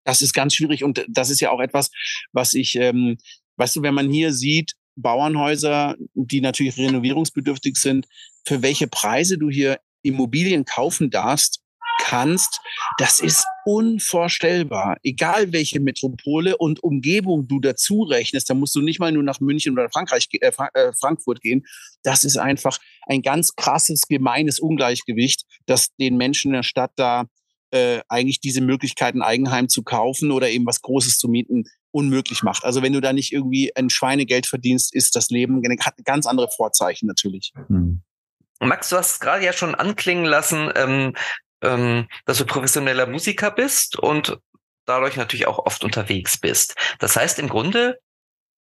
Das 0.03 0.21
ist 0.21 0.33
ganz 0.33 0.53
schwierig 0.53 0.83
und 0.83 1.05
das 1.09 1.29
ist 1.29 1.41
ja 1.41 1.51
auch 1.51 1.59
etwas, 1.59 1.91
was 2.31 2.53
ich, 2.53 2.75
ähm, 2.75 3.17
weißt 3.57 3.75
du, 3.75 3.81
wenn 3.81 3.93
man 3.93 4.09
hier 4.09 4.33
sieht, 4.33 4.73
Bauernhäuser, 4.95 5.95
die 6.13 6.41
natürlich 6.41 6.77
renovierungsbedürftig 6.77 7.77
sind, 7.77 8.07
für 8.45 8.61
welche 8.61 8.87
Preise 8.87 9.37
du 9.37 9.49
hier 9.49 9.79
Immobilien 10.01 10.65
kaufen 10.65 11.09
darfst, 11.09 11.61
kannst, 12.03 12.59
das 12.97 13.19
ist 13.19 13.45
unvorstellbar. 13.65 14.97
Egal 15.03 15.51
welche 15.51 15.79
Metropole 15.79 16.57
und 16.57 16.83
Umgebung 16.83 17.47
du 17.47 17.59
dazu 17.59 18.03
rechnest, 18.03 18.49
da 18.49 18.53
musst 18.53 18.75
du 18.75 18.81
nicht 18.81 18.99
mal 18.99 19.11
nur 19.11 19.23
nach 19.23 19.39
München 19.39 19.73
oder 19.73 19.89
Frankreich, 19.89 20.27
äh, 20.31 20.51
äh, 20.73 20.93
Frankfurt 20.93 21.41
gehen. 21.41 21.65
Das 22.03 22.23
ist 22.23 22.37
einfach 22.37 22.77
ein 23.07 23.21
ganz 23.21 23.55
krasses, 23.55 24.03
gemeines 24.07 24.59
Ungleichgewicht, 24.59 25.43
das 25.65 25.95
den 25.95 26.17
Menschen 26.17 26.49
in 26.49 26.55
der 26.55 26.63
Stadt 26.63 26.91
da 26.95 27.25
äh, 27.71 27.99
eigentlich 28.07 28.39
diese 28.39 28.61
Möglichkeiten, 28.61 29.21
Eigenheim 29.21 29.67
zu 29.69 29.83
kaufen 29.83 30.31
oder 30.31 30.49
eben 30.49 30.65
was 30.65 30.81
Großes 30.81 31.17
zu 31.17 31.27
mieten, 31.27 31.65
unmöglich 31.91 32.43
macht. 32.43 32.63
Also 32.63 32.81
wenn 32.81 32.93
du 32.93 33.01
da 33.01 33.11
nicht 33.11 33.33
irgendwie 33.33 33.75
ein 33.75 33.89
Schweinegeld 33.89 34.47
verdienst, 34.47 34.93
ist 34.93 35.15
das 35.15 35.29
Leben 35.29 35.61
hat 35.81 35.95
ganz 36.05 36.25
andere 36.25 36.49
Vorzeichen 36.49 37.07
natürlich. 37.07 37.53
Hm. 37.67 38.01
Max, 38.59 38.89
du 38.89 38.97
hast 38.97 39.19
gerade 39.19 39.45
ja 39.45 39.53
schon 39.53 39.75
anklingen 39.75 40.25
lassen, 40.25 40.71
ähm, 40.75 41.13
ähm, 41.61 42.07
dass 42.25 42.37
du 42.37 42.45
professioneller 42.45 43.07
Musiker 43.07 43.51
bist 43.51 43.97
und 43.97 44.39
dadurch 44.85 45.17
natürlich 45.17 45.47
auch 45.47 45.59
oft 45.59 45.83
unterwegs 45.83 46.37
bist. 46.37 46.75
Das 46.99 47.15
heißt 47.15 47.39
im 47.39 47.49
Grunde, 47.49 47.99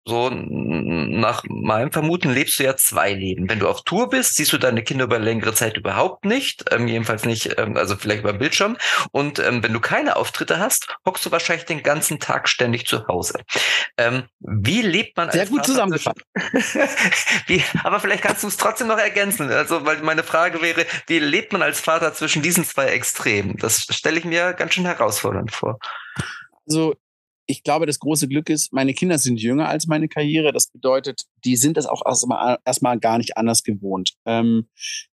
so 0.09 0.31
nach 0.31 1.43
meinem 1.49 1.91
Vermuten 1.91 2.33
lebst 2.33 2.61
du 2.61 2.65
ja 2.65 2.77
zwei 2.77 3.13
Leben. 3.13 3.49
Wenn 3.51 3.59
du 3.59 3.69
auf 3.69 3.83
Tour 3.83 4.09
bist, 4.09 4.37
siehst 4.37 4.53
du 4.53 4.59
deine 4.59 4.85
Kinder 4.85 5.05
über 5.05 5.19
längere 5.19 5.53
Zeit 5.53 5.77
überhaupt 5.77 6.25
nicht, 6.25 6.65
ähm, 6.71 6.87
jedenfalls 6.87 7.25
nicht, 7.25 7.59
ähm, 7.59 7.77
also 7.77 7.97
vielleicht 7.97 8.21
über 8.21 8.33
Bildschirm. 8.33 8.77
Und 9.11 9.41
ähm, 9.41 9.65
wenn 9.65 9.73
du 9.73 9.81
keine 9.81 10.15
Auftritte 10.15 10.61
hast, 10.61 10.97
hockst 11.05 11.27
du 11.27 11.33
wahrscheinlich 11.33 11.67
den 11.67 11.83
ganzen 11.83 12.21
Tag 12.21 12.49
ständig 12.49 12.87
zu 12.87 13.09
Hause. 13.09 13.41
Ähm, 13.99 14.25
wie 14.39 14.83
lebt 14.83 15.17
man? 15.17 15.33
Sehr 15.33 15.47
gut 15.47 15.59
Vater 15.59 15.73
zusammengefasst. 15.73 16.23
wie, 17.49 17.65
aber 17.83 17.99
vielleicht 17.99 18.23
kannst 18.23 18.45
du 18.45 18.47
es 18.47 18.57
trotzdem 18.57 18.87
noch 18.87 18.99
ergänzen. 18.99 19.51
Also, 19.51 19.85
weil 19.85 19.99
meine 20.03 20.23
Frage 20.23 20.63
wäre, 20.63 20.87
wie 21.09 21.19
lebt 21.19 21.53
man 21.53 21.63
als 21.63 21.81
Vater 21.81 22.15
zwischen 22.15 22.43
diesen 22.43 22.65
zwei 22.65 22.87
Extremen? 22.87 23.57
Das 23.57 23.87
stelle 23.91 24.21
ich 24.21 24.25
mir 24.25 24.53
ganz 24.53 24.75
schön 24.75 24.87
herausfordernd 24.87 25.51
vor. 25.51 25.79
Also 26.69 26.95
ich 27.47 27.63
glaube, 27.63 27.87
das 27.87 28.01
große 28.01 28.29
Glück 28.29 28.51
ist, 28.51 28.73
meine 28.73 28.93
Kinder 28.93 29.19
sind 29.19 29.41
jünger 29.41 29.69
als 29.69 29.87
meine 29.87 30.09
Karriere. 30.09 30.53
Das 30.53 30.69
bedeutet, 30.69 31.23
die 31.45 31.57
sind 31.57 31.77
das 31.77 31.87
auch 31.87 32.03
erstmal, 32.05 32.59
erstmal 32.65 32.99
gar 32.99 33.19
nicht 33.19 33.37
anders 33.37 33.63
gewohnt. 33.63 34.15
Ähm, 34.27 34.69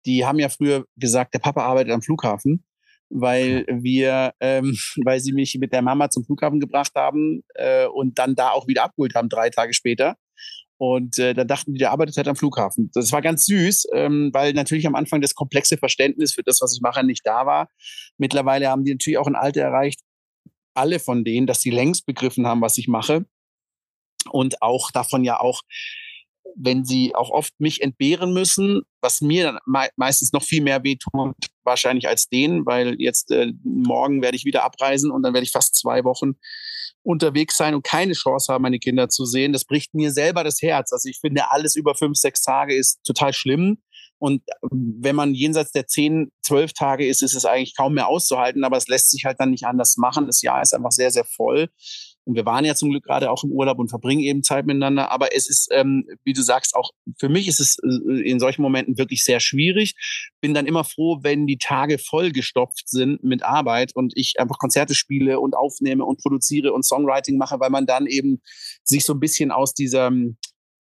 die 0.05 0.25
haben 0.25 0.39
ja 0.39 0.49
früher 0.49 0.85
gesagt, 0.95 1.33
der 1.33 1.39
Papa 1.39 1.61
arbeitet 1.63 1.93
am 1.93 2.01
Flughafen. 2.01 2.63
weil 3.11 3.65
wir, 3.67 4.33
ähm, 4.39 4.77
weil 5.03 5.19
sie 5.19 5.33
mich 5.33 5.57
mit 5.59 5.73
der 5.73 5.81
Mama 5.81 6.11
zum 6.11 6.25
Flughafen 6.25 6.59
gebracht 6.59 6.91
haben 6.95 7.43
äh, 7.55 7.87
und 7.87 8.19
dann 8.19 8.35
da 8.35 8.51
auch 8.51 8.67
wieder 8.67 8.83
abgeholt 8.83 9.15
haben, 9.15 9.29
drei 9.29 9.49
Tage 9.49 9.73
später. 9.73 10.15
Und 10.77 11.19
äh, 11.19 11.33
da 11.33 11.43
dachten 11.43 11.73
die, 11.73 11.79
der 11.79 11.91
arbeitet 11.91 12.15
halt 12.15 12.29
am 12.29 12.37
Flughafen. 12.37 12.89
Das 12.93 13.11
war 13.11 13.21
ganz 13.21 13.45
süß, 13.45 13.87
ähm, 13.93 14.29
weil 14.31 14.53
natürlich 14.53 14.87
am 14.87 14.95
Anfang 14.95 15.19
das 15.19 15.35
komplexe 15.35 15.77
Verständnis 15.77 16.33
für 16.33 16.43
das, 16.43 16.61
was 16.61 16.73
ich 16.73 16.81
mache, 16.81 17.03
nicht 17.03 17.25
da 17.25 17.45
war. 17.45 17.69
Mittlerweile 18.17 18.69
haben 18.69 18.85
die 18.85 18.91
natürlich 18.93 19.17
auch 19.17 19.27
ein 19.27 19.35
Alter 19.35 19.61
erreicht, 19.61 19.99
alle 20.73 20.99
von 20.99 21.23
denen, 21.23 21.47
dass 21.47 21.61
sie 21.61 21.71
längst 21.71 22.05
begriffen 22.05 22.47
haben, 22.47 22.61
was 22.61 22.77
ich 22.77 22.87
mache. 22.87 23.25
Und 24.31 24.61
auch 24.61 24.91
davon 24.91 25.23
ja 25.23 25.39
auch 25.39 25.61
wenn 26.55 26.83
sie 26.83 27.15
auch 27.15 27.29
oft 27.29 27.53
mich 27.59 27.81
entbehren 27.81 28.33
müssen, 28.33 28.81
was 29.01 29.21
mir 29.21 29.45
dann 29.45 29.59
me 29.65 29.87
meistens 29.95 30.33
noch 30.33 30.43
viel 30.43 30.61
mehr 30.61 30.83
wehtut, 30.83 31.35
wahrscheinlich 31.63 32.07
als 32.07 32.27
denen, 32.27 32.65
weil 32.65 32.95
jetzt 32.99 33.31
äh, 33.31 33.53
morgen 33.63 34.21
werde 34.21 34.35
ich 34.35 34.45
wieder 34.45 34.63
abreisen 34.63 35.11
und 35.11 35.23
dann 35.23 35.33
werde 35.33 35.45
ich 35.45 35.51
fast 35.51 35.75
zwei 35.75 36.03
Wochen 36.03 36.33
unterwegs 37.01 37.55
sein 37.55 37.75
und 37.75 37.83
keine 37.83 38.13
Chance 38.13 38.51
haben, 38.51 38.63
meine 38.63 38.79
Kinder 38.79 39.09
zu 39.09 39.25
sehen. 39.25 39.53
Das 39.53 39.65
bricht 39.65 39.93
mir 39.93 40.11
selber 40.11 40.43
das 40.43 40.61
Herz. 40.61 40.91
Also 40.91 41.07
ich 41.09 41.19
finde, 41.19 41.51
alles 41.51 41.75
über 41.75 41.95
fünf, 41.95 42.17
sechs 42.17 42.41
Tage 42.41 42.75
ist 42.75 43.03
total 43.05 43.33
schlimm. 43.33 43.81
Und 44.19 44.43
wenn 44.61 45.15
man 45.15 45.33
jenseits 45.33 45.71
der 45.71 45.87
zehn, 45.87 46.31
zwölf 46.41 46.73
Tage 46.73 47.07
ist, 47.07 47.23
ist 47.23 47.35
es 47.35 47.45
eigentlich 47.45 47.75
kaum 47.75 47.93
mehr 47.93 48.07
auszuhalten. 48.07 48.63
Aber 48.63 48.77
es 48.77 48.87
lässt 48.87 49.11
sich 49.11 49.25
halt 49.25 49.39
dann 49.39 49.51
nicht 49.51 49.65
anders 49.65 49.97
machen. 49.97 50.27
Das 50.27 50.41
Jahr 50.41 50.61
ist 50.61 50.73
einfach 50.73 50.91
sehr, 50.91 51.09
sehr 51.09 51.23
voll. 51.23 51.69
Und 52.25 52.35
wir 52.35 52.45
waren 52.45 52.63
ja 52.63 52.75
zum 52.75 52.91
Glück 52.91 53.05
gerade 53.05 53.31
auch 53.31 53.43
im 53.43 53.51
Urlaub 53.51 53.79
und 53.79 53.89
verbringen 53.89 54.21
eben 54.21 54.43
Zeit 54.43 54.67
miteinander. 54.67 55.09
Aber 55.09 55.35
es 55.35 55.49
ist, 55.49 55.69
ähm, 55.71 56.05
wie 56.23 56.33
du 56.33 56.43
sagst, 56.43 56.75
auch 56.75 56.91
für 57.17 57.29
mich 57.29 57.47
ist 57.47 57.59
es 57.59 57.79
äh, 57.79 58.21
in 58.21 58.39
solchen 58.39 58.61
Momenten 58.61 58.99
wirklich 58.99 59.23
sehr 59.23 59.39
schwierig. 59.39 59.95
Bin 60.39 60.53
dann 60.53 60.67
immer 60.67 60.83
froh, 60.83 61.19
wenn 61.23 61.47
die 61.47 61.57
Tage 61.57 61.97
vollgestopft 61.97 62.87
sind 62.87 63.23
mit 63.23 63.41
Arbeit 63.41 63.95
und 63.95 64.13
ich 64.15 64.35
einfach 64.37 64.59
Konzerte 64.59 64.93
spiele 64.93 65.39
und 65.39 65.55
aufnehme 65.55 66.05
und 66.05 66.21
produziere 66.21 66.71
und 66.71 66.85
Songwriting 66.85 67.37
mache, 67.37 67.59
weil 67.59 67.71
man 67.71 67.87
dann 67.87 68.05
eben 68.05 68.41
sich 68.83 69.05
so 69.05 69.13
ein 69.13 69.19
bisschen 69.19 69.51
aus 69.51 69.73
diesem 69.73 70.37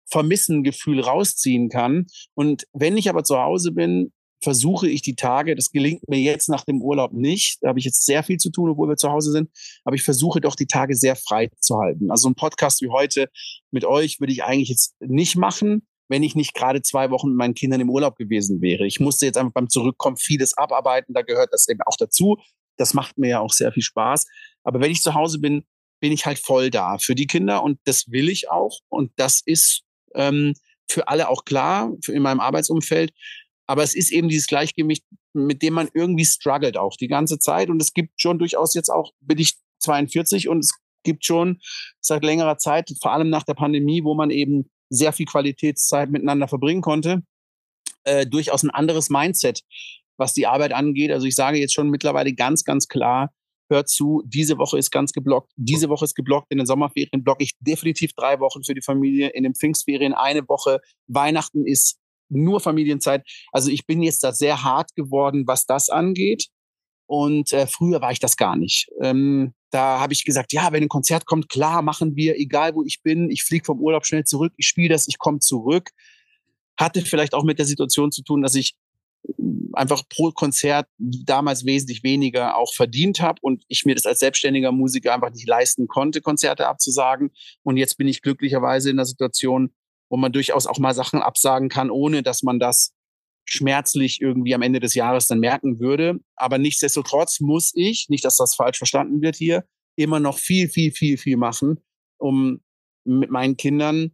Vermissengefühl 0.05 0.99
rausziehen 0.99 1.69
kann. 1.69 2.07
Und 2.33 2.65
wenn 2.73 2.97
ich 2.97 3.09
aber 3.09 3.23
zu 3.23 3.37
Hause 3.37 3.71
bin, 3.71 4.11
versuche 4.43 4.89
ich 4.89 5.01
die 5.01 5.15
Tage, 5.15 5.55
das 5.55 5.71
gelingt 5.71 6.07
mir 6.09 6.19
jetzt 6.19 6.49
nach 6.49 6.65
dem 6.65 6.81
Urlaub 6.81 7.13
nicht, 7.13 7.59
da 7.61 7.69
habe 7.69 7.79
ich 7.79 7.85
jetzt 7.85 8.05
sehr 8.05 8.23
viel 8.23 8.37
zu 8.37 8.51
tun, 8.51 8.69
obwohl 8.69 8.89
wir 8.89 8.97
zu 8.97 9.09
Hause 9.09 9.31
sind, 9.31 9.49
aber 9.85 9.95
ich 9.95 10.03
versuche 10.03 10.41
doch 10.41 10.55
die 10.55 10.67
Tage 10.67 10.95
sehr 10.95 11.15
frei 11.15 11.49
zu 11.59 11.77
halten. 11.77 12.11
Also 12.11 12.29
ein 12.29 12.35
Podcast 12.35 12.81
wie 12.81 12.89
heute 12.89 13.29
mit 13.71 13.85
euch 13.85 14.19
würde 14.19 14.33
ich 14.33 14.43
eigentlich 14.43 14.69
jetzt 14.69 14.95
nicht 14.99 15.37
machen, 15.37 15.87
wenn 16.09 16.23
ich 16.23 16.35
nicht 16.35 16.53
gerade 16.53 16.81
zwei 16.81 17.09
Wochen 17.09 17.29
mit 17.29 17.37
meinen 17.37 17.53
Kindern 17.53 17.81
im 17.81 17.89
Urlaub 17.89 18.17
gewesen 18.17 18.61
wäre. 18.61 18.85
Ich 18.85 18.99
musste 18.99 19.25
jetzt 19.25 19.37
einfach 19.37 19.53
beim 19.53 19.69
Zurückkommen 19.69 20.17
vieles 20.17 20.55
abarbeiten, 20.57 21.13
da 21.13 21.21
gehört 21.21 21.53
das 21.53 21.67
eben 21.69 21.81
auch 21.85 21.95
dazu. 21.97 22.37
Das 22.77 22.93
macht 22.93 23.17
mir 23.17 23.29
ja 23.29 23.39
auch 23.39 23.53
sehr 23.53 23.71
viel 23.71 23.83
Spaß. 23.83 24.25
Aber 24.63 24.81
wenn 24.81 24.91
ich 24.91 25.01
zu 25.01 25.13
Hause 25.13 25.39
bin, 25.39 25.63
bin 26.01 26.11
ich 26.11 26.25
halt 26.25 26.39
voll 26.39 26.69
da 26.69 26.97
für 26.97 27.15
die 27.15 27.27
Kinder 27.27 27.63
und 27.63 27.79
das 27.85 28.11
will 28.11 28.27
ich 28.27 28.51
auch. 28.51 28.79
Und 28.89 29.11
das 29.15 29.41
ist 29.45 29.83
ähm, 30.15 30.53
für 30.87 31.07
alle 31.07 31.29
auch 31.29 31.45
klar, 31.45 31.91
in 32.07 32.21
meinem 32.21 32.39
Arbeitsumfeld. 32.39 33.11
Aber 33.65 33.83
es 33.83 33.95
ist 33.95 34.11
eben 34.11 34.29
dieses 34.29 34.47
Gleichgewicht, 34.47 35.05
mit 35.33 35.61
dem 35.61 35.73
man 35.73 35.89
irgendwie 35.93 36.25
struggelt 36.25 36.77
auch 36.77 36.95
die 36.97 37.07
ganze 37.07 37.39
Zeit. 37.39 37.69
Und 37.69 37.81
es 37.81 37.93
gibt 37.93 38.21
schon 38.21 38.39
durchaus 38.39 38.73
jetzt 38.73 38.89
auch, 38.89 39.11
bin 39.21 39.39
ich 39.39 39.53
42 39.79 40.49
und 40.49 40.59
es 40.59 40.73
gibt 41.03 41.25
schon 41.25 41.59
seit 41.99 42.23
längerer 42.23 42.57
Zeit, 42.57 42.91
vor 43.01 43.11
allem 43.11 43.29
nach 43.29 43.43
der 43.43 43.53
Pandemie, 43.55 44.03
wo 44.03 44.15
man 44.15 44.29
eben 44.29 44.69
sehr 44.89 45.13
viel 45.13 45.25
Qualitätszeit 45.25 46.09
miteinander 46.09 46.47
verbringen 46.47 46.81
konnte, 46.81 47.23
äh, 48.03 48.25
durchaus 48.25 48.63
ein 48.63 48.69
anderes 48.69 49.09
Mindset, 49.09 49.61
was 50.17 50.33
die 50.33 50.47
Arbeit 50.47 50.73
angeht. 50.73 51.11
Also 51.11 51.25
ich 51.25 51.35
sage 51.35 51.57
jetzt 51.57 51.73
schon 51.73 51.89
mittlerweile 51.89 52.33
ganz, 52.33 52.63
ganz 52.63 52.87
klar, 52.87 53.33
hört 53.69 53.89
zu, 53.89 54.23
diese 54.25 54.57
Woche 54.57 54.77
ist 54.77 54.91
ganz 54.91 55.13
geblockt, 55.13 55.51
diese 55.55 55.89
Woche 55.89 56.05
ist 56.05 56.15
geblockt, 56.15 56.47
in 56.51 56.57
den 56.57 56.67
Sommerferien 56.67 57.23
blocke 57.23 57.43
ich 57.43 57.53
definitiv 57.59 58.13
drei 58.13 58.39
Wochen 58.39 58.63
für 58.63 58.73
die 58.73 58.81
Familie, 58.81 59.29
in 59.29 59.43
den 59.43 59.55
Pfingstferien 59.55 60.13
eine 60.13 60.47
Woche, 60.47 60.79
Weihnachten 61.07 61.65
ist 61.65 61.97
nur 62.29 62.59
Familienzeit. 62.59 63.23
Also 63.51 63.69
ich 63.69 63.85
bin 63.85 64.01
jetzt 64.01 64.23
da 64.23 64.31
sehr 64.31 64.63
hart 64.63 64.95
geworden, 64.95 65.43
was 65.45 65.65
das 65.65 65.89
angeht. 65.89 66.47
Und 67.05 67.51
äh, 67.53 67.67
früher 67.67 68.01
war 68.01 68.11
ich 68.11 68.19
das 68.19 68.37
gar 68.37 68.55
nicht. 68.55 68.87
Ähm, 69.01 69.53
da 69.71 69.99
habe 69.99 70.13
ich 70.13 70.25
gesagt, 70.25 70.53
ja, 70.53 70.71
wenn 70.71 70.83
ein 70.83 70.89
Konzert 70.89 71.25
kommt, 71.25 71.49
klar, 71.49 71.81
machen 71.81 72.15
wir, 72.15 72.39
egal 72.39 72.75
wo 72.75 72.83
ich 72.83 73.01
bin. 73.03 73.29
Ich 73.29 73.43
fliege 73.43 73.65
vom 73.65 73.79
Urlaub 73.79 74.05
schnell 74.05 74.23
zurück, 74.23 74.53
ich 74.57 74.67
spiele 74.67 74.89
das, 74.89 75.07
ich 75.07 75.17
komme 75.17 75.39
zurück. 75.39 75.89
Hatte 76.79 77.01
vielleicht 77.01 77.33
auch 77.33 77.43
mit 77.43 77.59
der 77.59 77.65
Situation 77.65 78.11
zu 78.11 78.23
tun, 78.23 78.41
dass 78.41 78.55
ich 78.55 78.75
einfach 79.73 80.03
pro 80.09 80.31
Konzert 80.31 80.87
damals 80.97 81.65
wesentlich 81.65 82.03
weniger 82.03 82.57
auch 82.57 82.73
verdient 82.73 83.21
habe 83.21 83.39
und 83.41 83.63
ich 83.67 83.85
mir 83.85 83.95
das 83.95 84.05
als 84.05 84.19
selbstständiger 84.19 84.71
Musiker 84.71 85.13
einfach 85.13 85.31
nicht 85.31 85.47
leisten 85.47 85.87
konnte, 85.87 86.21
Konzerte 86.21 86.67
abzusagen. 86.67 87.31
Und 87.63 87.77
jetzt 87.77 87.97
bin 87.97 88.07
ich 88.07 88.21
glücklicherweise 88.21 88.89
in 88.89 88.97
der 88.97 89.05
Situation, 89.05 89.73
wo 90.09 90.17
man 90.17 90.31
durchaus 90.31 90.67
auch 90.67 90.77
mal 90.77 90.93
Sachen 90.93 91.21
absagen 91.21 91.69
kann, 91.69 91.89
ohne 91.89 92.23
dass 92.23 92.43
man 92.43 92.59
das 92.59 92.93
schmerzlich 93.45 94.21
irgendwie 94.21 94.55
am 94.55 94.61
Ende 94.61 94.79
des 94.79 94.93
Jahres 94.93 95.27
dann 95.27 95.39
merken 95.39 95.79
würde. 95.79 96.19
Aber 96.35 96.57
nichtsdestotrotz 96.57 97.39
muss 97.39 97.71
ich, 97.75 98.07
nicht 98.09 98.25
dass 98.25 98.37
das 98.37 98.55
falsch 98.55 98.77
verstanden 98.77 99.21
wird 99.21 99.35
hier, 99.35 99.65
immer 99.95 100.19
noch 100.19 100.37
viel, 100.37 100.69
viel, 100.69 100.91
viel, 100.91 101.17
viel 101.17 101.37
machen, 101.37 101.83
um 102.17 102.61
mit 103.05 103.31
meinen 103.31 103.57
Kindern 103.57 104.13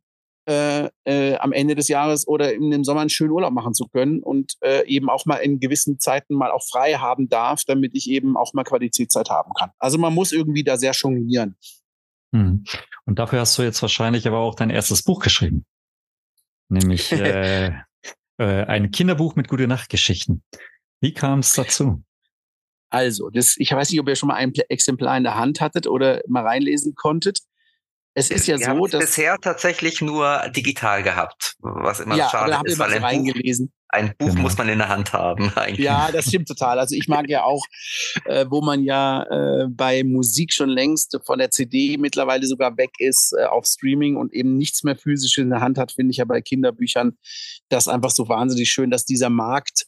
äh, 0.49 0.89
äh, 1.05 1.35
am 1.37 1.51
Ende 1.51 1.75
des 1.75 1.87
Jahres 1.87 2.27
oder 2.27 2.53
in 2.53 2.71
dem 2.71 2.83
Sommer 2.83 3.01
einen 3.01 3.09
schönen 3.09 3.31
Urlaub 3.31 3.53
machen 3.53 3.73
zu 3.73 3.85
können 3.87 4.23
und 4.23 4.53
äh, 4.61 4.85
eben 4.87 5.09
auch 5.09 5.25
mal 5.25 5.37
in 5.37 5.59
gewissen 5.59 5.99
Zeiten 5.99 6.33
mal 6.33 6.51
auch 6.51 6.63
frei 6.63 6.93
haben 6.93 7.29
darf, 7.29 7.63
damit 7.65 7.95
ich 7.95 8.09
eben 8.09 8.35
auch 8.35 8.53
mal 8.53 8.63
Qualitätszeit 8.63 9.29
haben 9.29 9.51
kann. 9.57 9.71
Also 9.79 9.97
man 9.97 10.13
muss 10.13 10.31
irgendwie 10.31 10.63
da 10.63 10.77
sehr 10.77 10.93
jonglieren. 10.93 11.55
Hm. 12.33 12.63
Und 13.05 13.19
dafür 13.19 13.39
hast 13.41 13.57
du 13.57 13.63
jetzt 13.63 13.81
wahrscheinlich 13.81 14.27
aber 14.27 14.39
auch 14.39 14.55
dein 14.55 14.69
erstes 14.69 15.03
Buch 15.03 15.19
geschrieben 15.19 15.65
nämlich 16.69 17.11
äh, 17.11 17.67
äh, 18.37 18.65
ein 18.65 18.91
Kinderbuch 18.91 19.35
mit 19.35 19.47
gute 19.47 19.67
Nachtgeschichten. 19.67 20.43
Wie 21.01 21.13
kam 21.13 21.39
es 21.39 21.53
dazu? 21.53 22.03
Also, 22.91 23.29
das, 23.29 23.55
ich 23.57 23.71
weiß 23.71 23.91
nicht, 23.91 23.99
ob 23.99 24.07
ihr 24.07 24.15
schon 24.15 24.27
mal 24.27 24.35
ein 24.35 24.51
Exemplar 24.69 25.15
in 25.15 25.23
der 25.23 25.35
Hand 25.35 25.61
hattet 25.61 25.85
oder 25.85 26.21
mal 26.27 26.45
reinlesen 26.45 26.95
konntet. 26.95 27.39
Es 28.15 28.31
ist 28.31 28.47
ja 28.47 28.57
Wir 28.57 28.65
so, 28.65 28.87
dass 28.87 28.99
bisher 28.99 29.37
tatsächlich 29.37 30.01
nur 30.01 30.41
digital 30.49 31.03
gehabt, 31.03 31.55
was 31.59 31.99
immer 31.99 32.15
ja, 32.15 32.29
schade 32.29 32.59
ist, 32.65 32.79
weil 32.79 32.93
ein 32.93 33.03
reingelesen. 33.03 33.71
Ein 33.91 34.13
Buch 34.19 34.29
genau. 34.29 34.41
muss 34.41 34.57
man 34.57 34.69
in 34.69 34.77
der 34.77 34.89
Hand 34.89 35.13
haben. 35.13 35.51
Eigentlich. 35.55 35.85
Ja, 35.85 36.11
das 36.11 36.25
stimmt 36.25 36.47
total. 36.47 36.77
Also 36.77 36.95
ich 36.95 37.07
mag 37.07 37.27
ja 37.27 37.43
auch, 37.43 37.65
äh, 38.25 38.45
wo 38.47 38.61
man 38.61 38.83
ja 38.83 39.23
äh, 39.23 39.67
bei 39.67 40.03
Musik 40.03 40.53
schon 40.53 40.69
längst 40.69 41.19
von 41.25 41.39
der 41.39 41.49
CD 41.49 41.97
mittlerweile 41.97 42.45
sogar 42.45 42.77
weg 42.77 42.91
ist 42.99 43.33
äh, 43.37 43.45
auf 43.45 43.65
Streaming 43.65 44.15
und 44.15 44.33
eben 44.33 44.57
nichts 44.57 44.83
mehr 44.83 44.95
physisch 44.95 45.37
in 45.39 45.49
der 45.49 45.61
Hand 45.61 45.77
hat, 45.79 45.91
finde 45.93 46.11
ich 46.11 46.17
ja 46.17 46.25
bei 46.25 46.41
Kinderbüchern 46.41 47.17
das 47.69 47.87
einfach 47.87 48.11
so 48.11 48.27
wahnsinnig 48.29 48.69
schön, 48.69 48.91
dass 48.91 49.05
dieser 49.05 49.29
Markt 49.29 49.85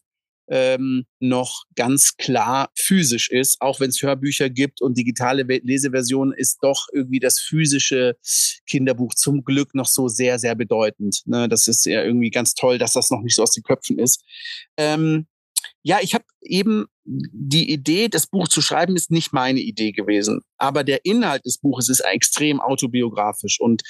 ähm, 0.50 1.06
noch 1.20 1.64
ganz 1.76 2.18
klar 2.18 2.72
physisch 2.78 3.30
ist, 3.30 3.62
auch 3.62 3.80
wenn 3.80 3.90
es 3.90 4.02
Hörbücher 4.02 4.50
gibt 4.50 4.82
und 4.82 4.98
digitale 4.98 5.44
Leseversionen, 5.44 6.34
ist 6.34 6.60
doch 6.62 6.88
irgendwie 6.92 7.20
das 7.20 7.40
physische 7.40 8.18
Kinderbuch 8.68 9.14
zum 9.14 9.44
Glück 9.44 9.74
noch 9.76 9.86
so 9.86 10.08
sehr, 10.08 10.40
sehr 10.40 10.56
bedeutend. 10.56 11.22
Ne? 11.26 11.48
Das 11.48 11.68
ist 11.68 11.86
ja 11.86 12.04
irgendwie 12.04 12.32
ganz 12.32 12.54
toll, 12.54 12.78
dass 12.78 12.94
das 12.94 13.10
noch 13.10 13.22
nicht 13.22 13.36
so 13.36 13.44
aus 13.44 13.52
den 13.52 13.64
Köpfen 13.64 14.00
ist. 14.00 14.24
Ähm, 14.78 15.28
ja, 15.84 16.00
ich 16.02 16.14
habe 16.14 16.26
eben 16.42 16.86
die 17.04 17.72
Idee, 17.72 18.08
das 18.08 18.28
Buch 18.28 18.48
zu 18.48 18.62
schreiben, 18.62 18.96
ist 18.96 19.12
nicht 19.12 19.34
meine 19.34 19.60
Idee 19.60 19.92
gewesen. 19.92 20.42
Aber 20.58 20.84
der 20.84 21.06
Inhalt 21.06 21.46
des 21.46 21.58
Buches 21.58 21.90
ist 21.90 22.02
extrem 22.02 22.60
autobiografisch. 22.60 23.60
Und 23.60 23.82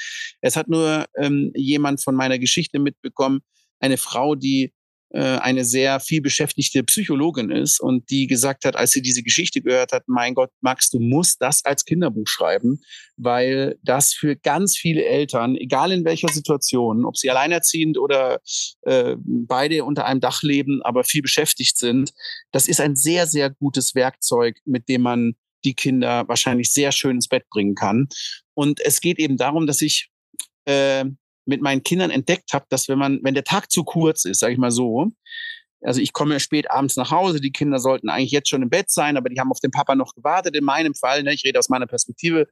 es 0.41 0.55
hat 0.55 0.69
nur 0.69 1.05
ähm, 1.17 1.51
jemand 1.55 2.01
von 2.03 2.15
meiner 2.15 2.39
Geschichte 2.39 2.79
mitbekommen, 2.79 3.41
eine 3.79 3.97
Frau, 3.97 4.35
die 4.35 4.73
eine 5.19 5.65
sehr 5.65 5.99
viel 5.99 6.21
beschäftigte 6.21 6.83
Psychologin 6.83 7.51
ist 7.51 7.81
und 7.81 8.09
die 8.09 8.27
gesagt 8.27 8.63
hat, 8.63 8.75
als 8.75 8.91
sie 8.91 9.01
diese 9.01 9.23
Geschichte 9.23 9.61
gehört 9.61 9.91
hat, 9.91 10.03
mein 10.07 10.35
Gott, 10.35 10.51
Max, 10.61 10.89
du 10.89 10.99
musst 10.99 11.41
das 11.41 11.65
als 11.65 11.83
Kinderbuch 11.83 12.27
schreiben, 12.27 12.81
weil 13.17 13.77
das 13.83 14.13
für 14.13 14.35
ganz 14.37 14.77
viele 14.77 15.03
Eltern, 15.03 15.55
egal 15.55 15.91
in 15.91 16.05
welcher 16.05 16.29
Situation, 16.29 17.05
ob 17.05 17.17
sie 17.17 17.29
alleinerziehend 17.29 17.97
oder 17.97 18.39
äh, 18.83 19.15
beide 19.25 19.83
unter 19.83 20.05
einem 20.05 20.21
Dach 20.21 20.43
leben, 20.43 20.81
aber 20.83 21.03
viel 21.03 21.21
beschäftigt 21.21 21.77
sind, 21.77 22.11
das 22.51 22.67
ist 22.67 22.79
ein 22.79 22.95
sehr, 22.95 23.27
sehr 23.27 23.49
gutes 23.49 23.95
Werkzeug, 23.95 24.59
mit 24.65 24.87
dem 24.87 25.01
man 25.01 25.33
die 25.65 25.73
Kinder 25.73 26.27
wahrscheinlich 26.27 26.71
sehr 26.71 26.91
schön 26.91 27.17
ins 27.17 27.27
Bett 27.27 27.47
bringen 27.49 27.75
kann. 27.75 28.07
Und 28.53 28.79
es 28.79 29.01
geht 29.01 29.19
eben 29.19 29.37
darum, 29.37 29.67
dass 29.67 29.81
ich 29.81 30.09
äh, 30.65 31.05
mit 31.51 31.61
meinen 31.61 31.83
Kindern 31.83 32.09
entdeckt 32.09 32.53
habe, 32.53 32.65
dass 32.69 32.87
wenn 32.87 32.97
man, 32.97 33.19
wenn 33.21 33.35
der 33.35 33.43
Tag 33.43 33.71
zu 33.71 33.83
kurz 33.83 34.25
ist, 34.25 34.39
sage 34.39 34.53
ich 34.53 34.59
mal 34.59 34.71
so, 34.71 35.11
also 35.83 36.01
ich 36.01 36.13
komme 36.13 36.39
spät 36.39 36.69
abends 36.69 36.95
nach 36.95 37.11
Hause, 37.11 37.41
die 37.41 37.51
Kinder 37.51 37.79
sollten 37.79 38.09
eigentlich 38.09 38.31
jetzt 38.31 38.49
schon 38.49 38.61
im 38.61 38.69
Bett 38.69 38.89
sein, 38.89 39.17
aber 39.17 39.29
die 39.29 39.39
haben 39.39 39.51
auf 39.51 39.59
den 39.59 39.71
Papa 39.71 39.95
noch 39.95 40.13
gewartet. 40.13 40.55
In 40.55 40.63
meinem 40.63 40.93
Fall, 40.93 41.23
ne, 41.23 41.33
ich 41.33 41.43
rede 41.43 41.59
aus 41.59 41.69
meiner 41.69 41.87
Perspektive, 41.87 42.47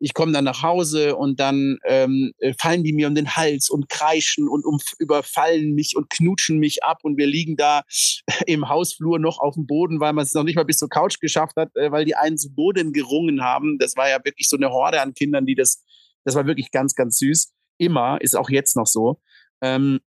ich 0.00 0.12
komme 0.12 0.32
dann 0.32 0.44
nach 0.44 0.62
Hause 0.62 1.16
und 1.16 1.38
dann 1.38 1.78
ähm, 1.86 2.32
äh, 2.38 2.52
fallen 2.60 2.82
die 2.82 2.92
mir 2.92 3.06
um 3.06 3.14
den 3.14 3.36
Hals 3.36 3.70
und 3.70 3.88
kreischen 3.88 4.48
und 4.48 4.64
um, 4.64 4.78
überfallen 4.98 5.74
mich 5.74 5.94
und 5.96 6.10
knutschen 6.10 6.58
mich 6.58 6.82
ab 6.82 6.98
und 7.04 7.16
wir 7.16 7.26
liegen 7.26 7.56
da 7.56 7.82
im 8.46 8.68
Hausflur 8.68 9.18
noch 9.18 9.38
auf 9.38 9.54
dem 9.54 9.66
Boden, 9.66 10.00
weil 10.00 10.12
man 10.12 10.24
es 10.24 10.34
noch 10.34 10.42
nicht 10.42 10.56
mal 10.56 10.64
bis 10.64 10.78
zur 10.78 10.88
Couch 10.88 11.20
geschafft 11.20 11.56
hat, 11.56 11.74
äh, 11.76 11.92
weil 11.92 12.04
die 12.04 12.16
einen 12.16 12.38
zu 12.38 12.52
Boden 12.52 12.92
gerungen 12.92 13.42
haben. 13.42 13.78
Das 13.78 13.96
war 13.96 14.08
ja 14.08 14.18
wirklich 14.24 14.48
so 14.48 14.56
eine 14.56 14.70
Horde 14.70 15.00
an 15.00 15.14
Kindern, 15.14 15.46
die 15.46 15.54
das, 15.54 15.84
das 16.24 16.34
war 16.34 16.46
wirklich 16.46 16.70
ganz, 16.72 16.94
ganz 16.94 17.18
süß. 17.18 17.53
Immer, 17.78 18.20
ist 18.20 18.36
auch 18.36 18.50
jetzt 18.50 18.76
noch 18.76 18.86
so. 18.86 19.20
Ähm, 19.62 20.00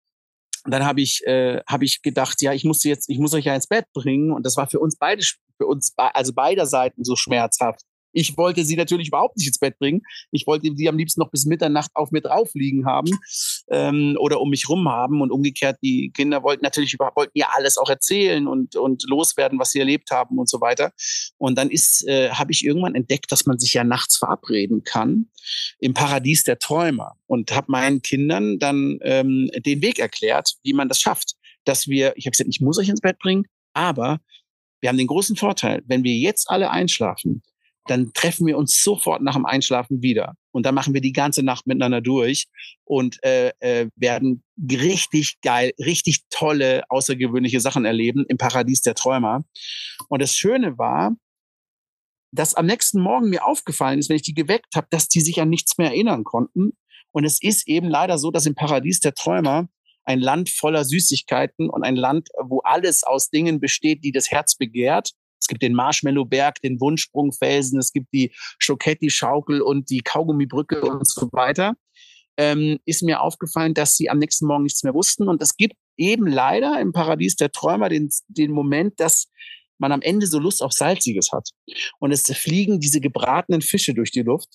dann 0.66 0.86
habe 0.86 1.02
ich, 1.02 1.26
äh, 1.26 1.62
hab 1.68 1.82
ich 1.82 2.02
gedacht, 2.02 2.42
ja, 2.42 2.54
ich 2.54 2.64
muss 2.64 2.84
jetzt, 2.84 3.10
ich 3.10 3.20
muss 3.20 3.34
euch 3.34 3.46
ja 3.46 3.56
ins 3.56 3.68
Bett 3.68 3.86
bringen. 3.94 4.32
Und 4.32 4.46
das 4.46 4.58
war 4.58 4.68
für 4.68 4.80
uns 4.80 4.98
beide, 4.98 5.24
für 5.58 5.66
uns, 5.66 5.94
also 5.96 6.34
beider 6.34 6.66
Seiten 6.66 7.04
so 7.04 7.16
schmerzhaft. 7.16 7.82
Ich 8.18 8.36
wollte 8.36 8.66
sie 8.66 8.76
natürlich 8.76 9.10
überhaupt 9.10 9.38
nicht 9.38 9.46
ins 9.46 9.60
Bett 9.60 9.78
bringen. 9.78 10.02
Ich 10.32 10.48
wollte 10.48 10.72
sie 10.76 10.90
am 10.90 10.98
liebsten 10.98 11.22
noch 11.22 11.30
bis 11.30 11.46
Mitternacht 11.46 11.92
auf 11.94 12.10
mir 12.10 12.22
drauf 12.22 12.50
liegen 12.56 12.88
haben 12.88 13.12
ähm, 13.70 14.18
oder 14.20 14.42
um 14.42 14.50
mich 14.50 14.68
rum 14.68 14.90
haben. 14.90 15.22
Und 15.22 15.30
umgekehrt, 15.30 15.78
die 15.84 16.10
Kinder 16.12 16.42
wollten 16.42 16.64
natürlich 16.64 16.98
wollten 16.98 17.38
ja 17.38 17.50
alles 17.54 17.78
auch 17.78 17.92
erzählen 17.92 18.48
und, 18.48 18.76
und 18.76 19.04
loswerden, 19.08 19.60
was 19.60 19.70
sie 19.70 19.78
erlebt 19.80 20.10
haben 20.10 20.40
und 20.40 20.50
so 20.50 20.62
weiter. 20.62 20.94
Und 21.38 21.60
dann 21.60 21.70
ist, 21.70 22.08
äh, 22.08 22.32
habe 22.32 22.52
ich 22.52 22.66
irgendwann 22.66 22.96
entdeckt, 22.96 23.32
dass 23.32 23.46
man 23.46 23.60
sich 23.60 23.76
ja 23.76 23.84
nachts 23.84 24.18
verabreden 24.18 24.84
kann 24.84 25.28
im 25.78 25.94
Paradies 25.94 26.42
der 26.42 26.58
Träumer 26.58 27.14
und 27.28 27.52
habe 27.52 27.72
meinen 27.72 28.02
Kindern 28.02 28.58
dann 28.58 28.98
ähm, 29.04 29.52
den 29.64 29.84
Weg 29.84 30.00
erklärt, 30.00 30.56
wie 30.64 30.74
man 30.74 30.90
das 30.90 31.00
schafft. 31.00 31.36
Dass 31.66 31.88
wir, 31.88 32.14
ich 32.16 32.26
habe 32.26 32.32
gesagt, 32.32 32.50
ich 32.50 32.62
muss 32.62 32.80
euch 32.80 32.90
ins 32.90 33.02
Bett 33.02 33.20
bringen, 33.20 33.46
aber 33.74 34.20
wir 34.82 34.90
haben 34.90 34.98
den 34.98 35.06
großen 35.06 35.36
Vorteil, 35.36 35.84
wenn 35.86 36.04
wir 36.04 36.16
jetzt 36.16 36.50
alle 36.50 36.72
einschlafen, 36.72 37.44
dann 37.88 38.12
treffen 38.14 38.48
wir 38.48 38.58
uns 38.58 38.82
sofort 38.84 39.22
nach 39.22 39.36
dem 39.36 39.46
Einschlafen 39.46 40.02
wieder. 40.02 40.36
Und 40.52 40.66
dann 40.66 40.76
machen 40.76 40.94
wir 40.94 41.02
die 41.02 41.14
ganze 41.14 41.44
Nacht 41.44 41.68
miteinander 41.68 42.02
durch 42.02 42.48
und 42.84 43.24
äh, 43.24 43.52
äh, 43.60 43.90
werden 43.96 44.44
richtig 44.60 45.40
geil, 45.42 45.72
richtig 45.80 46.24
tolle, 46.30 46.84
außergewöhnliche 46.90 47.60
Sachen 47.60 47.86
erleben 47.86 48.26
im 48.28 48.38
Paradies 48.38 48.82
der 48.82 48.96
Träumer. 48.96 49.44
Und 50.10 50.22
das 50.22 50.36
Schöne 50.36 50.78
war, 50.78 51.16
dass 52.32 52.56
am 52.56 52.66
nächsten 52.66 53.02
Morgen 53.02 53.30
mir 53.30 53.46
aufgefallen 53.46 54.00
ist, 54.00 54.10
wenn 54.10 54.18
ich 54.18 54.22
die 54.22 54.34
geweckt 54.34 54.76
habe, 54.76 54.88
dass 54.90 55.08
die 55.08 55.22
sich 55.22 55.40
an 55.42 55.50
nichts 55.50 55.78
mehr 55.78 55.90
erinnern 55.90 56.24
konnten. 56.24 56.72
Und 57.12 57.24
es 57.24 57.42
ist 57.42 57.68
eben 57.68 57.88
leider 57.88 58.18
so, 58.18 58.32
dass 58.32 58.46
im 58.46 58.56
Paradies 58.56 59.00
der 59.00 59.14
Träumer 59.14 59.68
ein 60.04 60.20
Land 60.20 60.50
voller 60.50 60.86
Süßigkeiten 60.86 61.70
und 61.70 61.84
ein 61.84 61.96
Land, 61.96 62.30
wo 62.42 62.60
alles 62.60 63.04
aus 63.04 63.30
Dingen 63.30 63.60
besteht, 63.60 64.04
die 64.04 64.12
das 64.12 64.32
Herz 64.32 64.56
begehrt 64.56 65.12
es 65.40 65.48
gibt 65.48 65.62
den 65.62 65.74
Marshmallowberg, 65.74 66.62
den 66.62 66.80
Wunschsprungfelsen, 66.80 67.80
es 67.80 67.92
gibt 67.92 68.08
die 68.14 68.34
Schoketti-Schaukel 68.60 69.62
und 69.62 69.90
die 69.90 70.02
Kaugummibrücke 70.02 70.82
und 70.82 71.08
so 71.08 71.30
weiter. 71.32 71.76
Ähm, 72.40 72.80
ist 72.86 73.02
mir 73.02 73.22
aufgefallen, 73.22 73.74
dass 73.74 73.96
sie 73.96 74.10
am 74.10 74.20
nächsten 74.20 74.46
Morgen 74.46 74.64
nichts 74.64 74.84
mehr 74.84 74.94
wussten. 74.94 75.28
Und 75.28 75.42
es 75.42 75.58
gibt 75.58 75.76
eben 75.98 76.28
leider 76.28 76.80
im 76.80 76.92
Paradies 76.92 77.36
der 77.36 77.52
Träumer 77.52 77.90
den, 77.90 78.10
den 78.28 78.52
Moment, 78.52 79.00
dass 79.00 79.28
man 79.80 79.92
am 79.92 80.02
Ende 80.02 80.28
so 80.28 80.40
Lust 80.40 80.62
auf 80.62 80.72
Salziges 80.72 81.32
hat. 81.32 81.50
Und 82.00 82.12
es 82.12 82.24
fliegen 82.24 82.80
diese 82.80 83.02
gebratenen 83.02 83.62
Fische 83.62 83.94
durch 83.94 84.12
die 84.12 84.22
Luft. 84.22 84.50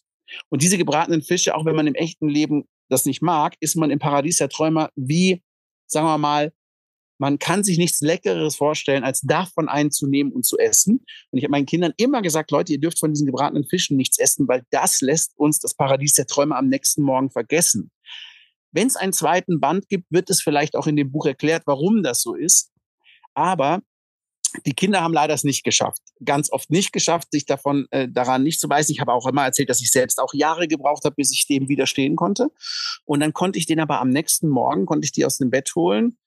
Und 0.48 0.62
diese 0.62 0.78
gebratenen 0.78 1.22
Fische, 1.22 1.54
auch 1.54 1.64
wenn 1.64 1.76
man 1.76 1.86
im 1.86 1.94
echten 1.94 2.28
Leben 2.28 2.64
das 2.88 3.04
nicht 3.04 3.22
mag, 3.22 3.54
ist 3.60 3.76
man 3.76 3.90
im 3.90 3.98
Paradies 3.98 4.38
der 4.38 4.48
Träumer 4.48 4.90
wie, 4.94 5.42
sagen 5.86 6.06
wir 6.06 6.18
mal, 6.18 6.52
man 7.18 7.38
kann 7.38 7.62
sich 7.62 7.78
nichts 7.78 8.00
Leckeres 8.00 8.56
vorstellen, 8.56 9.04
als 9.04 9.20
davon 9.20 9.68
einzunehmen 9.68 10.32
und 10.32 10.44
zu 10.44 10.58
essen. 10.58 11.04
Und 11.30 11.38
ich 11.38 11.44
habe 11.44 11.52
meinen 11.52 11.66
Kindern 11.66 11.92
immer 11.96 12.22
gesagt, 12.22 12.50
Leute, 12.50 12.72
ihr 12.72 12.80
dürft 12.80 12.98
von 12.98 13.12
diesen 13.12 13.26
gebratenen 13.26 13.64
Fischen 13.64 13.96
nichts 13.96 14.18
essen, 14.18 14.48
weil 14.48 14.64
das 14.70 15.00
lässt 15.00 15.32
uns 15.36 15.58
das 15.58 15.74
Paradies 15.74 16.14
der 16.14 16.26
Träume 16.26 16.56
am 16.56 16.68
nächsten 16.68 17.02
Morgen 17.02 17.30
vergessen. 17.30 17.90
Wenn 18.72 18.86
es 18.86 18.96
einen 18.96 19.12
zweiten 19.12 19.60
Band 19.60 19.88
gibt, 19.88 20.10
wird 20.10 20.30
es 20.30 20.42
vielleicht 20.42 20.74
auch 20.74 20.86
in 20.86 20.96
dem 20.96 21.12
Buch 21.12 21.26
erklärt, 21.26 21.62
warum 21.66 22.02
das 22.02 22.22
so 22.22 22.34
ist. 22.34 22.72
Aber 23.34 23.82
die 24.66 24.74
Kinder 24.74 25.00
haben 25.00 25.14
leider 25.14 25.32
es 25.32 25.44
nicht 25.44 25.64
geschafft, 25.64 26.02
ganz 26.24 26.52
oft 26.52 26.70
nicht 26.70 26.92
geschafft, 26.92 27.28
sich 27.30 27.46
davon 27.46 27.86
äh, 27.90 28.08
daran 28.10 28.42
nicht 28.42 28.60
zu 28.60 28.68
beißen. 28.68 28.92
Ich 28.92 29.00
habe 29.00 29.12
auch 29.12 29.26
immer 29.26 29.44
erzählt, 29.44 29.70
dass 29.70 29.80
ich 29.80 29.90
selbst 29.90 30.18
auch 30.18 30.34
Jahre 30.34 30.68
gebraucht 30.68 31.04
habe, 31.04 31.14
bis 31.14 31.32
ich 31.32 31.46
dem 31.46 31.68
widerstehen 31.68 32.16
konnte. 32.16 32.48
Und 33.04 33.20
dann 33.20 33.32
konnte 33.32 33.58
ich 33.58 33.66
den 33.66 33.80
aber 33.80 34.00
am 34.00 34.10
nächsten 34.10 34.48
Morgen 34.48 34.86
konnte 34.86 35.06
ich 35.06 35.12
die 35.12 35.24
aus 35.24 35.38
dem 35.38 35.50
Bett 35.50 35.74
holen 35.74 36.18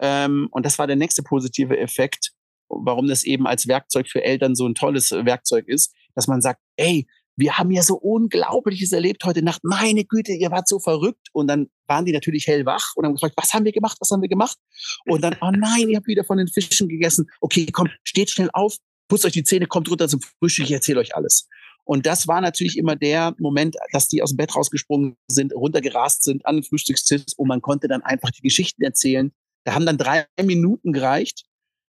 ähm, 0.00 0.48
und 0.50 0.64
das 0.64 0.78
war 0.78 0.86
der 0.86 0.96
nächste 0.96 1.22
positive 1.22 1.78
Effekt, 1.78 2.32
warum 2.68 3.08
das 3.08 3.24
eben 3.24 3.46
als 3.46 3.66
Werkzeug 3.66 4.08
für 4.08 4.22
Eltern 4.22 4.54
so 4.54 4.66
ein 4.66 4.74
tolles 4.74 5.10
Werkzeug 5.10 5.68
ist, 5.68 5.94
dass 6.14 6.26
man 6.26 6.40
sagt, 6.40 6.60
ey, 6.76 7.06
wir 7.38 7.56
haben 7.56 7.70
ja 7.70 7.82
so 7.82 7.94
Unglaubliches 7.94 8.92
erlebt 8.92 9.24
heute 9.24 9.42
Nacht. 9.42 9.62
Meine 9.62 10.04
Güte, 10.04 10.32
ihr 10.32 10.50
wart 10.50 10.66
so 10.66 10.80
verrückt. 10.80 11.28
Und 11.32 11.46
dann 11.46 11.68
waren 11.86 12.04
die 12.04 12.12
natürlich 12.12 12.48
hellwach 12.48 12.94
und 12.96 13.06
haben 13.06 13.14
gefragt, 13.14 13.34
was 13.36 13.54
haben 13.54 13.64
wir 13.64 13.70
gemacht? 13.70 13.96
Was 14.00 14.10
haben 14.10 14.22
wir 14.22 14.28
gemacht? 14.28 14.58
Und 15.06 15.22
dann, 15.22 15.36
oh 15.40 15.52
nein, 15.52 15.88
ihr 15.88 15.98
habt 15.98 16.08
wieder 16.08 16.24
von 16.24 16.38
den 16.38 16.48
Fischen 16.48 16.88
gegessen. 16.88 17.30
Okay, 17.40 17.66
komm, 17.72 17.88
steht 18.02 18.30
schnell 18.30 18.50
auf, 18.52 18.76
putzt 19.06 19.24
euch 19.24 19.32
die 19.32 19.44
Zähne, 19.44 19.66
kommt 19.66 19.88
runter 19.88 20.08
zum 20.08 20.20
Frühstück, 20.20 20.64
ich 20.64 20.72
erzähle 20.72 20.98
euch 20.98 21.14
alles. 21.14 21.48
Und 21.84 22.06
das 22.06 22.26
war 22.26 22.40
natürlich 22.40 22.76
immer 22.76 22.96
der 22.96 23.34
Moment, 23.38 23.76
dass 23.92 24.08
die 24.08 24.20
aus 24.20 24.32
dem 24.32 24.36
Bett 24.36 24.54
rausgesprungen 24.54 25.16
sind, 25.30 25.54
runtergerast 25.54 26.24
sind 26.24 26.44
an 26.44 26.56
den 26.56 26.64
Frühstückstisch 26.64 27.22
und 27.36 27.48
man 27.48 27.62
konnte 27.62 27.88
dann 27.88 28.02
einfach 28.02 28.30
die 28.30 28.42
Geschichten 28.42 28.82
erzählen, 28.82 29.32
da 29.64 29.74
haben 29.74 29.86
dann 29.86 29.98
drei 29.98 30.26
Minuten 30.42 30.92
gereicht, 30.92 31.44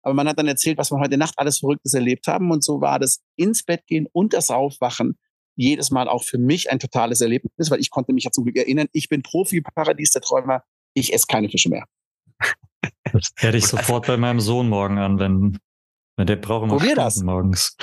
aber 0.04 0.14
man 0.14 0.28
hat 0.28 0.40
dann 0.40 0.48
erzählt, 0.48 0.78
was 0.78 0.92
wir 0.92 1.00
heute 1.00 1.18
Nacht 1.18 1.36
alles 1.38 1.60
Verrücktes 1.60 1.94
erlebt 1.94 2.28
haben. 2.28 2.52
Und 2.52 2.64
so 2.64 2.82
war 2.82 3.00
das 3.00 3.22
ins 3.36 3.64
Bett 3.64 3.86
gehen 3.88 4.08
und 4.12 4.34
das 4.34 4.50
Aufwachen 4.50 5.18
jedes 5.56 5.92
Mal 5.92 6.08
auch 6.08 6.24
für 6.24 6.38
mich 6.38 6.72
ein 6.72 6.80
totales 6.80 7.22
Erlebnis, 7.22 7.70
weil 7.70 7.80
ich 7.80 7.92
konnte 7.92 8.14
mich 8.14 8.24
ja 8.24 8.32
zum 8.32 8.46
Glück 8.46 8.58
erinnern, 8.58 8.88
ich 8.94 9.10
bin 9.10 9.22
Profi 9.22 9.62
Paradies 9.62 10.12
der 10.12 10.22
Träumer, 10.22 10.64
ich 10.94 11.14
esse 11.14 11.26
keine 11.28 11.50
Fische 11.50 11.70
mehr. 11.70 11.86
Das 13.12 13.32
werde 13.40 13.58
ich 13.58 13.68
sofort 13.68 14.08
bei 14.08 14.18
meinem 14.18 14.40
Sohn 14.40 14.70
morgen 14.70 14.98
anwenden. 14.98 15.60
Wenn 16.18 16.28
der 16.28 16.38
braucht 16.38 16.64
immer 16.64 16.78
Probier 16.78 16.96
das. 16.96 17.22
morgens. 17.22 17.76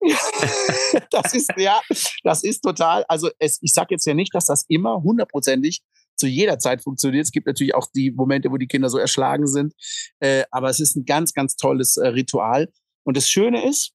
das 1.10 1.34
ist 1.34 1.52
ja, 1.56 1.80
das 2.22 2.44
ist 2.44 2.60
total. 2.60 3.04
Also 3.08 3.30
es, 3.38 3.58
ich 3.62 3.72
sage 3.72 3.94
jetzt 3.94 4.06
ja 4.06 4.14
nicht, 4.14 4.34
dass 4.34 4.46
das 4.46 4.64
immer 4.68 5.02
hundertprozentig 5.02 5.82
zu 6.16 6.26
jeder 6.26 6.58
Zeit 6.58 6.82
funktioniert. 6.82 7.24
Es 7.24 7.32
gibt 7.32 7.46
natürlich 7.46 7.74
auch 7.74 7.86
die 7.94 8.10
Momente, 8.10 8.50
wo 8.50 8.56
die 8.56 8.66
Kinder 8.66 8.88
so 8.88 8.98
erschlagen 8.98 9.46
sind. 9.46 9.74
Äh, 10.20 10.44
aber 10.50 10.68
es 10.70 10.80
ist 10.80 10.96
ein 10.96 11.04
ganz, 11.04 11.32
ganz 11.32 11.56
tolles 11.56 11.96
äh, 11.96 12.08
Ritual. 12.08 12.68
Und 13.04 13.16
das 13.16 13.28
Schöne 13.28 13.66
ist, 13.68 13.92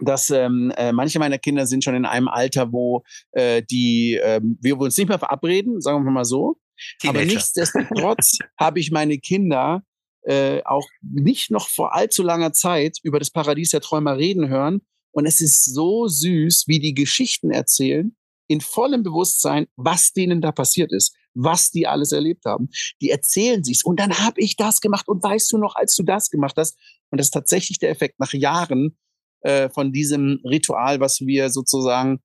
dass 0.00 0.30
ähm, 0.30 0.72
äh, 0.76 0.92
manche 0.92 1.18
meiner 1.18 1.38
Kinder 1.38 1.66
sind 1.66 1.84
schon 1.84 1.94
in 1.94 2.04
einem 2.04 2.28
Alter, 2.28 2.72
wo 2.72 3.02
äh, 3.32 3.62
die 3.62 4.18
ähm, 4.22 4.58
wir 4.60 4.78
uns 4.78 4.96
nicht 4.96 5.08
mehr 5.08 5.18
verabreden, 5.18 5.80
sagen 5.80 6.04
wir 6.04 6.10
mal 6.10 6.24
so. 6.24 6.56
Teenager. 7.00 7.18
Aber 7.18 7.26
nichtsdestotrotz 7.26 8.38
habe 8.58 8.80
ich 8.80 8.90
meine 8.90 9.18
Kinder 9.18 9.82
äh, 10.22 10.62
auch 10.64 10.86
nicht 11.02 11.50
noch 11.50 11.68
vor 11.68 11.94
allzu 11.94 12.22
langer 12.22 12.52
Zeit 12.52 12.98
über 13.02 13.18
das 13.18 13.30
Paradies 13.30 13.70
der 13.70 13.80
Träumer 13.80 14.16
reden 14.16 14.48
hören. 14.48 14.82
Und 15.10 15.26
es 15.26 15.40
ist 15.40 15.64
so 15.64 16.06
süß, 16.06 16.64
wie 16.66 16.80
die 16.80 16.94
Geschichten 16.94 17.50
erzählen, 17.50 18.14
in 18.46 18.60
vollem 18.60 19.02
Bewusstsein, 19.02 19.66
was 19.76 20.12
denen 20.12 20.40
da 20.40 20.52
passiert 20.52 20.92
ist 20.92 21.14
was 21.38 21.70
die 21.70 21.86
alles 21.86 22.12
erlebt 22.12 22.44
haben. 22.44 22.68
Die 23.00 23.10
erzählen 23.10 23.62
sich's 23.62 23.84
und 23.84 24.00
dann 24.00 24.18
habe 24.18 24.40
ich 24.40 24.56
das 24.56 24.80
gemacht 24.80 25.08
und 25.08 25.22
weißt 25.22 25.52
du 25.52 25.58
noch, 25.58 25.76
als 25.76 25.94
du 25.94 26.02
das 26.02 26.30
gemacht 26.30 26.54
hast. 26.56 26.76
Und 27.10 27.18
das 27.18 27.28
ist 27.28 27.32
tatsächlich 27.32 27.78
der 27.78 27.90
Effekt 27.90 28.18
nach 28.18 28.32
Jahren 28.32 28.98
äh, 29.40 29.68
von 29.70 29.92
diesem 29.92 30.40
Ritual, 30.44 31.00
was 31.00 31.20
wir 31.20 31.50
sozusagen 31.50 32.20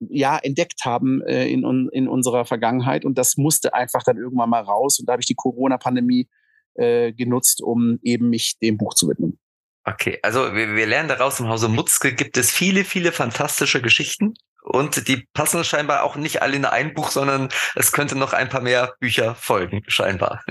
ja 0.00 0.38
entdeckt 0.38 0.84
haben 0.84 1.22
äh, 1.22 1.48
in, 1.48 1.88
in 1.92 2.08
unserer 2.08 2.44
Vergangenheit. 2.44 3.04
Und 3.04 3.18
das 3.18 3.36
musste 3.36 3.74
einfach 3.74 4.02
dann 4.02 4.16
irgendwann 4.16 4.50
mal 4.50 4.62
raus. 4.62 4.98
Und 4.98 5.08
da 5.08 5.12
habe 5.12 5.22
ich 5.22 5.26
die 5.26 5.34
Corona-Pandemie 5.34 6.28
äh, 6.74 7.12
genutzt, 7.12 7.62
um 7.62 7.98
eben 8.02 8.30
mich 8.30 8.58
dem 8.60 8.78
Buch 8.78 8.94
zu 8.94 9.08
widmen. 9.08 9.38
Okay, 9.84 10.18
also 10.22 10.54
wir, 10.54 10.76
wir 10.76 10.86
lernen 10.86 11.08
daraus, 11.08 11.40
im 11.40 11.48
Hause 11.48 11.68
Mutzke 11.68 12.14
gibt 12.14 12.36
es 12.36 12.50
viele, 12.50 12.84
viele 12.84 13.10
fantastische 13.10 13.80
Geschichten. 13.80 14.34
Und 14.68 15.08
die 15.08 15.24
passen 15.32 15.64
scheinbar 15.64 16.04
auch 16.04 16.16
nicht 16.16 16.42
alle 16.42 16.54
in 16.56 16.66
ein 16.66 16.92
Buch, 16.92 17.10
sondern 17.10 17.48
es 17.74 17.90
könnte 17.90 18.16
noch 18.16 18.34
ein 18.34 18.50
paar 18.50 18.60
mehr 18.60 18.94
Bücher 19.00 19.34
folgen, 19.34 19.82
scheinbar. 19.86 20.44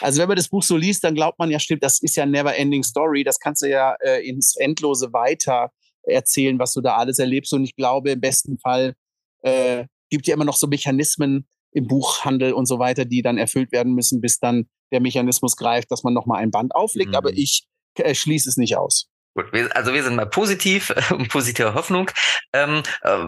Also 0.00 0.20
wenn 0.20 0.28
man 0.28 0.36
das 0.36 0.48
Buch 0.48 0.62
so 0.62 0.76
liest, 0.76 1.02
dann 1.02 1.14
glaubt 1.14 1.38
man 1.38 1.50
ja, 1.50 1.58
stimmt, 1.58 1.82
das 1.82 2.00
ist 2.00 2.14
ja 2.14 2.22
eine 2.22 2.32
never-ending 2.32 2.84
Story. 2.84 3.24
Das 3.24 3.38
kannst 3.40 3.62
du 3.62 3.68
ja 3.68 3.96
äh, 4.00 4.26
ins 4.26 4.54
Endlose 4.56 5.12
weiter 5.12 5.70
erzählen, 6.02 6.58
was 6.58 6.72
du 6.72 6.82
da 6.82 6.96
alles 6.96 7.18
erlebst. 7.18 7.52
Und 7.52 7.64
ich 7.64 7.74
glaube, 7.74 8.12
im 8.12 8.20
besten 8.20 8.58
Fall 8.58 8.94
äh, 9.42 9.86
gibt 10.08 10.26
ja 10.28 10.34
immer 10.34 10.44
noch 10.44 10.56
so 10.56 10.68
Mechanismen 10.68 11.48
im 11.72 11.88
Buchhandel 11.88 12.52
und 12.52 12.66
so 12.66 12.78
weiter, 12.78 13.04
die 13.04 13.22
dann 13.22 13.38
erfüllt 13.38 13.72
werden 13.72 13.94
müssen, 13.94 14.20
bis 14.20 14.38
dann 14.38 14.68
der 14.92 15.00
Mechanismus 15.00 15.56
greift, 15.56 15.90
dass 15.90 16.04
man 16.04 16.14
nochmal 16.14 16.42
ein 16.42 16.52
Band 16.52 16.74
auflegt. 16.74 17.10
Mhm. 17.10 17.16
Aber 17.16 17.32
ich 17.32 17.66
äh, 17.96 18.14
schließe 18.14 18.48
es 18.48 18.56
nicht 18.56 18.76
aus. 18.76 19.08
Gut, 19.34 19.52
wir, 19.52 19.74
also 19.76 19.92
wir 19.92 20.04
sind 20.04 20.14
mal 20.14 20.26
positiv 20.26 20.94
und 21.10 21.28
positive 21.28 21.74
Hoffnung. 21.74 22.10
Ähm, 22.52 22.82
äh, 23.02 23.18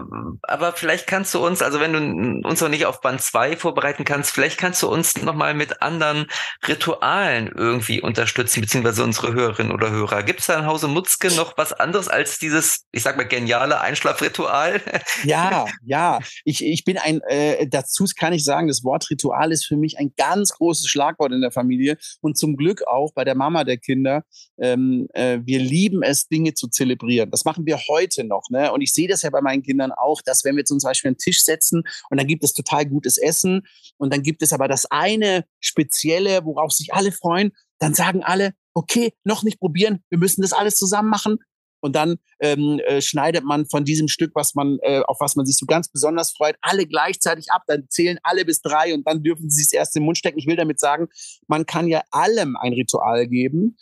aber 0.43 0.71
vielleicht 0.71 1.05
kannst 1.05 1.33
du 1.33 1.45
uns, 1.45 1.61
also 1.61 1.81
wenn 1.81 1.93
du 1.93 2.47
uns 2.47 2.61
noch 2.61 2.69
nicht 2.69 2.85
auf 2.85 3.01
Band 3.01 3.21
2 3.21 3.57
vorbereiten 3.57 4.05
kannst, 4.05 4.31
vielleicht 4.31 4.57
kannst 4.57 4.81
du 4.81 4.87
uns 4.87 5.21
nochmal 5.21 5.53
mit 5.53 5.81
anderen 5.81 6.27
Ritualen 6.65 7.47
irgendwie 7.53 8.01
unterstützen, 8.01 8.61
beziehungsweise 8.61 9.03
unsere 9.03 9.33
Hörerinnen 9.33 9.73
oder 9.73 9.91
Hörer. 9.91 10.23
Gibt 10.23 10.39
es 10.39 10.45
da 10.45 10.57
in 10.57 10.65
Hause 10.65 10.87
Mutzke 10.87 11.29
noch 11.35 11.57
was 11.57 11.73
anderes 11.73 12.07
als 12.07 12.39
dieses, 12.39 12.85
ich 12.91 13.03
sag 13.03 13.17
mal, 13.17 13.27
geniale 13.27 13.81
Einschlafritual? 13.81 14.81
Ja, 15.23 15.65
ja. 15.83 16.19
Ich, 16.43 16.63
ich 16.63 16.83
bin 16.83 16.97
ein, 16.97 17.21
äh, 17.27 17.67
dazu 17.67 18.05
kann 18.17 18.33
ich 18.33 18.43
sagen, 18.43 18.67
das 18.67 18.83
Wort 18.83 19.09
Ritual 19.09 19.51
ist 19.51 19.65
für 19.65 19.75
mich 19.75 19.97
ein 19.97 20.13
ganz 20.15 20.51
großes 20.53 20.87
Schlagwort 20.87 21.31
in 21.31 21.41
der 21.41 21.51
Familie 21.51 21.97
und 22.21 22.37
zum 22.37 22.55
Glück 22.55 22.83
auch 22.87 23.13
bei 23.13 23.23
der 23.23 23.35
Mama 23.35 23.63
der 23.63 23.77
Kinder. 23.77 24.23
Ähm, 24.59 25.07
äh, 25.13 25.39
wir 25.43 25.59
lieben 25.59 25.96
lieben 25.97 26.03
es, 26.03 26.27
Dinge 26.27 26.53
zu 26.53 26.67
zelebrieren. 26.67 27.31
Das 27.31 27.45
machen 27.45 27.65
wir 27.65 27.77
heute 27.87 28.23
noch. 28.23 28.49
Ne? 28.49 28.71
Und 28.71 28.81
ich 28.81 28.93
sehe 28.93 29.07
das 29.07 29.21
ja 29.21 29.29
bei 29.29 29.41
meinen 29.41 29.63
Kindern 29.63 29.91
auch, 29.91 30.21
dass 30.21 30.43
wenn 30.43 30.55
wir 30.55 30.65
zum 30.65 30.79
Beispiel 30.79 31.09
einen 31.09 31.17
Tisch 31.17 31.43
setzen 31.43 31.83
und 32.09 32.17
dann 32.19 32.27
gibt 32.27 32.43
es 32.43 32.53
total 32.53 32.85
gutes 32.85 33.17
Essen 33.17 33.67
und 33.97 34.13
dann 34.13 34.23
gibt 34.23 34.41
es 34.41 34.53
aber 34.53 34.67
das 34.67 34.85
eine 34.85 35.45
Spezielle, 35.59 36.45
worauf 36.45 36.71
sich 36.71 36.93
alle 36.93 37.11
freuen, 37.11 37.51
dann 37.79 37.93
sagen 37.93 38.23
alle, 38.23 38.53
okay, 38.73 39.13
noch 39.23 39.43
nicht 39.43 39.59
probieren, 39.59 40.03
wir 40.09 40.19
müssen 40.19 40.41
das 40.41 40.53
alles 40.53 40.75
zusammen 40.75 41.09
machen. 41.09 41.37
Und 41.79 41.95
dann 41.95 42.17
ähm, 42.39 42.79
äh, 42.85 43.01
schneidet 43.01 43.43
man 43.43 43.67
von 43.67 43.85
diesem 43.85 44.07
Stück, 44.07 44.31
was 44.33 44.55
man, 44.55 44.77
äh, 44.81 45.01
auf 45.07 45.17
was 45.19 45.35
man 45.35 45.45
sich 45.45 45.57
so 45.57 45.65
ganz 45.65 45.89
besonders 45.89 46.31
freut, 46.31 46.55
alle 46.61 46.85
gleichzeitig 46.85 47.51
ab. 47.51 47.63
Dann 47.67 47.87
zählen 47.89 48.19
alle 48.23 48.45
bis 48.45 48.61
drei 48.61 48.93
und 48.93 49.07
dann 49.07 49.23
dürfen 49.23 49.49
sie 49.49 49.61
es 49.61 49.71
erst 49.71 49.95
im 49.95 50.03
Mund 50.03 50.17
stecken. 50.17 50.39
Ich 50.39 50.47
will 50.47 50.55
damit 50.55 50.79
sagen, 50.79 51.07
man 51.47 51.65
kann 51.65 51.87
ja 51.87 52.01
allem 52.11 52.55
ein 52.57 52.73
Ritual 52.73 53.27
geben, 53.27 53.77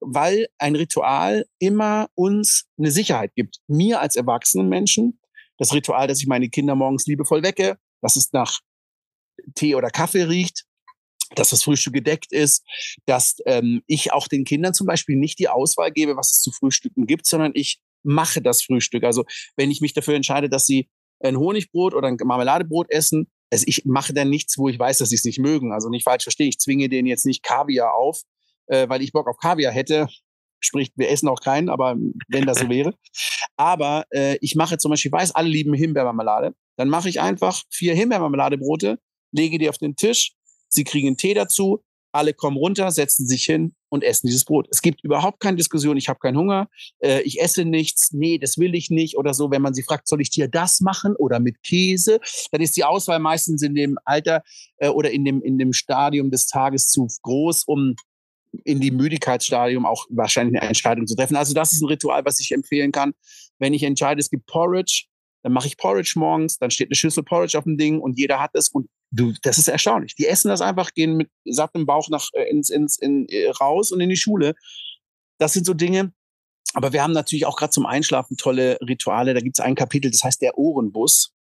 weil 0.00 0.48
ein 0.58 0.76
Ritual 0.76 1.44
immer 1.58 2.08
uns 2.14 2.66
eine 2.78 2.90
Sicherheit 2.90 3.34
gibt. 3.34 3.58
Mir 3.66 4.00
als 4.00 4.16
erwachsenen 4.16 4.68
Menschen, 4.68 5.18
das 5.58 5.72
Ritual, 5.72 6.06
dass 6.08 6.20
ich 6.20 6.26
meine 6.26 6.48
Kinder 6.48 6.74
morgens 6.74 7.06
liebevoll 7.06 7.42
wecke, 7.42 7.78
dass 8.00 8.16
es 8.16 8.32
nach 8.32 8.60
Tee 9.54 9.74
oder 9.74 9.90
Kaffee 9.90 10.24
riecht, 10.24 10.64
dass 11.34 11.50
das 11.50 11.62
Frühstück 11.62 11.94
gedeckt 11.94 12.32
ist, 12.32 12.64
dass 13.06 13.36
ähm, 13.46 13.82
ich 13.86 14.12
auch 14.12 14.28
den 14.28 14.44
Kindern 14.44 14.74
zum 14.74 14.86
Beispiel 14.86 15.16
nicht 15.16 15.38
die 15.38 15.48
Auswahl 15.48 15.90
gebe, 15.90 16.16
was 16.16 16.32
es 16.32 16.40
zu 16.40 16.50
Frühstücken 16.50 17.06
gibt, 17.06 17.26
sondern 17.26 17.52
ich 17.54 17.80
mache 18.02 18.42
das 18.42 18.62
Frühstück. 18.62 19.04
Also 19.04 19.24
wenn 19.56 19.70
ich 19.70 19.80
mich 19.80 19.92
dafür 19.92 20.14
entscheide, 20.14 20.48
dass 20.48 20.66
sie 20.66 20.88
ein 21.20 21.38
Honigbrot 21.38 21.94
oder 21.94 22.08
ein 22.08 22.16
Marmeladebrot 22.22 22.90
essen, 22.90 23.30
also 23.50 23.64
ich 23.66 23.84
mache 23.84 24.14
dann 24.14 24.30
nichts, 24.30 24.56
wo 24.58 24.68
ich 24.68 24.78
weiß, 24.78 24.98
dass 24.98 25.10
sie 25.10 25.16
es 25.16 25.24
nicht 25.24 25.38
mögen. 25.38 25.72
Also 25.72 25.88
nicht 25.88 26.04
falsch 26.04 26.24
verstehen, 26.24 26.48
ich 26.48 26.58
zwinge 26.58 26.88
denen 26.88 27.06
jetzt 27.06 27.26
nicht 27.26 27.42
Kaviar 27.42 27.94
auf, 27.94 28.22
äh, 28.66 28.88
weil 28.88 29.02
ich 29.02 29.12
Bock 29.12 29.28
auf 29.28 29.36
Kaviar 29.36 29.72
hätte. 29.72 30.08
Sprich, 30.60 30.92
wir 30.96 31.10
essen 31.10 31.28
auch 31.28 31.40
keinen, 31.40 31.68
aber 31.68 31.96
wenn 32.28 32.46
das 32.46 32.60
so 32.60 32.68
wäre. 32.68 32.94
Aber 33.56 34.06
äh, 34.10 34.38
ich 34.40 34.54
mache 34.54 34.78
zum 34.78 34.90
Beispiel, 34.90 35.10
ich 35.10 35.12
weiß, 35.12 35.34
alle 35.34 35.48
lieben 35.48 35.74
Himbeermarmelade. 35.74 36.54
Dann 36.76 36.88
mache 36.88 37.08
ich 37.08 37.20
einfach 37.20 37.62
vier 37.68 37.94
Himbeermarmeladebrote, 37.94 38.98
lege 39.32 39.58
die 39.58 39.68
auf 39.68 39.78
den 39.78 39.96
Tisch, 39.96 40.32
Sie 40.72 40.84
kriegen 40.84 41.16
Tee 41.16 41.34
dazu, 41.34 41.82
alle 42.12 42.34
kommen 42.34 42.56
runter, 42.56 42.90
setzen 42.90 43.26
sich 43.26 43.44
hin 43.44 43.74
und 43.88 44.04
essen 44.04 44.26
dieses 44.26 44.44
Brot. 44.44 44.68
Es 44.70 44.82
gibt 44.82 45.02
überhaupt 45.02 45.40
keine 45.40 45.56
Diskussion, 45.56 45.96
ich 45.96 46.08
habe 46.08 46.18
keinen 46.18 46.36
Hunger, 46.36 46.68
äh, 47.00 47.22
ich 47.22 47.40
esse 47.40 47.64
nichts, 47.64 48.12
nee, 48.12 48.38
das 48.38 48.58
will 48.58 48.74
ich 48.74 48.90
nicht 48.90 49.16
oder 49.16 49.34
so. 49.34 49.50
Wenn 49.50 49.62
man 49.62 49.74
sie 49.74 49.82
fragt, 49.82 50.08
soll 50.08 50.20
ich 50.20 50.30
dir 50.30 50.48
das 50.48 50.80
machen 50.80 51.16
oder 51.16 51.40
mit 51.40 51.62
Käse, 51.62 52.20
dann 52.50 52.60
ist 52.60 52.76
die 52.76 52.84
Auswahl 52.84 53.18
meistens 53.18 53.62
in 53.62 53.74
dem 53.74 53.98
Alter 54.04 54.42
äh, 54.78 54.88
oder 54.88 55.10
in 55.10 55.24
dem, 55.24 55.42
in 55.42 55.58
dem 55.58 55.72
Stadium 55.72 56.30
des 56.30 56.46
Tages 56.46 56.88
zu 56.88 57.08
groß, 57.22 57.64
um 57.64 57.96
in 58.64 58.80
die 58.80 58.90
Müdigkeitsstadium 58.90 59.86
auch 59.86 60.06
wahrscheinlich 60.10 60.60
eine 60.60 60.68
Entscheidung 60.68 61.06
zu 61.06 61.16
treffen. 61.16 61.36
Also 61.36 61.54
das 61.54 61.72
ist 61.72 61.80
ein 61.80 61.88
Ritual, 61.88 62.24
was 62.26 62.38
ich 62.40 62.52
empfehlen 62.52 62.92
kann. 62.92 63.14
Wenn 63.58 63.72
ich 63.72 63.82
entscheide, 63.82 64.20
es 64.20 64.28
gibt 64.28 64.46
Porridge, 64.46 65.06
dann 65.42 65.52
mache 65.52 65.66
ich 65.66 65.78
Porridge 65.78 66.12
morgens, 66.16 66.58
dann 66.58 66.70
steht 66.70 66.88
eine 66.88 66.94
Schüssel 66.94 67.22
Porridge 67.22 67.56
auf 67.56 67.64
dem 67.64 67.78
Ding 67.78 68.00
und 68.00 68.18
jeder 68.18 68.40
hat 68.40 68.50
es 68.54 68.68
und 68.68 68.88
du, 69.12 69.32
das 69.42 69.58
ist 69.58 69.68
erstaunlich. 69.68 70.16
Die 70.16 70.26
essen 70.26 70.48
das 70.48 70.60
einfach, 70.60 70.92
gehen 70.92 71.16
mit 71.16 71.30
sattem 71.44 71.86
Bauch 71.86 72.08
nach 72.08 72.28
äh, 72.32 72.50
ins, 72.50 72.70
ins, 72.70 72.98
in, 72.98 73.26
äh, 73.28 73.50
raus 73.50 73.92
und 73.92 74.00
in 74.00 74.08
die 74.08 74.16
Schule. 74.16 74.54
Das 75.38 75.52
sind 75.52 75.66
so 75.66 75.74
Dinge. 75.74 76.12
Aber 76.74 76.92
wir 76.92 77.02
haben 77.02 77.12
natürlich 77.12 77.46
auch 77.46 77.56
gerade 77.56 77.70
zum 77.70 77.86
Einschlafen 77.86 78.36
tolle 78.36 78.78
Rituale. 78.80 79.34
Da 79.34 79.40
gibt 79.40 79.58
es 79.58 79.64
ein 79.64 79.74
Kapitel, 79.74 80.10
das 80.10 80.24
heißt 80.24 80.40
der 80.40 80.56
Ohrenbus 80.56 81.34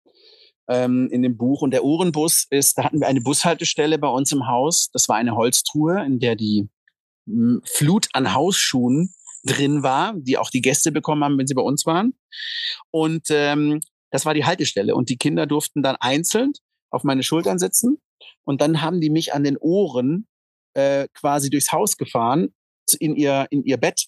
ähm, 0.68 1.08
in 1.12 1.22
dem 1.22 1.36
Buch. 1.36 1.60
Und 1.60 1.72
der 1.72 1.84
Ohrenbus 1.84 2.46
ist, 2.50 2.78
da 2.78 2.84
hatten 2.84 3.00
wir 3.00 3.06
eine 3.06 3.20
Bushaltestelle 3.20 3.98
bei 3.98 4.08
uns 4.08 4.32
im 4.32 4.48
Haus. 4.48 4.88
Das 4.92 5.08
war 5.08 5.16
eine 5.16 5.36
Holztruhe, 5.36 6.04
in 6.04 6.18
der 6.18 6.34
die 6.34 6.68
hm, 7.26 7.60
Flut 7.64 8.08
an 8.14 8.32
Hausschuhen 8.32 9.14
drin 9.44 9.82
war, 9.82 10.14
die 10.16 10.38
auch 10.38 10.50
die 10.50 10.62
Gäste 10.62 10.90
bekommen 10.90 11.22
haben, 11.22 11.38
wenn 11.38 11.46
sie 11.46 11.54
bei 11.54 11.62
uns 11.62 11.84
waren. 11.84 12.14
Und 12.90 13.26
ähm, 13.28 13.80
das 14.10 14.24
war 14.24 14.32
die 14.32 14.46
Haltestelle. 14.46 14.94
Und 14.94 15.10
die 15.10 15.18
Kinder 15.18 15.46
durften 15.46 15.82
dann 15.82 15.96
einzeln 15.96 16.52
auf 16.90 17.04
meine 17.04 17.22
Schultern 17.22 17.58
sitzen. 17.58 17.98
Und 18.44 18.60
dann 18.60 18.82
haben 18.82 19.00
die 19.00 19.10
mich 19.10 19.34
an 19.34 19.44
den 19.44 19.56
Ohren 19.58 20.26
äh, 20.74 21.08
quasi 21.14 21.50
durchs 21.50 21.72
Haus 21.72 21.96
gefahren, 21.96 22.54
in 22.98 23.14
ihr, 23.16 23.46
in 23.50 23.64
ihr 23.64 23.76
Bett 23.76 24.06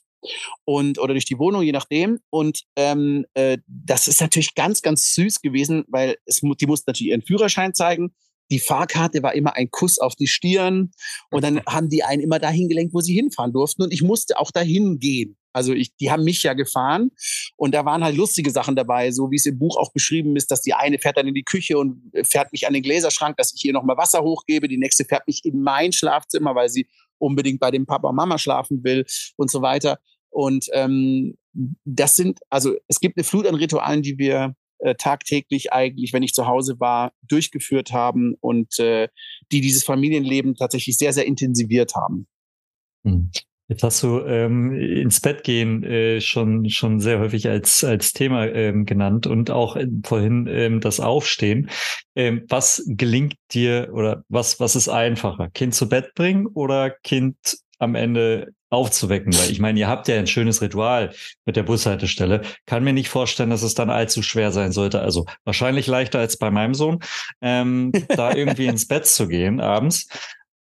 und 0.65 0.99
oder 0.99 1.15
durch 1.15 1.25
die 1.25 1.39
Wohnung, 1.39 1.63
je 1.63 1.73
nachdem. 1.73 2.19
Und 2.31 2.65
ähm, 2.77 3.27
äh, 3.35 3.59
das 3.67 4.09
ist 4.09 4.21
natürlich 4.21 4.55
ganz, 4.55 4.83
ganz 4.83 5.15
süß 5.15 5.41
gewesen, 5.41 5.85
weil 5.89 6.17
es, 6.25 6.41
die 6.41 6.67
mussten 6.67 6.91
natürlich 6.91 7.11
ihren 7.11 7.23
Führerschein 7.23 7.75
zeigen. 7.75 8.15
Die 8.51 8.59
Fahrkarte 8.59 9.23
war 9.23 9.35
immer 9.35 9.55
ein 9.55 9.71
Kuss 9.71 9.99
auf 9.99 10.17
die 10.17 10.27
Stirn 10.27 10.91
und 11.31 11.45
dann 11.45 11.63
haben 11.67 11.89
die 11.89 12.03
einen 12.03 12.21
immer 12.21 12.41
dahin 12.41 12.69
gelenkt, 12.69 12.93
wo 12.93 13.01
sie 13.01 13.15
hinfahren 13.15 13.53
durften 13.53 13.83
und 13.83 13.93
ich 13.93 14.03
musste 14.03 14.39
auch 14.39 14.51
dahin 14.51 14.99
gehen. 14.99 15.37
Also 15.53 15.73
ich, 15.73 15.95
die 15.97 16.11
haben 16.11 16.25
mich 16.25 16.43
ja 16.43 16.55
gefahren 16.55 17.11
und 17.57 17.75
da 17.75 17.85
waren 17.85 18.05
halt 18.05 18.17
lustige 18.17 18.51
Sachen 18.51 18.77
dabei, 18.77 19.11
so 19.11 19.31
wie 19.31 19.37
es 19.37 19.47
im 19.47 19.59
Buch 19.59 19.77
auch 19.77 19.93
beschrieben 19.93 20.37
ist, 20.37 20.51
dass 20.51 20.63
die 20.63 20.75
eine 20.75 20.99
fährt 20.99 21.17
dann 21.17 21.27
in 21.27 21.35
die 21.35 21.45
Küche 21.45 21.79
und 21.79 22.13
fährt 22.25 22.53
mich 22.53 22.67
an 22.67 22.73
den 22.73 22.83
Gläserschrank, 22.83 23.37
dass 23.37 23.55
ich 23.55 23.65
ihr 23.65 23.73
nochmal 23.73 23.97
Wasser 23.97 24.23
hochgebe, 24.23 24.69
die 24.69 24.79
nächste 24.79 25.05
fährt 25.05 25.27
mich 25.27 25.45
in 25.45 25.63
mein 25.63 25.93
Schlafzimmer, 25.93 26.55
weil 26.55 26.69
sie 26.69 26.87
unbedingt 27.19 27.61
bei 27.61 27.71
dem 27.71 27.87
Papa 27.87 28.09
und 28.09 28.17
Mama 28.17 28.39
schlafen 28.39 28.83
will 28.85 29.05
und 29.37 29.51
so 29.51 29.63
weiter. 29.63 29.99
Und 30.31 30.67
ähm, 30.73 31.37
das 31.85 32.15
sind, 32.15 32.41
also 32.49 32.75
es 32.89 33.01
gibt 33.01 33.17
eine 33.17 33.25
Flut 33.25 33.47
an 33.47 33.57
Ritualen, 33.57 34.03
die 34.03 34.19
wir 34.19 34.55
äh, 34.79 34.95
tagtäglich 34.95 35.73
eigentlich, 35.73 36.13
wenn 36.13 36.23
ich 36.23 36.33
zu 36.33 36.47
Hause 36.47 36.81
war, 36.81 37.13
durchgeführt 37.23 37.93
haben 37.93 38.35
und 38.41 38.79
äh, 38.79 39.09
die 39.53 39.61
dieses 39.61 39.85
Familienleben 39.85 40.55
tatsächlich 40.55 40.97
sehr, 40.97 41.13
sehr 41.13 41.27
intensiviert 41.27 41.95
haben. 41.95 42.27
Hm. 43.05 43.31
Jetzt 43.71 43.85
hast 43.85 44.03
du 44.03 44.19
ähm, 44.27 44.73
ins 44.73 45.21
Bett 45.21 45.45
gehen 45.45 45.85
äh, 45.85 46.21
schon 46.21 46.69
schon 46.69 46.99
sehr 46.99 47.21
häufig 47.21 47.49
als 47.49 47.85
als 47.85 48.13
Thema 48.13 48.49
ähm, 48.49 48.85
genannt 48.85 49.29
und 49.29 49.53
auch 49.53 49.77
äh, 49.77 49.87
vorhin 50.05 50.49
ähm, 50.49 50.81
das 50.81 50.99
Aufstehen. 50.99 51.71
Ähm, 52.17 52.43
was 52.49 52.83
gelingt 52.89 53.37
dir 53.53 53.91
oder 53.93 54.25
was 54.29 54.59
was 54.59 54.75
ist 54.75 54.89
einfacher, 54.89 55.51
Kind 55.51 55.77
zu 55.77 55.89
Bett 55.89 56.15
bringen 56.17 56.49
oder 56.49 56.91
Kind 56.91 57.37
am 57.79 57.95
Ende 57.95 58.49
aufzuwecken? 58.71 59.33
Weil 59.39 59.53
ich 59.53 59.61
meine, 59.61 59.79
ihr 59.79 59.87
habt 59.87 60.09
ja 60.09 60.17
ein 60.17 60.27
schönes 60.27 60.61
Ritual 60.63 61.15
mit 61.45 61.55
der 61.55 61.63
Bushaltestelle. 61.63 62.43
Kann 62.67 62.83
mir 62.83 62.93
nicht 62.93 63.09
vorstellen, 63.09 63.51
dass 63.51 63.63
es 63.63 63.75
dann 63.75 63.89
allzu 63.89 64.23
schwer 64.23 64.51
sein 64.51 64.73
sollte. 64.73 65.01
Also 65.01 65.27
wahrscheinlich 65.45 65.87
leichter 65.87 66.19
als 66.19 66.39
bei 66.39 66.51
meinem 66.51 66.75
Sohn, 66.75 66.99
ähm, 67.41 67.93
da 68.09 68.35
irgendwie 68.35 68.67
ins 68.67 68.89
Bett 68.89 69.07
zu 69.07 69.29
gehen 69.29 69.61
abends. 69.61 70.09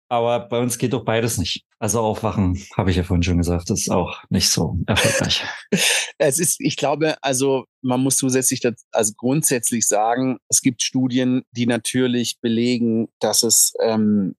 Aber 0.07 0.47
bei 0.47 0.59
uns 0.59 0.77
geht 0.77 0.93
doch 0.93 1.03
beides 1.03 1.37
nicht. 1.37 1.65
Also 1.79 1.99
aufwachen, 1.99 2.63
habe 2.77 2.91
ich 2.91 2.97
ja 2.97 3.03
vorhin 3.03 3.23
schon 3.23 3.37
gesagt, 3.37 3.69
ist 3.69 3.89
auch 3.89 4.23
nicht 4.29 4.49
so 4.49 4.77
erfolgreich. 4.85 5.43
es 6.17 6.39
ist, 6.39 6.59
ich 6.59 6.77
glaube, 6.77 7.15
also 7.23 7.65
man 7.81 8.01
muss 8.01 8.17
zusätzlich, 8.17 8.59
das, 8.59 8.85
also 8.91 9.13
grundsätzlich 9.17 9.87
sagen, 9.87 10.37
es 10.47 10.61
gibt 10.61 10.83
Studien, 10.83 11.43
die 11.51 11.65
natürlich 11.65 12.39
belegen, 12.39 13.07
dass 13.19 13.43
es 13.43 13.73
ähm, 13.81 14.35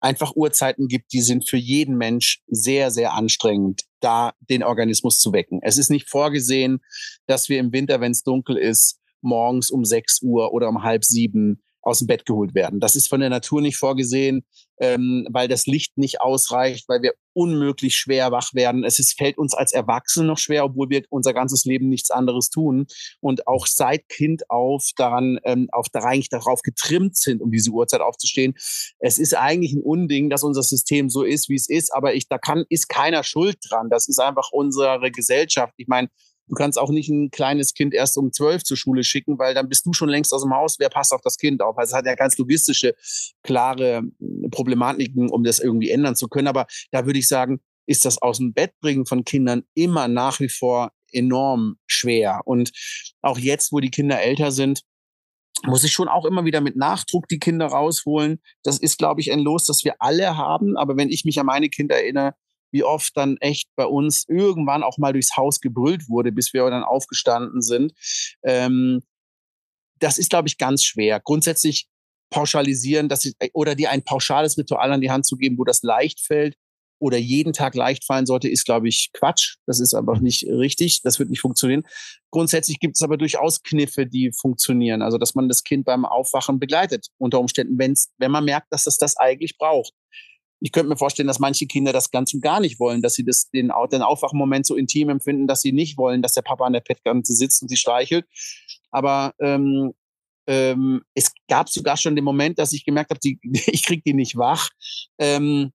einfach 0.00 0.34
Uhrzeiten 0.34 0.88
gibt, 0.88 1.12
die 1.12 1.20
sind 1.20 1.48
für 1.48 1.56
jeden 1.56 1.96
Mensch 1.96 2.40
sehr, 2.46 2.90
sehr 2.90 3.12
anstrengend, 3.12 3.82
da 4.00 4.32
den 4.40 4.62
Organismus 4.62 5.18
zu 5.18 5.32
wecken. 5.32 5.60
Es 5.62 5.78
ist 5.78 5.90
nicht 5.90 6.08
vorgesehen, 6.08 6.80
dass 7.26 7.48
wir 7.48 7.58
im 7.58 7.72
Winter, 7.72 8.00
wenn 8.00 8.12
es 8.12 8.22
dunkel 8.22 8.56
ist, 8.56 8.98
morgens 9.20 9.70
um 9.70 9.84
sechs 9.84 10.20
Uhr 10.22 10.52
oder 10.52 10.68
um 10.68 10.82
halb 10.82 11.04
sieben 11.04 11.62
aus 11.82 11.98
dem 11.98 12.06
Bett 12.06 12.24
geholt 12.24 12.54
werden. 12.54 12.80
Das 12.80 12.96
ist 12.96 13.08
von 13.08 13.20
der 13.20 13.30
Natur 13.30 13.60
nicht 13.60 13.76
vorgesehen, 13.76 14.44
ähm, 14.80 15.26
weil 15.30 15.48
das 15.48 15.66
Licht 15.66 15.98
nicht 15.98 16.20
ausreicht, 16.20 16.88
weil 16.88 17.02
wir 17.02 17.12
unmöglich 17.34 17.96
schwer 17.96 18.30
wach 18.30 18.54
werden. 18.54 18.84
Es 18.84 18.98
ist, 18.98 19.18
fällt 19.18 19.38
uns 19.38 19.54
als 19.54 19.72
Erwachsene 19.72 20.26
noch 20.26 20.38
schwer, 20.38 20.64
obwohl 20.64 20.90
wir 20.90 21.02
unser 21.10 21.32
ganzes 21.32 21.64
Leben 21.64 21.88
nichts 21.88 22.10
anderes 22.10 22.50
tun 22.50 22.86
und 23.20 23.46
auch 23.46 23.66
seit 23.66 24.08
Kind 24.08 24.48
auf 24.50 24.90
daran, 24.96 25.38
ähm, 25.44 25.68
auf 25.72 25.86
da 25.92 26.00
eigentlich 26.00 26.28
darauf 26.28 26.62
getrimmt 26.62 27.16
sind, 27.16 27.40
um 27.40 27.50
diese 27.50 27.70
Uhrzeit 27.70 28.00
aufzustehen. 28.00 28.54
Es 28.98 29.18
ist 29.18 29.34
eigentlich 29.34 29.72
ein 29.72 29.82
Unding, 29.82 30.30
dass 30.30 30.42
unser 30.42 30.62
System 30.62 31.10
so 31.10 31.22
ist, 31.22 31.48
wie 31.48 31.56
es 31.56 31.68
ist, 31.68 31.92
aber 31.92 32.14
ich, 32.14 32.28
da 32.28 32.38
kann, 32.38 32.64
ist 32.68 32.88
keiner 32.88 33.24
schuld 33.24 33.58
dran. 33.68 33.88
Das 33.90 34.08
ist 34.08 34.20
einfach 34.20 34.50
unsere 34.52 35.10
Gesellschaft. 35.10 35.74
Ich 35.76 35.88
meine, 35.88 36.08
Du 36.48 36.54
kannst 36.54 36.78
auch 36.78 36.90
nicht 36.90 37.08
ein 37.08 37.30
kleines 37.30 37.74
Kind 37.74 37.94
erst 37.94 38.18
um 38.18 38.32
zwölf 38.32 38.64
zur 38.64 38.76
Schule 38.76 39.04
schicken, 39.04 39.38
weil 39.38 39.54
dann 39.54 39.68
bist 39.68 39.86
du 39.86 39.92
schon 39.92 40.08
längst 40.08 40.32
aus 40.34 40.42
dem 40.42 40.54
Haus. 40.54 40.78
Wer 40.78 40.88
passt 40.88 41.12
auf 41.12 41.20
das 41.22 41.36
Kind 41.36 41.62
auf? 41.62 41.78
Also 41.78 41.92
es 41.92 41.96
hat 41.96 42.06
ja 42.06 42.14
ganz 42.14 42.36
logistische, 42.38 42.94
klare 43.42 44.02
hm, 44.18 44.50
Problematiken, 44.50 45.30
um 45.30 45.44
das 45.44 45.58
irgendwie 45.58 45.90
ändern 45.90 46.16
zu 46.16 46.28
können. 46.28 46.48
Aber 46.48 46.66
da 46.90 47.06
würde 47.06 47.18
ich 47.18 47.28
sagen, 47.28 47.60
ist 47.86 48.04
das 48.04 48.20
aus 48.20 48.38
dem 48.38 48.52
Bett 48.52 48.72
bringen 48.80 49.06
von 49.06 49.24
Kindern 49.24 49.62
immer 49.74 50.08
nach 50.08 50.40
wie 50.40 50.48
vor 50.48 50.92
enorm 51.12 51.76
schwer. 51.86 52.40
Und 52.44 52.72
auch 53.20 53.38
jetzt, 53.38 53.72
wo 53.72 53.80
die 53.80 53.90
Kinder 53.90 54.20
älter 54.20 54.50
sind, 54.50 54.82
muss 55.64 55.84
ich 55.84 55.92
schon 55.92 56.08
auch 56.08 56.24
immer 56.24 56.44
wieder 56.44 56.60
mit 56.60 56.76
Nachdruck 56.76 57.28
die 57.28 57.38
Kinder 57.38 57.66
rausholen. 57.66 58.40
Das 58.62 58.78
ist, 58.78 58.98
glaube 58.98 59.20
ich, 59.20 59.30
ein 59.30 59.40
Los, 59.40 59.64
das 59.64 59.84
wir 59.84 59.94
alle 60.00 60.36
haben. 60.36 60.76
Aber 60.76 60.96
wenn 60.96 61.10
ich 61.10 61.24
mich 61.24 61.38
an 61.38 61.46
meine 61.46 61.68
Kinder 61.68 61.96
erinnere, 61.96 62.34
wie 62.72 62.84
oft 62.84 63.16
dann 63.16 63.36
echt 63.38 63.68
bei 63.76 63.86
uns 63.86 64.24
irgendwann 64.28 64.82
auch 64.82 64.98
mal 64.98 65.12
durchs 65.12 65.36
Haus 65.36 65.60
gebrüllt 65.60 66.08
wurde, 66.08 66.32
bis 66.32 66.52
wir 66.52 66.68
dann 66.70 66.84
aufgestanden 66.84 67.62
sind. 67.62 67.92
Ähm, 68.42 69.02
das 69.98 70.18
ist, 70.18 70.30
glaube 70.30 70.48
ich, 70.48 70.58
ganz 70.58 70.82
schwer. 70.82 71.20
Grundsätzlich 71.20 71.86
pauschalisieren, 72.30 73.08
dass 73.08 73.24
ich, 73.24 73.34
oder 73.52 73.74
dir 73.74 73.90
ein 73.90 74.02
pauschales 74.02 74.58
Ritual 74.58 74.92
an 74.92 75.00
die 75.00 75.10
Hand 75.10 75.26
zu 75.26 75.36
geben, 75.36 75.58
wo 75.58 75.64
das 75.64 75.82
leicht 75.82 76.20
fällt, 76.20 76.56
oder 77.02 77.18
jeden 77.18 77.52
Tag 77.52 77.74
leicht 77.74 78.04
fallen 78.04 78.26
sollte, 78.26 78.48
ist, 78.48 78.64
glaube 78.64 78.88
ich, 78.88 79.10
Quatsch. 79.12 79.56
Das 79.66 79.80
ist 79.80 79.92
einfach 79.92 80.20
nicht 80.20 80.46
richtig. 80.46 81.02
Das 81.02 81.18
wird 81.18 81.30
nicht 81.30 81.40
funktionieren. 81.40 81.82
Grundsätzlich 82.30 82.78
gibt 82.78 82.94
es 82.96 83.02
aber 83.02 83.16
durchaus 83.16 83.62
Kniffe, 83.62 84.06
die 84.06 84.30
funktionieren. 84.32 85.02
Also, 85.02 85.18
dass 85.18 85.34
man 85.34 85.48
das 85.48 85.64
Kind 85.64 85.84
beim 85.84 86.04
Aufwachen 86.04 86.60
begleitet, 86.60 87.08
unter 87.18 87.40
Umständen, 87.40 87.76
wenn's, 87.76 88.12
wenn 88.18 88.30
man 88.30 88.44
merkt, 88.44 88.72
dass 88.72 88.86
es 88.86 88.98
das 88.98 89.16
eigentlich 89.16 89.58
braucht. 89.58 89.92
Ich 90.62 90.70
könnte 90.70 90.88
mir 90.88 90.96
vorstellen, 90.96 91.26
dass 91.26 91.40
manche 91.40 91.66
Kinder 91.66 91.92
das 91.92 92.10
ganz 92.10 92.32
und 92.34 92.40
gar 92.40 92.60
nicht 92.60 92.78
wollen, 92.78 93.02
dass 93.02 93.14
sie 93.14 93.24
das, 93.24 93.50
den, 93.50 93.72
den 93.90 94.02
Aufwachmoment 94.02 94.64
so 94.64 94.76
intim 94.76 95.08
empfinden, 95.08 95.46
dass 95.48 95.60
sie 95.60 95.72
nicht 95.72 95.98
wollen, 95.98 96.22
dass 96.22 96.34
der 96.34 96.42
Papa 96.42 96.64
an 96.64 96.72
der 96.72 96.80
Pettkante 96.80 97.32
sitzt 97.32 97.62
und 97.62 97.68
sie 97.68 97.76
streichelt. 97.76 98.26
Aber 98.90 99.34
ähm, 99.40 99.92
ähm, 100.46 101.02
es 101.14 101.32
gab 101.48 101.68
sogar 101.68 101.96
schon 101.96 102.14
den 102.14 102.24
Moment, 102.24 102.58
dass 102.58 102.72
ich 102.72 102.84
gemerkt 102.84 103.10
habe, 103.10 103.20
die, 103.20 103.38
ich 103.42 103.84
krieg 103.84 104.04
die 104.04 104.14
nicht 104.14 104.36
wach. 104.36 104.68
Ähm, 105.18 105.72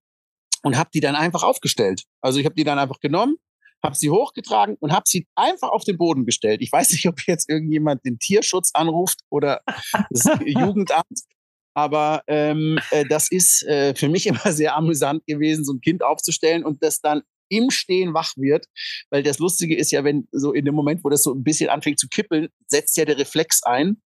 und 0.63 0.77
habe 0.77 0.89
die 0.93 0.99
dann 0.99 1.15
einfach 1.15 1.43
aufgestellt. 1.43 2.03
Also 2.21 2.39
ich 2.39 2.45
habe 2.45 2.55
die 2.55 2.63
dann 2.63 2.79
einfach 2.79 2.99
genommen, 2.99 3.37
habe 3.83 3.95
sie 3.95 4.09
hochgetragen 4.09 4.75
und 4.79 4.91
habe 4.91 5.03
sie 5.05 5.27
einfach 5.35 5.69
auf 5.69 5.83
den 5.83 5.97
Boden 5.97 6.25
gestellt. 6.25 6.61
Ich 6.61 6.71
weiß 6.71 6.91
nicht, 6.91 7.07
ob 7.07 7.21
jetzt 7.27 7.49
irgendjemand 7.49 8.03
den 8.05 8.19
Tierschutz 8.19 8.71
anruft 8.73 9.21
oder 9.29 9.61
das 10.09 10.25
Jugendamt, 10.45 11.19
aber 11.77 12.23
ähm, 12.25 12.79
äh, 12.89 13.05
das 13.07 13.29
ist 13.29 13.61
äh, 13.67 13.93
für 13.93 14.09
mich 14.09 14.25
immer 14.27 14.51
sehr 14.51 14.75
amüsant 14.75 15.23
gewesen, 15.27 15.63
so 15.63 15.73
ein 15.73 15.81
Kind 15.81 16.01
aufzustellen 16.03 16.65
und 16.65 16.83
das 16.83 17.01
dann 17.01 17.21
im 17.49 17.69
Stehen 17.69 18.15
wach 18.15 18.33
wird, 18.35 18.65
weil 19.11 19.21
das 19.21 19.37
Lustige 19.37 19.77
ist 19.77 19.91
ja, 19.91 20.03
wenn 20.03 20.27
so 20.31 20.53
in 20.53 20.65
dem 20.65 20.73
Moment, 20.73 21.03
wo 21.03 21.09
das 21.09 21.21
so 21.21 21.33
ein 21.33 21.43
bisschen 21.43 21.69
anfängt 21.69 21.99
zu 21.99 22.07
kippeln, 22.07 22.47
setzt 22.65 22.97
ja 22.97 23.05
der 23.05 23.19
Reflex 23.19 23.61
ein, 23.61 24.01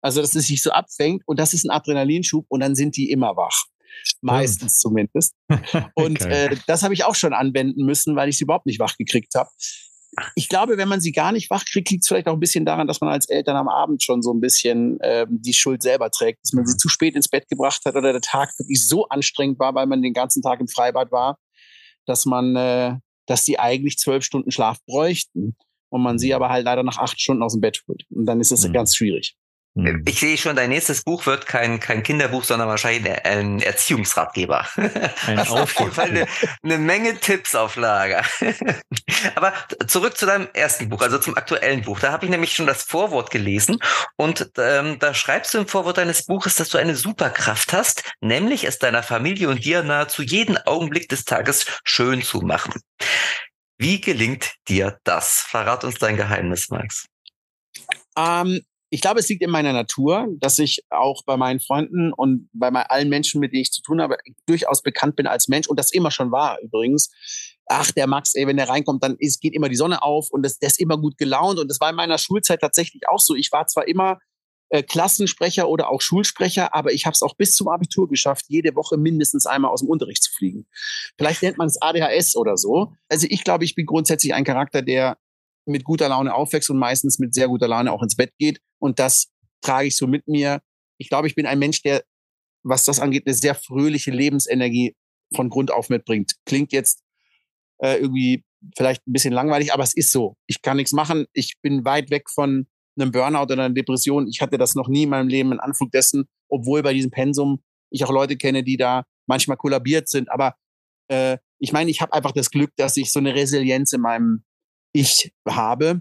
also 0.00 0.20
dass 0.20 0.36
es 0.36 0.46
sich 0.46 0.62
so 0.62 0.70
abfängt 0.70 1.24
und 1.26 1.40
das 1.40 1.52
ist 1.52 1.64
ein 1.64 1.70
Adrenalinschub 1.70 2.46
und 2.48 2.60
dann 2.60 2.76
sind 2.76 2.96
die 2.96 3.10
immer 3.10 3.36
wach. 3.36 3.64
Meistens 4.20 4.78
zumindest. 4.78 5.34
Und 5.94 6.20
okay. 6.20 6.48
äh, 6.52 6.56
das 6.66 6.82
habe 6.82 6.92
ich 6.92 7.04
auch 7.04 7.14
schon 7.14 7.32
anwenden 7.32 7.86
müssen, 7.86 8.14
weil 8.14 8.28
ich 8.28 8.36
sie 8.36 8.44
überhaupt 8.44 8.66
nicht 8.66 8.78
wach 8.78 8.94
gekriegt 8.98 9.34
habe. 9.34 9.48
Ich 10.34 10.48
glaube, 10.48 10.78
wenn 10.78 10.88
man 10.88 11.00
sie 11.00 11.12
gar 11.12 11.32
nicht 11.32 11.50
wach 11.50 11.64
kriegt, 11.64 11.90
liegt 11.90 12.02
es 12.02 12.08
vielleicht 12.08 12.28
auch 12.28 12.32
ein 12.32 12.40
bisschen 12.40 12.64
daran, 12.64 12.86
dass 12.86 13.00
man 13.00 13.10
als 13.10 13.28
Eltern 13.28 13.56
am 13.56 13.68
Abend 13.68 14.02
schon 14.02 14.22
so 14.22 14.32
ein 14.32 14.40
bisschen 14.40 14.98
äh, 15.00 15.26
die 15.28 15.52
Schuld 15.52 15.82
selber 15.82 16.10
trägt, 16.10 16.42
dass 16.44 16.52
man 16.52 16.66
sie 16.66 16.74
mhm. 16.74 16.78
zu 16.78 16.88
spät 16.88 17.14
ins 17.14 17.28
Bett 17.28 17.48
gebracht 17.48 17.82
hat 17.84 17.96
oder 17.96 18.12
der 18.12 18.22
Tag 18.22 18.50
wirklich 18.58 18.86
so 18.86 19.08
anstrengend 19.08 19.58
war, 19.58 19.74
weil 19.74 19.86
man 19.86 20.02
den 20.02 20.14
ganzen 20.14 20.42
Tag 20.42 20.60
im 20.60 20.68
Freibad 20.68 21.12
war, 21.12 21.38
dass 22.06 22.24
man, 22.24 22.56
äh, 22.56 22.96
dass 23.26 23.44
sie 23.44 23.58
eigentlich 23.58 23.98
zwölf 23.98 24.24
Stunden 24.24 24.50
Schlaf 24.50 24.78
bräuchten 24.86 25.56
und 25.90 26.02
man 26.02 26.18
sie 26.18 26.28
mhm. 26.28 26.34
aber 26.34 26.48
halt 26.48 26.64
leider 26.64 26.82
nach 26.82 26.98
acht 26.98 27.20
Stunden 27.20 27.42
aus 27.42 27.52
dem 27.52 27.60
Bett 27.60 27.82
holt. 27.86 28.04
Und 28.10 28.26
dann 28.26 28.40
ist 28.40 28.52
es 28.52 28.66
mhm. 28.66 28.72
ganz 28.72 28.96
schwierig. 28.96 29.36
Hm. 29.76 30.02
Ich 30.08 30.20
sehe 30.20 30.38
schon, 30.38 30.56
dein 30.56 30.70
nächstes 30.70 31.02
Buch 31.02 31.26
wird 31.26 31.46
kein, 31.46 31.80
kein 31.80 32.02
Kinderbuch, 32.02 32.44
sondern 32.44 32.68
wahrscheinlich 32.68 33.24
ein 33.26 33.60
Erziehungsratgeber. 33.60 34.66
Ein 35.26 35.38
auf 35.48 35.78
jeden 35.78 35.92
Fall 35.92 36.08
eine, 36.08 36.26
eine 36.62 36.78
Menge 36.78 37.20
Tipps 37.20 37.54
auf 37.54 37.76
Lager. 37.76 38.24
Aber 39.34 39.52
zurück 39.86 40.16
zu 40.16 40.24
deinem 40.24 40.48
ersten 40.54 40.88
Buch, 40.88 41.02
also 41.02 41.18
zum 41.18 41.36
aktuellen 41.36 41.82
Buch. 41.82 42.00
Da 42.00 42.10
habe 42.10 42.24
ich 42.24 42.30
nämlich 42.30 42.54
schon 42.54 42.66
das 42.66 42.84
Vorwort 42.84 43.30
gelesen 43.30 43.78
und 44.16 44.50
ähm, 44.56 44.98
da 44.98 45.12
schreibst 45.12 45.52
du 45.52 45.58
im 45.58 45.68
Vorwort 45.68 45.98
deines 45.98 46.24
Buches, 46.24 46.54
dass 46.54 46.70
du 46.70 46.78
eine 46.78 46.96
Superkraft 46.96 47.74
hast, 47.74 48.02
nämlich 48.22 48.64
es 48.64 48.78
deiner 48.78 49.02
Familie 49.02 49.50
und 49.50 49.62
dir 49.62 49.82
nahezu 49.82 50.22
jeden 50.22 50.56
Augenblick 50.56 51.10
des 51.10 51.24
Tages 51.24 51.66
schön 51.84 52.22
zu 52.22 52.40
machen. 52.40 52.80
Wie 53.76 54.00
gelingt 54.00 54.54
dir 54.68 54.98
das? 55.04 55.40
Verrat 55.40 55.84
uns 55.84 55.98
dein 55.98 56.16
Geheimnis, 56.16 56.70
Max. 56.70 57.04
Ähm, 58.16 58.62
ich 58.96 59.02
glaube, 59.02 59.20
es 59.20 59.28
liegt 59.28 59.42
in 59.42 59.50
meiner 59.50 59.74
Natur, 59.74 60.26
dass 60.38 60.58
ich 60.58 60.82
auch 60.88 61.22
bei 61.26 61.36
meinen 61.36 61.60
Freunden 61.60 62.14
und 62.14 62.48
bei 62.54 62.70
allen 62.70 63.10
Menschen, 63.10 63.42
mit 63.42 63.52
denen 63.52 63.60
ich 63.60 63.70
zu 63.70 63.82
tun 63.82 64.00
habe, 64.00 64.16
durchaus 64.46 64.80
bekannt 64.82 65.16
bin 65.16 65.26
als 65.26 65.48
Mensch 65.48 65.66
und 65.66 65.78
das 65.78 65.92
immer 65.92 66.10
schon 66.10 66.32
war 66.32 66.58
übrigens. 66.62 67.10
Ach, 67.66 67.90
der 67.90 68.06
Max, 68.06 68.34
ey, 68.34 68.46
wenn 68.46 68.56
der 68.56 68.70
reinkommt, 68.70 69.02
dann 69.02 69.16
ist, 69.18 69.42
geht 69.42 69.52
immer 69.52 69.68
die 69.68 69.76
Sonne 69.76 70.02
auf 70.02 70.30
und 70.30 70.42
das, 70.42 70.58
der 70.58 70.68
ist 70.68 70.80
immer 70.80 70.96
gut 70.96 71.18
gelaunt. 71.18 71.58
Und 71.58 71.70
das 71.70 71.78
war 71.78 71.90
in 71.90 71.96
meiner 71.96 72.16
Schulzeit 72.16 72.60
tatsächlich 72.62 73.06
auch 73.06 73.20
so. 73.20 73.34
Ich 73.34 73.52
war 73.52 73.66
zwar 73.66 73.86
immer 73.86 74.18
äh, 74.70 74.82
Klassensprecher 74.82 75.68
oder 75.68 75.90
auch 75.90 76.00
Schulsprecher, 76.00 76.74
aber 76.74 76.90
ich 76.94 77.04
habe 77.04 77.12
es 77.12 77.20
auch 77.20 77.34
bis 77.34 77.54
zum 77.54 77.68
Abitur 77.68 78.08
geschafft, 78.08 78.46
jede 78.48 78.74
Woche 78.76 78.96
mindestens 78.96 79.44
einmal 79.44 79.72
aus 79.72 79.80
dem 79.80 79.90
Unterricht 79.90 80.22
zu 80.22 80.32
fliegen. 80.32 80.66
Vielleicht 81.18 81.42
nennt 81.42 81.58
man 81.58 81.66
es 81.66 81.82
ADHS 81.82 82.34
oder 82.34 82.56
so. 82.56 82.94
Also 83.10 83.26
ich 83.28 83.44
glaube, 83.44 83.64
ich 83.66 83.74
bin 83.74 83.84
grundsätzlich 83.84 84.32
ein 84.32 84.44
Charakter, 84.44 84.80
der 84.80 85.18
mit 85.66 85.84
guter 85.84 86.08
Laune 86.08 86.34
aufwächst 86.34 86.70
und 86.70 86.78
meistens 86.78 87.18
mit 87.18 87.34
sehr 87.34 87.48
guter 87.48 87.68
Laune 87.68 87.92
auch 87.92 88.02
ins 88.02 88.16
Bett 88.16 88.32
geht. 88.38 88.60
Und 88.78 88.98
das 88.98 89.28
trage 89.62 89.88
ich 89.88 89.96
so 89.96 90.06
mit 90.06 90.26
mir. 90.28 90.60
Ich 90.98 91.08
glaube, 91.08 91.26
ich 91.26 91.34
bin 91.34 91.46
ein 91.46 91.58
Mensch, 91.58 91.82
der, 91.82 92.04
was 92.62 92.84
das 92.84 93.00
angeht, 93.00 93.24
eine 93.26 93.34
sehr 93.34 93.54
fröhliche 93.54 94.10
Lebensenergie 94.10 94.94
von 95.34 95.50
Grund 95.50 95.70
auf 95.70 95.88
mitbringt. 95.88 96.34
Klingt 96.46 96.72
jetzt 96.72 97.02
äh, 97.78 97.96
irgendwie 97.96 98.44
vielleicht 98.76 99.06
ein 99.06 99.12
bisschen 99.12 99.32
langweilig, 99.32 99.72
aber 99.72 99.82
es 99.82 99.94
ist 99.94 100.12
so. 100.12 100.36
Ich 100.46 100.62
kann 100.62 100.76
nichts 100.76 100.92
machen. 100.92 101.26
Ich 101.32 101.54
bin 101.62 101.84
weit 101.84 102.10
weg 102.10 102.30
von 102.30 102.66
einem 102.98 103.12
Burnout 103.12 103.42
oder 103.42 103.64
einer 103.64 103.70
Depression. 103.70 104.26
Ich 104.28 104.40
hatte 104.40 104.58
das 104.58 104.74
noch 104.74 104.88
nie 104.88 105.02
in 105.04 105.10
meinem 105.10 105.28
Leben, 105.28 105.50
einen 105.50 105.60
Anflug 105.60 105.90
dessen, 105.90 106.26
obwohl 106.48 106.82
bei 106.82 106.94
diesem 106.94 107.10
Pensum 107.10 107.62
ich 107.90 108.04
auch 108.04 108.10
Leute 108.10 108.36
kenne, 108.36 108.62
die 108.62 108.76
da 108.76 109.04
manchmal 109.26 109.56
kollabiert 109.56 110.08
sind. 110.08 110.30
Aber 110.30 110.54
äh, 111.08 111.38
ich 111.58 111.72
meine, 111.72 111.90
ich 111.90 112.00
habe 112.00 112.12
einfach 112.12 112.32
das 112.32 112.50
Glück, 112.50 112.70
dass 112.76 112.96
ich 112.96 113.12
so 113.12 113.18
eine 113.18 113.34
Resilienz 113.34 113.92
in 113.92 114.00
meinem 114.00 114.44
Ich 114.96 115.30
habe. 115.46 116.00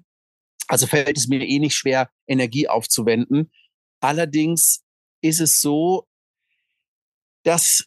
Also 0.70 0.88
fällt 0.88 1.18
es 1.18 1.28
mir 1.28 1.42
eh 1.42 1.60
nicht 1.60 1.76
schwer, 1.76 2.10
Energie 2.28 2.70
aufzuwenden. 2.70 3.52
Allerdings 4.00 4.86
ist 5.22 5.42
es 5.42 5.60
so, 5.60 6.08
dass 7.44 7.84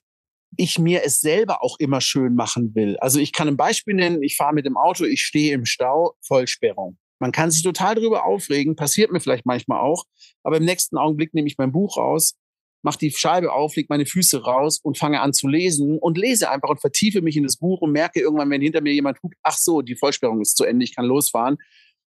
ich 0.59 0.78
mir 0.78 1.04
es 1.04 1.20
selber 1.20 1.62
auch 1.64 1.78
immer 1.78 2.02
schön 2.02 2.34
machen 2.34 2.74
will. 2.74 2.98
Also 2.98 3.20
ich 3.20 3.32
kann 3.32 3.48
ein 3.48 3.56
Beispiel 3.56 3.94
nennen, 3.94 4.22
ich 4.22 4.36
fahre 4.36 4.52
mit 4.52 4.66
dem 4.66 4.76
Auto, 4.76 5.04
ich 5.04 5.22
stehe 5.22 5.54
im 5.54 5.64
Stau, 5.64 6.14
Vollsperrung. 6.20 6.98
Man 7.20 7.32
kann 7.32 7.50
sich 7.50 7.62
total 7.62 7.94
darüber 7.94 8.26
aufregen, 8.26 8.76
passiert 8.76 9.11
mir 9.11 9.20
vielleicht 9.20 9.46
manchmal 9.46 9.80
auch, 9.80 10.04
aber 10.42 10.59
im 10.59 10.66
nächsten 10.66 10.98
Augenblick 10.98 11.32
nehme 11.32 11.48
ich 11.48 11.56
mein 11.56 11.72
Buch 11.72 11.96
raus, 11.96 12.36
mache 12.83 12.99
die 12.99 13.11
Scheibe 13.11 13.53
auf, 13.53 13.76
leg 13.76 13.89
meine 13.89 14.07
Füße 14.07 14.43
raus 14.43 14.79
und 14.79 14.99
fange 14.99 15.20
an 15.20 15.33
zu 15.33 15.49
lesen 15.49 15.99
und 15.99 16.18
lese 16.18 16.51
einfach 16.51 16.68
und 16.68 16.81
vertiefe 16.81 17.22
mich 17.22 17.37
in 17.37 17.45
das 17.45 17.57
Buch 17.57 17.81
und 17.81 17.93
merke 17.93 18.20
irgendwann, 18.20 18.51
wenn 18.51 18.62
hinter 18.62 18.81
mir 18.81 18.93
jemand 18.93 19.22
hupt, 19.22 19.37
ach 19.43 19.57
so, 19.57 19.83
die 19.83 19.97
Vollsperrung 19.97 20.41
ist 20.41 20.57
zu 20.57 20.64
Ende, 20.64 20.85
ich 20.85 20.95
kann 20.95 21.05
losfahren. 21.05 21.59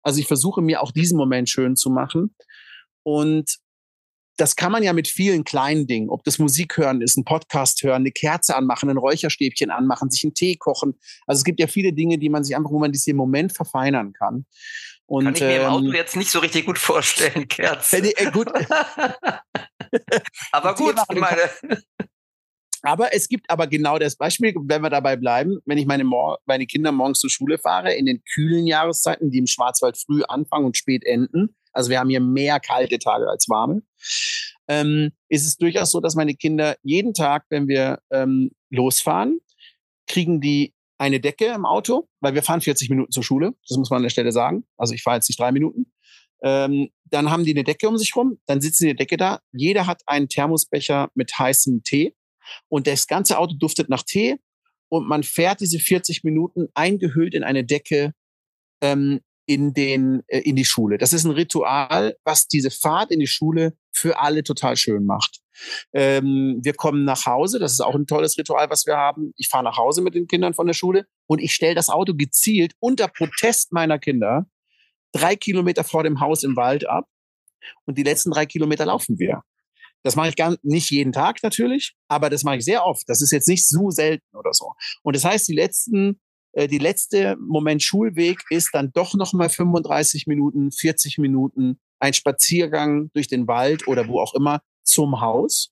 Also 0.02 0.20
ich 0.20 0.28
versuche 0.28 0.62
mir 0.62 0.82
auch 0.82 0.92
diesen 0.92 1.18
Moment 1.18 1.50
schön 1.50 1.76
zu 1.76 1.90
machen. 1.90 2.36
Und 3.04 3.58
das 4.38 4.56
kann 4.56 4.72
man 4.72 4.84
ja 4.84 4.94
mit 4.94 5.08
vielen 5.08 5.44
kleinen 5.44 5.88
Dingen, 5.88 6.10
ob 6.10 6.24
das 6.24 6.40
Musik 6.40 6.78
hören 6.78 7.02
ist, 7.02 7.18
ein 7.18 7.24
Podcast 7.24 7.82
hören, 7.84 8.02
eine 8.02 8.12
Kerze 8.12 8.56
anmachen, 8.56 8.90
ein 8.90 8.98
Räucherstäbchen 8.98 9.72
anmachen, 9.72 10.10
sich 10.10 10.24
einen 10.24 10.34
Tee 10.34 10.58
kochen. 10.58 10.96
Also 11.26 11.40
es 11.40 11.44
gibt 11.46 11.60
ja 11.60 11.68
viele 11.68 11.94
Dinge, 11.94 12.18
die 12.18 12.30
man 12.30 12.44
sich 12.44 12.56
einfach, 12.56 12.72
wo 12.72 12.80
man 12.80 12.92
diesen 12.92 13.16
Moment 13.16 13.54
verfeinern 13.54 14.12
kann. 14.14 14.46
Und, 15.08 15.26
kann 15.26 15.36
ich 15.36 15.42
mir 15.42 15.50
ähm, 15.52 15.62
im 15.62 15.68
Auto 15.68 15.92
jetzt 15.92 16.16
nicht 16.16 16.32
so 16.32 16.40
richtig 16.40 16.66
gut 16.66 16.80
vorstellen, 16.80 17.48
Kerze. 17.50 17.98
Äh, 17.98 18.12
äh, 18.16 18.32
gut. 18.32 18.48
aber 20.52 20.76
gut, 20.76 20.96
meine. 21.10 21.42
Aber 22.88 23.16
es 23.16 23.28
gibt 23.28 23.50
aber 23.50 23.66
genau 23.66 23.98
das 23.98 24.16
Beispiel, 24.16 24.54
wenn 24.56 24.84
wir 24.84 24.92
dabei 24.92 25.16
bleiben, 25.16 25.58
wenn 25.66 25.80
ich 25.80 25.88
meine, 25.88 26.04
Mor 26.04 26.38
meine 26.46 26.68
Kinder 26.68 26.92
morgens 26.92 27.20
zur 27.20 27.32
Schule 27.32 27.58
fahre, 27.58 27.96
in 27.96 28.06
den 28.06 28.24
kühlen 28.32 28.68
Jahreszeiten, 28.68 29.32
die 29.32 29.40
im 29.40 29.48
Schwarzwald 29.48 29.98
früh 29.98 30.22
anfangen 30.28 30.66
und 30.66 30.78
spät 30.78 31.04
enden, 31.04 31.56
also 31.74 31.90
wir 31.90 32.00
haben 32.00 32.12
hier 32.12 32.20
mehr 32.20 32.60
kalte 32.60 33.00
Tage 33.00 33.28
als 33.28 33.50
warme, 33.50 33.82
ähm, 34.68 35.14
ist 35.30 35.48
es 35.48 35.58
durchaus 35.58 35.90
so, 35.90 36.00
dass 36.00 36.14
meine 36.14 36.36
Kinder 36.36 36.78
jeden 36.84 37.16
Tag, 37.16 37.46
wenn 37.50 37.68
wir 37.68 38.02
ähm, 38.12 38.52
losfahren, 38.70 39.40
kriegen 40.08 40.40
die 40.40 40.75
eine 40.98 41.20
Decke 41.20 41.48
im 41.48 41.66
Auto, 41.66 42.08
weil 42.22 42.34
wir 42.34 42.44
fahren 42.44 42.62
40 42.62 42.90
Minuten 42.90 43.12
zur 43.12 43.24
Schule, 43.24 43.54
das 43.68 43.78
muss 43.78 43.90
man 43.90 43.98
an 43.98 44.04
der 44.04 44.10
Stelle 44.10 44.32
sagen. 44.32 44.66
Also 44.78 44.94
ich 44.94 45.04
fahre 45.04 45.18
jetzt 45.18 45.30
nicht 45.30 45.40
drei 45.40 45.52
Minuten. 45.52 45.92
Ähm, 46.42 46.90
dann 47.06 47.32
haben 47.32 47.44
die 47.44 47.52
eine 47.52 47.64
Decke 47.64 47.88
um 47.88 47.98
sich 47.98 48.16
rum, 48.16 48.40
dann 48.46 48.62
sitzen 48.62 48.84
die 48.84 48.90
in 48.92 48.98
der 48.98 49.06
Decke 49.06 49.18
da. 49.18 49.40
Jeder 49.52 49.88
hat 49.88 50.02
einen 50.06 50.30
Thermosbecher 50.30 51.10
mit 51.16 51.38
heißem 51.38 51.84
Tee 51.84 52.16
und 52.68 52.88
das 52.88 53.08
ganze 53.08 53.38
Auto 53.38 53.56
duftet 53.56 53.90
nach 53.90 54.04
Tee 54.04 54.38
und 54.90 55.08
man 55.08 55.24
fährt 55.24 55.62
diese 55.62 55.80
40 55.80 56.24
Minuten 56.24 56.68
eingehüllt 56.74 57.34
in 57.34 57.44
eine 57.44 57.64
Decke 57.64 58.14
ähm, 58.82 59.22
in, 59.48 59.74
den, 59.74 60.24
äh, 60.28 60.40
in 60.40 60.56
die 60.56 60.66
Schule. 60.66 60.98
Das 60.98 61.14
ist 61.14 61.26
ein 61.26 61.32
Ritual, 61.32 62.18
was 62.24 62.48
diese 62.48 62.72
Fahrt 62.72 63.12
in 63.12 63.20
die 63.20 63.28
Schule 63.28 63.78
für 63.92 64.20
alle 64.20 64.44
total 64.44 64.76
schön 64.76 65.06
macht. 65.06 65.42
Ähm, 65.94 66.60
wir 66.64 66.74
kommen 66.74 67.06
nach 67.06 67.26
Hause, 67.26 67.60
das 67.60 67.74
ist 67.74 67.82
auch 67.82 67.96
ein 67.96 68.08
tolles 68.08 68.38
Ritual, 68.38 68.70
was 68.70 68.86
wir 68.86 68.98
haben. 68.98 69.34
Ich 69.38 69.50
fahre 69.50 69.64
nach 69.64 69.78
Hause 69.78 70.02
mit 70.02 70.16
den 70.16 70.28
Kindern 70.28 70.54
von 70.54 70.68
der 70.68 70.74
Schule 70.74 71.06
und 71.28 71.40
ich 71.40 71.54
stelle 71.54 71.76
das 71.76 71.90
Auto 71.90 72.14
gezielt 72.14 72.74
unter 72.80 73.08
Protest 73.08 73.72
meiner 73.72 74.00
Kinder 74.00 74.48
drei 75.16 75.36
Kilometer 75.36 75.84
vor 75.84 76.04
dem 76.04 76.20
Haus 76.20 76.44
im 76.44 76.56
Wald 76.56 76.88
ab 76.88 77.08
und 77.86 77.98
die 77.98 78.04
letzten 78.04 78.32
drei 78.32 78.46
Kilometer 78.46 78.86
laufen 78.86 79.18
wir. 79.18 79.44
Das 80.04 80.16
mache 80.16 80.30
ich 80.30 80.36
gar 80.36 80.56
nicht 80.62 80.92
jeden 80.92 81.14
Tag 81.14 81.42
natürlich, 81.42 81.96
aber 82.08 82.30
das 82.30 82.44
mache 82.44 82.58
ich 82.58 82.66
sehr 82.66 82.86
oft. 82.86 83.10
Das 83.10 83.22
ist 83.22 83.32
jetzt 83.32 83.48
nicht 83.48 83.68
so 83.68 83.90
selten 83.90 84.38
oder 84.38 84.54
so. 84.54 84.74
Und 85.02 85.16
das 85.16 85.26
heißt, 85.26 85.48
die 85.48 85.56
letzten, 85.56 86.20
äh, 86.52 86.68
die 86.68 86.78
letzte 86.78 87.38
Moment 87.40 87.82
Schulweg 87.82 88.40
ist 88.52 88.70
dann 88.74 88.92
doch 88.94 89.16
noch 89.16 89.34
mal 89.34 89.50
35 89.50 90.28
Minuten, 90.28 90.72
40 90.72 91.18
Minuten 91.18 91.80
ein 92.00 92.14
Spaziergang 92.14 93.10
durch 93.14 93.28
den 93.28 93.48
Wald 93.48 93.88
oder 93.88 94.08
wo 94.08 94.20
auch 94.20 94.36
immer 94.36 94.62
zum 94.86 95.22
Haus. 95.22 95.72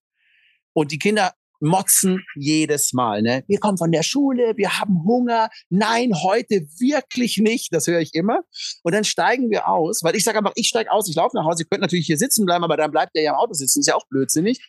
Und 0.74 0.92
die 0.92 1.00
Kinder 1.00 1.34
motzen 1.64 2.24
jedes 2.36 2.94
Mal. 2.94 3.22
Ne? 3.22 3.44
Wir 3.48 3.60
kommen 3.60 3.78
von 3.78 3.92
der 3.92 4.04
Schule, 4.04 4.54
wir 4.58 4.80
haben 4.80 5.04
Hunger. 5.06 5.50
Nein, 5.70 6.12
heute 6.22 6.68
wirklich 6.78 7.38
nicht. 7.38 7.74
Das 7.74 7.88
höre 7.88 8.02
ich 8.02 8.14
immer. 8.14 8.42
Und 8.84 8.94
dann 8.94 9.06
steigen 9.06 9.50
wir 9.50 9.68
aus, 9.68 10.04
weil 10.04 10.16
ich 10.16 10.24
sage 10.24 10.38
einfach, 10.38 10.52
ich 10.56 10.68
steige 10.68 10.92
aus, 10.92 11.08
ich 11.10 11.16
laufe 11.16 11.38
nach 11.38 11.46
Hause. 11.46 11.64
Ihr 11.64 11.68
könnt 11.70 11.82
natürlich 11.82 12.06
hier 12.06 12.18
sitzen 12.18 12.46
bleiben, 12.46 12.64
aber 12.64 12.78
dann 12.78 12.92
bleibt 12.92 13.16
der 13.16 13.24
ja 13.24 13.32
im 13.32 13.38
Auto 13.38 13.54
sitzen. 13.54 13.80
Ist 13.80 13.88
ja 13.88 13.96
auch 13.96 14.08
blödsinnig. 14.10 14.60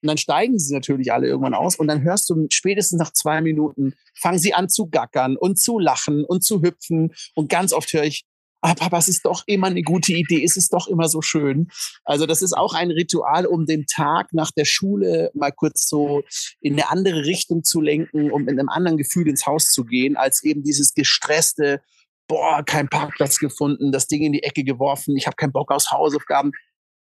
Und 0.00 0.08
dann 0.08 0.18
steigen 0.18 0.58
sie 0.58 0.72
natürlich 0.72 1.12
alle 1.12 1.26
irgendwann 1.26 1.54
aus. 1.54 1.76
Und 1.76 1.88
dann 1.88 2.02
hörst 2.02 2.30
du 2.30 2.46
spätestens 2.50 2.98
nach 2.98 3.12
zwei 3.12 3.40
Minuten, 3.40 3.94
fangen 4.14 4.38
sie 4.38 4.54
an 4.54 4.68
zu 4.68 4.86
gackern 4.86 5.36
und 5.36 5.58
zu 5.58 5.78
lachen 5.78 6.24
und 6.24 6.44
zu 6.44 6.62
hüpfen. 6.62 7.12
Und 7.34 7.48
ganz 7.48 7.72
oft 7.72 7.92
höre 7.92 8.04
ich, 8.04 8.24
ah, 8.64 8.74
Papa, 8.74 8.96
es 8.98 9.08
ist 9.08 9.26
doch 9.26 9.44
immer 9.46 9.66
eine 9.66 9.82
gute 9.82 10.14
Idee, 10.14 10.42
es 10.42 10.56
ist 10.56 10.72
doch 10.72 10.88
immer 10.88 11.06
so 11.08 11.20
schön. 11.20 11.68
Also 12.04 12.24
das 12.24 12.40
ist 12.40 12.54
auch 12.54 12.72
ein 12.72 12.90
Ritual, 12.90 13.44
um 13.44 13.66
den 13.66 13.84
Tag 13.86 14.32
nach 14.32 14.50
der 14.50 14.64
Schule 14.64 15.30
mal 15.34 15.52
kurz 15.52 15.86
so 15.86 16.22
in 16.60 16.72
eine 16.72 16.90
andere 16.90 17.26
Richtung 17.26 17.62
zu 17.62 17.82
lenken, 17.82 18.30
um 18.30 18.48
in 18.48 18.58
einem 18.58 18.70
anderen 18.70 18.96
Gefühl 18.96 19.28
ins 19.28 19.46
Haus 19.46 19.66
zu 19.66 19.84
gehen, 19.84 20.16
als 20.16 20.42
eben 20.42 20.62
dieses 20.62 20.94
gestresste, 20.94 21.82
boah, 22.26 22.62
kein 22.64 22.88
Parkplatz 22.88 23.38
gefunden, 23.38 23.92
das 23.92 24.06
Ding 24.06 24.22
in 24.22 24.32
die 24.32 24.42
Ecke 24.42 24.64
geworfen, 24.64 25.14
ich 25.14 25.26
habe 25.26 25.36
keinen 25.36 25.52
Bock 25.52 25.70
aus 25.70 25.90
Hausaufgaben. 25.90 26.52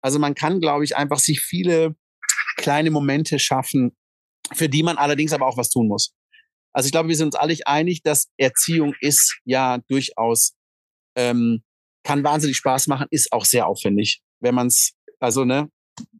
Also 0.01 0.17
man 0.17 0.33
kann, 0.33 0.61
glaube 0.61 0.83
ich, 0.83 0.97
einfach 0.97 1.19
sich 1.19 1.41
viele 1.41 1.95
kleine 2.57 2.89
Momente 2.89 3.37
schaffen, 3.37 3.95
für 4.51 4.67
die 4.67 4.81
man 4.81 4.97
allerdings 4.97 5.31
aber 5.31 5.45
auch 5.45 5.57
was 5.57 5.69
tun 5.69 5.87
muss. 5.87 6.15
Also 6.73 6.87
ich 6.87 6.91
glaube, 6.91 7.09
wir 7.09 7.15
sind 7.15 7.27
uns 7.27 7.35
alle 7.35 7.55
einig, 7.65 8.01
dass 8.01 8.29
Erziehung 8.37 8.95
ist 8.99 9.37
ja 9.45 9.77
durchaus 9.89 10.53
ähm, 11.15 11.63
kann 12.03 12.23
wahnsinnig 12.23 12.57
Spaß 12.57 12.87
machen, 12.87 13.07
ist 13.11 13.31
auch 13.31 13.45
sehr 13.45 13.67
aufwendig, 13.67 14.21
wenn 14.39 14.55
man 14.55 14.67
es, 14.67 14.93
also 15.19 15.45
ne, 15.45 15.69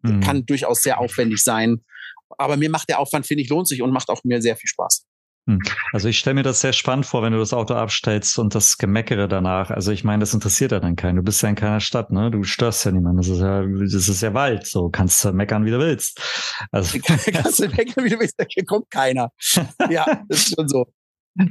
mhm. 0.04 0.20
kann 0.22 0.46
durchaus 0.46 0.84
sehr 0.84 1.00
aufwendig 1.00 1.44
sein. 1.44 1.84
Aber 2.38 2.58
mir 2.58 2.70
macht 2.70 2.90
der 2.90 3.00
Aufwand, 3.00 3.26
finde 3.26 3.44
ich, 3.44 3.50
lohnt 3.50 3.68
sich 3.68 3.82
und 3.82 3.92
macht 3.92 4.10
auch 4.10 4.24
mir 4.24 4.42
sehr 4.42 4.56
viel 4.56 4.68
Spaß. 4.70 5.06
Hm. 5.48 5.60
Also 5.92 6.08
ich 6.08 6.20
stelle 6.20 6.36
mir 6.36 6.44
das 6.44 6.62
sehr 6.62 6.74
spannend 6.74 7.06
vor, 7.06 7.24
wenn 7.24 7.34
du 7.34 7.40
das 7.40 7.54
Auto 7.54 7.74
abstellst 7.74 8.38
und 8.38 8.54
das 8.54 8.78
Gemeckere 8.78 9.28
danach. 9.28 9.72
Also 9.72 9.92
ich 9.92 10.04
meine, 10.04 10.20
das 10.20 10.34
interessiert 10.34 10.72
ja 10.72 10.80
dann 10.80 10.96
keinen. 10.96 11.16
Du 11.16 11.24
bist 11.24 11.42
ja 11.42 11.50
in 11.50 11.56
keiner 11.56 11.80
Stadt, 11.80 12.12
ne? 12.12 12.30
Du 12.30 12.44
störst 12.44 12.86
ja 12.86 12.92
niemanden. 12.92 13.18
Das 13.18 13.28
ist 13.28 13.40
ja, 13.40 13.64
das 13.64 14.08
ist 14.08 14.22
ja 14.22 14.34
Wald. 14.36 14.68
So 14.68 14.90
kannst 14.90 15.26
du 15.26 15.32
meckern, 15.34 15.66
wie 15.66 15.72
du 15.72 15.80
willst. 15.80 16.22
Also 16.72 17.00
kannst 17.04 17.60
du 17.60 17.68
meckern, 17.70 18.06
wie 18.06 18.10
du 18.10 18.20
willst. 18.20 18.36
Hier 18.50 18.66
kommt 18.66 18.90
keiner. 18.90 19.32
Ja, 19.90 20.06
das 20.30 20.40
ist 20.40 20.56
schon 20.56 20.68
so. 20.68 20.86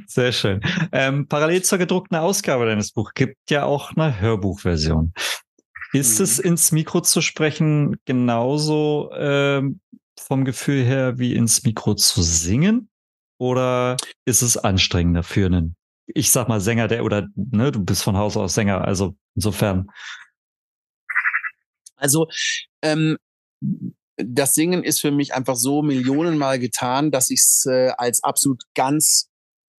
Sehr 0.06 0.32
schön. 0.32 0.60
Ähm, 0.92 1.26
parallel 1.26 1.62
zur 1.62 1.78
gedruckten 1.78 2.16
Ausgabe 2.16 2.66
deines 2.66 2.92
Buchs 2.92 3.14
gibt 3.14 3.50
ja 3.50 3.64
auch 3.64 3.92
eine 3.96 4.20
Hörbuchversion. 4.20 5.12
Ist 5.92 6.18
mhm. 6.18 6.24
es 6.24 6.38
ins 6.38 6.72
Mikro 6.72 7.00
zu 7.00 7.20
sprechen 7.20 7.96
genauso 8.04 9.10
ähm, 9.14 9.80
vom 10.18 10.44
Gefühl 10.44 10.84
her 10.84 11.18
wie 11.18 11.34
ins 11.34 11.64
Mikro 11.64 11.94
zu 11.94 12.22
singen? 12.22 12.88
Oder 13.38 13.96
ist 14.26 14.42
es 14.42 14.58
anstrengender 14.58 15.22
für 15.22 15.46
einen, 15.46 15.76
ich 16.06 16.30
sag 16.30 16.48
mal, 16.48 16.60
Sänger, 16.60 16.88
der 16.88 17.04
oder 17.04 17.26
ne, 17.34 17.72
du 17.72 17.82
bist 17.82 18.02
von 18.02 18.16
Haus 18.16 18.36
aus 18.36 18.54
Sänger, 18.54 18.84
also 18.84 19.16
insofern. 19.34 19.88
Also 21.96 22.28
ähm, 22.82 23.16
das 24.16 24.52
Singen 24.52 24.84
ist 24.84 25.00
für 25.00 25.10
mich 25.10 25.32
einfach 25.32 25.56
so 25.56 25.82
millionenmal 25.82 26.58
getan, 26.58 27.10
dass 27.10 27.30
ich 27.30 27.40
es 27.40 27.66
äh, 27.66 27.92
als 27.96 28.22
absolut 28.22 28.62
ganz 28.74 29.29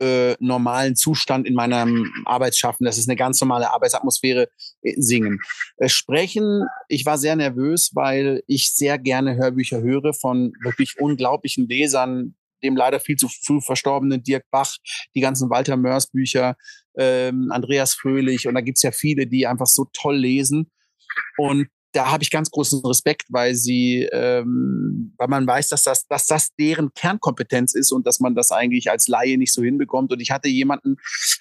äh, 0.02 0.36
normalen 0.40 0.96
Zustand 0.96 1.48
in 1.48 1.54
meinem 1.54 2.12
Arbeitsschaffen. 2.26 2.86
Das 2.86 2.98
ist 2.98 3.08
eine 3.08 3.16
ganz 3.16 3.40
normale 3.40 3.72
Arbeitsatmosphäre, 3.72 4.50
äh, 4.82 4.94
singen. 4.98 5.40
Äh, 5.78 5.90
sprechen, 5.90 6.66
ich 6.88 7.06
war 7.06 7.18
sehr 7.18 7.36
nervös, 7.36 7.92
weil 7.94 8.42
ich 8.48 8.74
sehr 8.74 8.98
gerne 8.98 9.36
Hörbücher 9.36 9.82
höre 9.82 10.14
von 10.14 10.54
wirklich 10.64 11.00
unglaublichen 11.00 11.68
Lesern, 11.68 12.36
dem 12.64 12.76
leider 12.76 13.00
viel 13.00 13.16
zu 13.16 13.28
früh 13.28 13.62
verstorbenen 13.62 14.24
Dirk 14.24 14.44
Bach, 14.52 14.76
die 15.16 15.22
ganzen 15.22 15.50
Walter 15.50 15.78
Mörs 15.78 16.08
Bücher, 16.08 16.56
ähm, 16.98 17.52
Andreas 17.52 17.94
Fröhlich 17.94 18.48
und 18.48 18.56
da 18.56 18.62
gibt's 18.62 18.82
ja 18.82 18.92
viele, 18.92 19.28
die 19.28 19.48
einfach 19.48 19.68
so 19.68 19.86
toll 19.94 20.18
lesen. 20.18 20.72
Und 21.38 21.68
da 21.94 22.12
habe 22.12 22.24
ich 22.24 22.32
ganz 22.32 22.50
großen 22.50 22.84
Respekt, 22.86 23.26
weil 23.30 23.56
sie, 23.56 24.08
ähm, 24.12 25.14
weil 25.18 25.28
man 25.28 25.46
weiß, 25.46 25.70
dass 25.70 25.84
das, 25.84 26.08
dass 26.08 26.26
das 26.26 26.56
deren 26.56 26.94
Kernkompetenz 26.94 27.76
ist 27.76 27.92
und 27.92 28.08
dass 28.08 28.20
man 28.20 28.36
das 28.36 28.52
eigentlich 28.52 28.90
als 28.90 29.08
Laie 29.08 29.38
nicht 29.38 29.54
so 29.54 29.62
hinbekommt. 29.62 30.12
Und 30.12 30.22
ich 30.22 30.32
hatte 30.32 30.48
jemanden, 30.48 30.98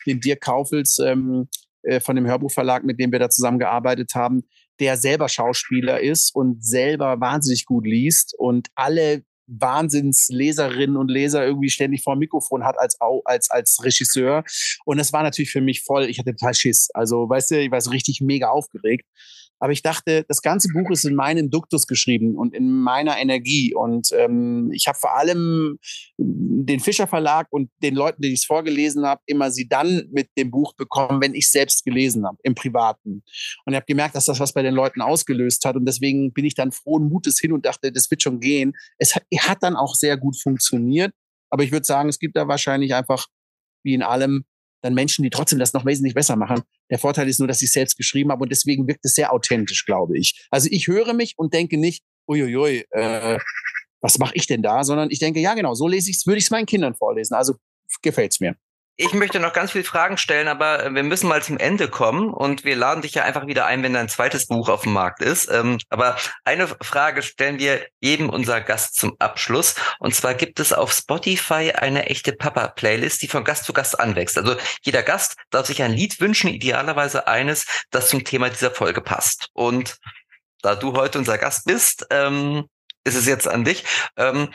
den 0.07 0.20
Dirk 0.20 0.40
Kaufels 0.40 0.98
ähm, 0.98 1.48
äh, 1.82 2.01
von 2.01 2.16
dem 2.16 2.26
Hörbuchverlag, 2.26 2.84
mit 2.84 2.98
dem 2.98 3.12
wir 3.12 3.18
da 3.18 3.30
zusammengearbeitet 3.30 4.14
haben, 4.14 4.42
der 4.80 4.96
selber 4.96 5.28
Schauspieler 5.28 6.01
ist 6.01 6.34
und 6.34 6.64
selber 6.64 7.20
wahnsinnig 7.20 7.66
gut 7.66 7.86
liest 7.86 8.34
und 8.36 8.68
alle 8.74 9.22
Wahnsinnsleserinnen 9.51 10.96
und 10.96 11.11
Leser 11.11 11.44
irgendwie 11.44 11.70
ständig 11.70 12.03
vor 12.03 12.14
dem 12.14 12.20
Mikrofon 12.20 12.64
hat 12.64 12.78
als, 12.78 12.96
als, 13.24 13.51
als 13.51 13.78
Regisseur. 13.82 14.44
Und 14.84 14.98
das 14.98 15.12
war 15.12 15.22
natürlich 15.22 15.51
für 15.51 15.61
mich 15.61 15.82
voll, 15.82 16.05
ich 16.05 16.18
hatte 16.18 16.34
total 16.34 16.55
Schiss. 16.55 16.88
Also, 16.94 17.28
weißt 17.28 17.51
du, 17.51 17.61
ich 17.61 17.70
war 17.70 17.80
so 17.80 17.90
richtig 17.90 18.20
mega 18.20 18.48
aufgeregt. 18.48 19.07
Aber 19.61 19.72
ich 19.72 19.82
dachte, 19.82 20.24
das 20.26 20.40
ganze 20.40 20.68
Buch 20.72 20.90
ist 20.90 21.04
in 21.04 21.14
meinem 21.14 21.50
Duktus 21.50 21.86
geschrieben 21.86 22.34
und 22.36 22.54
in 22.54 22.72
meiner 22.72 23.18
Energie. 23.18 23.74
Und 23.74 24.08
ähm, 24.12 24.70
ich 24.72 24.88
habe 24.88 24.98
vor 24.98 25.16
allem 25.16 25.78
den 26.18 26.80
Fischer 26.80 27.06
Verlag 27.06 27.46
und 27.50 27.70
den 27.82 27.94
Leuten, 27.94 28.22
die 28.22 28.32
ich 28.32 28.40
es 28.40 28.44
vorgelesen 28.46 29.06
habe, 29.06 29.20
immer 29.26 29.50
sie 29.50 29.68
dann 29.68 30.08
mit 30.11 30.28
dem 30.38 30.50
Buch 30.50 30.74
bekommen, 30.74 31.20
wenn 31.20 31.34
ich 31.34 31.50
selbst 31.50 31.84
gelesen 31.84 32.26
habe, 32.26 32.38
im 32.42 32.54
Privaten. 32.54 33.22
Und 33.64 33.72
ich 33.72 33.76
habe 33.76 33.86
gemerkt, 33.86 34.14
dass 34.14 34.24
das 34.24 34.40
was 34.40 34.54
bei 34.54 34.62
den 34.62 34.74
Leuten 34.74 35.02
ausgelöst 35.02 35.64
hat. 35.66 35.76
Und 35.76 35.84
deswegen 35.84 36.32
bin 36.32 36.46
ich 36.46 36.54
dann 36.54 36.72
frohen 36.72 37.08
Mutes 37.08 37.38
hin 37.38 37.52
und 37.52 37.66
dachte, 37.66 37.92
das 37.92 38.11
wird 38.11 38.22
schon 38.22 38.40
gehen. 38.40 38.72
Es 38.98 39.14
hat, 39.14 39.24
hat 39.38 39.62
dann 39.62 39.76
auch 39.76 39.94
sehr 39.94 40.16
gut 40.16 40.40
funktioniert. 40.40 41.12
Aber 41.50 41.64
ich 41.64 41.72
würde 41.72 41.84
sagen, 41.84 42.08
es 42.08 42.18
gibt 42.18 42.36
da 42.36 42.48
wahrscheinlich 42.48 42.94
einfach, 42.94 43.26
wie 43.84 43.94
in 43.94 44.02
allem, 44.02 44.44
dann 44.82 44.94
Menschen, 44.94 45.22
die 45.22 45.30
trotzdem 45.30 45.58
das 45.58 45.72
noch 45.72 45.84
wesentlich 45.84 46.14
besser 46.14 46.36
machen. 46.36 46.62
Der 46.90 46.98
Vorteil 46.98 47.28
ist 47.28 47.38
nur, 47.38 47.48
dass 47.48 47.62
ich 47.62 47.72
selbst 47.72 47.96
geschrieben 47.96 48.30
habe 48.30 48.42
und 48.42 48.50
deswegen 48.50 48.86
wirkt 48.86 49.04
es 49.04 49.14
sehr 49.14 49.32
authentisch, 49.32 49.84
glaube 49.84 50.18
ich. 50.18 50.46
Also 50.50 50.68
ich 50.70 50.86
höre 50.88 51.12
mich 51.12 51.34
und 51.36 51.54
denke 51.54 51.76
nicht, 51.78 52.02
uiuiui, 52.28 52.84
äh, 52.90 53.38
was 54.00 54.18
mache 54.18 54.34
ich 54.34 54.46
denn 54.46 54.62
da, 54.62 54.84
sondern 54.84 55.10
ich 55.10 55.18
denke, 55.18 55.40
ja 55.40 55.54
genau, 55.54 55.74
so 55.74 55.86
lese 55.86 56.10
ich 56.10 56.16
es, 56.16 56.26
würde 56.26 56.38
ich 56.38 56.44
es 56.44 56.50
meinen 56.50 56.66
Kindern 56.66 56.94
vorlesen. 56.94 57.34
Also 57.34 57.54
gefällt's 58.02 58.40
mir. 58.40 58.56
Ich 59.03 59.14
möchte 59.14 59.40
noch 59.40 59.55
ganz 59.55 59.72
viele 59.72 59.84
Fragen 59.84 60.18
stellen, 60.18 60.46
aber 60.46 60.84
äh, 60.84 60.94
wir 60.94 61.03
müssen 61.03 61.26
mal 61.26 61.42
zum 61.42 61.57
Ende 61.57 61.88
kommen 61.88 62.34
und 62.34 62.64
wir 62.64 62.76
laden 62.76 63.01
dich 63.01 63.14
ja 63.14 63.24
einfach 63.24 63.46
wieder 63.46 63.64
ein, 63.64 63.82
wenn 63.82 63.94
dein 63.94 64.11
zweites 64.11 64.46
Buch 64.46 64.68
auf 64.68 64.82
dem 64.82 64.92
Markt 64.92 65.22
ist. 65.22 65.51
Ähm, 65.51 65.78
aber 65.88 66.18
eine 66.44 66.68
Frage 66.68 67.22
stellen 67.22 67.59
wir 67.59 67.86
jedem 68.01 68.28
unser 68.28 68.61
Gast 68.61 68.96
zum 68.96 69.16
Abschluss. 69.18 69.74
Und 70.01 70.14
zwar 70.14 70.34
gibt 70.34 70.61
es 70.61 70.74
auf 70.74 70.92
Spotify 70.92 71.72
eine 71.72 72.11
echte 72.11 72.32
Papa-Playlist, 72.34 73.22
die 73.22 73.28
von 73.28 73.42
Gast 73.42 73.64
zu 73.64 73.72
Gast 73.72 73.98
anwächst. 73.98 74.36
Also 74.36 74.57
jeder 74.82 75.03
Gast 75.03 75.36
darf 75.48 75.66
sich 75.66 75.82
ein 75.82 75.92
Lied 75.92 76.20
wünschen, 76.20 76.51
idealerweise 76.51 77.26
eines, 77.26 77.64
das 77.90 78.11
zum 78.11 78.22
Thema 78.22 78.51
dieser 78.51 78.70
Folge 78.70 79.01
passt. 79.01 79.48
Und 79.55 79.96
da 80.61 80.74
du 80.76 80.92
heute 80.92 81.16
unser 81.16 81.38
Gast 81.38 81.64
bist, 81.64 82.07
ähm, 82.11 82.66
ist 83.05 83.16
es 83.16 83.24
jetzt 83.24 83.48
an 83.48 83.64
dich. 83.64 83.82
Ähm, 84.18 84.51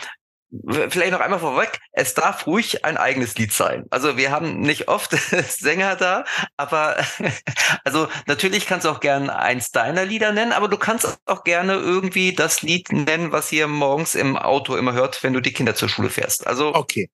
vielleicht 0.89 1.11
noch 1.11 1.19
einmal 1.19 1.39
vorweg, 1.39 1.79
es 1.91 2.13
darf 2.13 2.47
ruhig 2.47 2.85
ein 2.85 2.97
eigenes 2.97 3.35
Lied 3.37 3.51
sein. 3.51 3.85
Also 3.89 4.17
wir 4.17 4.31
haben 4.31 4.61
nicht 4.61 4.87
oft 4.87 5.11
Sänger 5.47 5.95
da, 5.95 6.25
aber 6.57 6.97
also 7.83 8.07
natürlich 8.27 8.65
kannst 8.65 8.85
du 8.85 8.89
auch 8.89 8.99
gerne 8.99 9.37
eins 9.37 9.71
deiner 9.71 10.05
Lieder 10.05 10.31
nennen, 10.31 10.51
aber 10.51 10.67
du 10.67 10.77
kannst 10.77 11.19
auch 11.25 11.43
gerne 11.43 11.73
irgendwie 11.73 12.33
das 12.33 12.61
Lied 12.61 12.91
nennen, 12.91 13.31
was 13.31 13.51
ihr 13.51 13.67
morgens 13.67 14.15
im 14.15 14.37
Auto 14.37 14.75
immer 14.75 14.93
hört, 14.93 15.23
wenn 15.23 15.33
du 15.33 15.41
die 15.41 15.53
Kinder 15.53 15.75
zur 15.75 15.89
Schule 15.89 16.09
fährst. 16.09 16.47
Also 16.47 16.73
okay, 16.73 17.09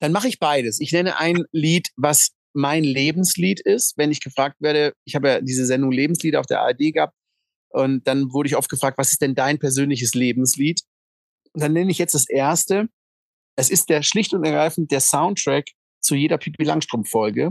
dann 0.00 0.12
mache 0.12 0.28
ich 0.28 0.38
beides. 0.38 0.80
Ich 0.80 0.92
nenne 0.92 1.18
ein 1.18 1.44
Lied, 1.52 1.88
was 1.96 2.30
mein 2.52 2.84
Lebenslied 2.84 3.60
ist. 3.60 3.96
Wenn 3.96 4.10
ich 4.10 4.20
gefragt 4.20 4.56
werde, 4.60 4.94
ich 5.04 5.14
habe 5.14 5.28
ja 5.28 5.40
diese 5.40 5.66
Sendung 5.66 5.92
Lebenslieder 5.92 6.40
auf 6.40 6.46
der 6.46 6.60
ARD 6.60 6.92
gehabt 6.92 7.14
und 7.68 8.06
dann 8.08 8.32
wurde 8.32 8.48
ich 8.48 8.56
oft 8.56 8.68
gefragt, 8.68 8.98
was 8.98 9.12
ist 9.12 9.22
denn 9.22 9.34
dein 9.34 9.58
persönliches 9.58 10.14
Lebenslied? 10.14 10.80
Und 11.52 11.62
dann 11.62 11.72
nenne 11.72 11.90
ich 11.90 11.98
jetzt 11.98 12.14
das 12.14 12.28
erste. 12.28 12.88
Es 13.56 13.70
ist 13.70 13.88
der 13.88 14.02
schlicht 14.02 14.32
und 14.32 14.44
ergreifend 14.44 14.90
der 14.90 15.00
Soundtrack 15.00 15.70
zu 16.00 16.14
jeder 16.14 16.38
Pipi 16.38 16.64
Langstrumpf 16.64 17.10
Folge 17.10 17.50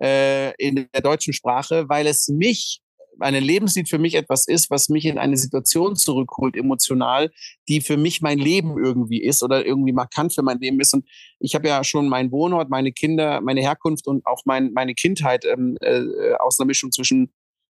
äh, 0.00 0.54
in 0.56 0.88
der 0.92 1.00
deutschen 1.02 1.32
Sprache, 1.32 1.88
weil 1.88 2.06
es 2.06 2.28
mich 2.28 2.80
ein 3.20 3.34
Lebenslied 3.34 3.88
für 3.88 3.98
mich 3.98 4.14
etwas 4.14 4.46
ist, 4.48 4.70
was 4.70 4.88
mich 4.88 5.04
in 5.04 5.18
eine 5.18 5.36
Situation 5.36 5.96
zurückholt, 5.96 6.56
emotional, 6.56 7.30
die 7.68 7.80
für 7.80 7.96
mich 7.96 8.20
mein 8.20 8.38
Leben 8.38 8.76
irgendwie 8.82 9.22
ist 9.22 9.42
oder 9.42 9.64
irgendwie 9.64 9.92
markant 9.92 10.34
für 10.34 10.42
mein 10.42 10.58
Leben 10.58 10.80
ist. 10.80 10.94
Und 10.94 11.06
ich 11.38 11.54
habe 11.54 11.68
ja 11.68 11.84
schon 11.84 12.08
meinen 12.08 12.32
Wohnort, 12.32 12.70
meine 12.70 12.92
Kinder, 12.92 13.40
meine 13.40 13.60
Herkunft 13.60 14.06
und 14.06 14.26
auch 14.26 14.42
mein, 14.44 14.72
meine 14.72 14.94
Kindheit 14.94 15.44
ähm, 15.44 15.76
äh, 15.80 16.34
aus 16.40 16.58
einer 16.58 16.66
Mischung 16.66 16.92
zwischen 16.92 17.32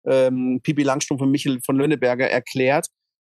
ähm, 0.07 0.61
Pipi 0.62 0.82
Langstrumpf 0.82 1.22
und 1.22 1.30
Michel 1.30 1.61
von 1.64 1.76
Lönneberger 1.76 2.28
erklärt. 2.28 2.89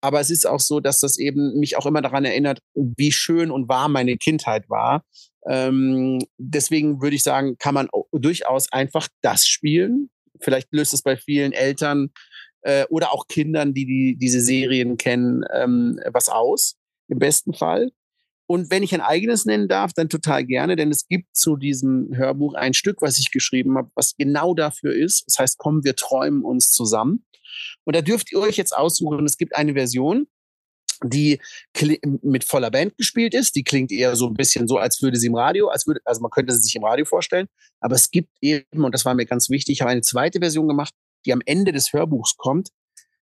Aber 0.01 0.19
es 0.19 0.29
ist 0.31 0.47
auch 0.47 0.59
so, 0.59 0.79
dass 0.79 0.99
das 0.99 1.17
eben 1.17 1.59
mich 1.59 1.77
auch 1.77 1.85
immer 1.85 2.01
daran 2.01 2.25
erinnert, 2.25 2.59
wie 2.73 3.11
schön 3.11 3.51
und 3.51 3.69
warm 3.69 3.93
meine 3.93 4.17
Kindheit 4.17 4.69
war. 4.69 5.03
Ähm, 5.47 6.19
deswegen 6.37 7.01
würde 7.01 7.15
ich 7.15 7.23
sagen, 7.23 7.57
kann 7.57 7.73
man 7.73 7.87
durchaus 8.11 8.71
einfach 8.71 9.07
das 9.21 9.45
spielen. 9.45 10.09
Vielleicht 10.39 10.73
löst 10.73 10.93
es 10.93 11.03
bei 11.03 11.17
vielen 11.17 11.53
Eltern 11.53 12.09
äh, 12.61 12.85
oder 12.89 13.13
auch 13.13 13.27
Kindern, 13.27 13.73
die, 13.73 13.85
die 13.85 14.17
diese 14.17 14.41
Serien 14.41 14.97
kennen, 14.97 15.43
ähm, 15.53 15.99
was 16.11 16.29
aus, 16.29 16.75
im 17.07 17.19
besten 17.19 17.53
Fall. 17.53 17.91
Und 18.51 18.69
wenn 18.69 18.83
ich 18.83 18.93
ein 18.93 18.99
eigenes 18.99 19.45
nennen 19.45 19.69
darf, 19.69 19.93
dann 19.93 20.09
total 20.09 20.43
gerne, 20.43 20.75
denn 20.75 20.91
es 20.91 21.07
gibt 21.07 21.33
zu 21.33 21.55
diesem 21.55 22.09
Hörbuch 22.13 22.53
ein 22.53 22.73
Stück, 22.73 23.01
was 23.01 23.17
ich 23.17 23.31
geschrieben 23.31 23.77
habe, 23.77 23.89
was 23.95 24.17
genau 24.17 24.53
dafür 24.53 24.93
ist. 24.93 25.23
Das 25.25 25.39
heißt, 25.39 25.57
kommen 25.57 25.85
wir 25.85 25.95
träumen 25.95 26.43
uns 26.43 26.73
zusammen. 26.73 27.25
Und 27.85 27.95
da 27.95 28.01
dürft 28.01 28.29
ihr 28.33 28.39
euch 28.39 28.57
jetzt 28.57 28.75
aussuchen, 28.75 29.25
es 29.25 29.37
gibt 29.37 29.55
eine 29.55 29.71
Version, 29.71 30.27
die 31.01 31.39
mit 32.23 32.43
voller 32.43 32.71
Band 32.71 32.97
gespielt 32.97 33.33
ist. 33.33 33.55
Die 33.55 33.63
klingt 33.63 33.89
eher 33.89 34.17
so 34.17 34.27
ein 34.27 34.33
bisschen 34.33 34.67
so, 34.67 34.77
als 34.77 35.01
würde 35.01 35.17
sie 35.17 35.27
im 35.27 35.35
Radio, 35.35 35.69
als 35.69 35.87
würde, 35.87 36.01
also 36.03 36.19
man 36.19 36.29
könnte 36.29 36.53
sie 36.53 36.59
sich 36.59 36.75
im 36.75 36.83
Radio 36.83 37.05
vorstellen. 37.05 37.47
Aber 37.79 37.95
es 37.95 38.11
gibt 38.11 38.31
eben, 38.41 38.83
und 38.83 38.93
das 38.93 39.05
war 39.05 39.15
mir 39.15 39.25
ganz 39.25 39.49
wichtig, 39.49 39.77
ich 39.77 39.81
habe 39.81 39.91
eine 39.91 40.01
zweite 40.01 40.39
Version 40.39 40.67
gemacht, 40.67 40.93
die 41.25 41.31
am 41.31 41.41
Ende 41.45 41.71
des 41.71 41.93
Hörbuchs 41.93 42.35
kommt. 42.35 42.67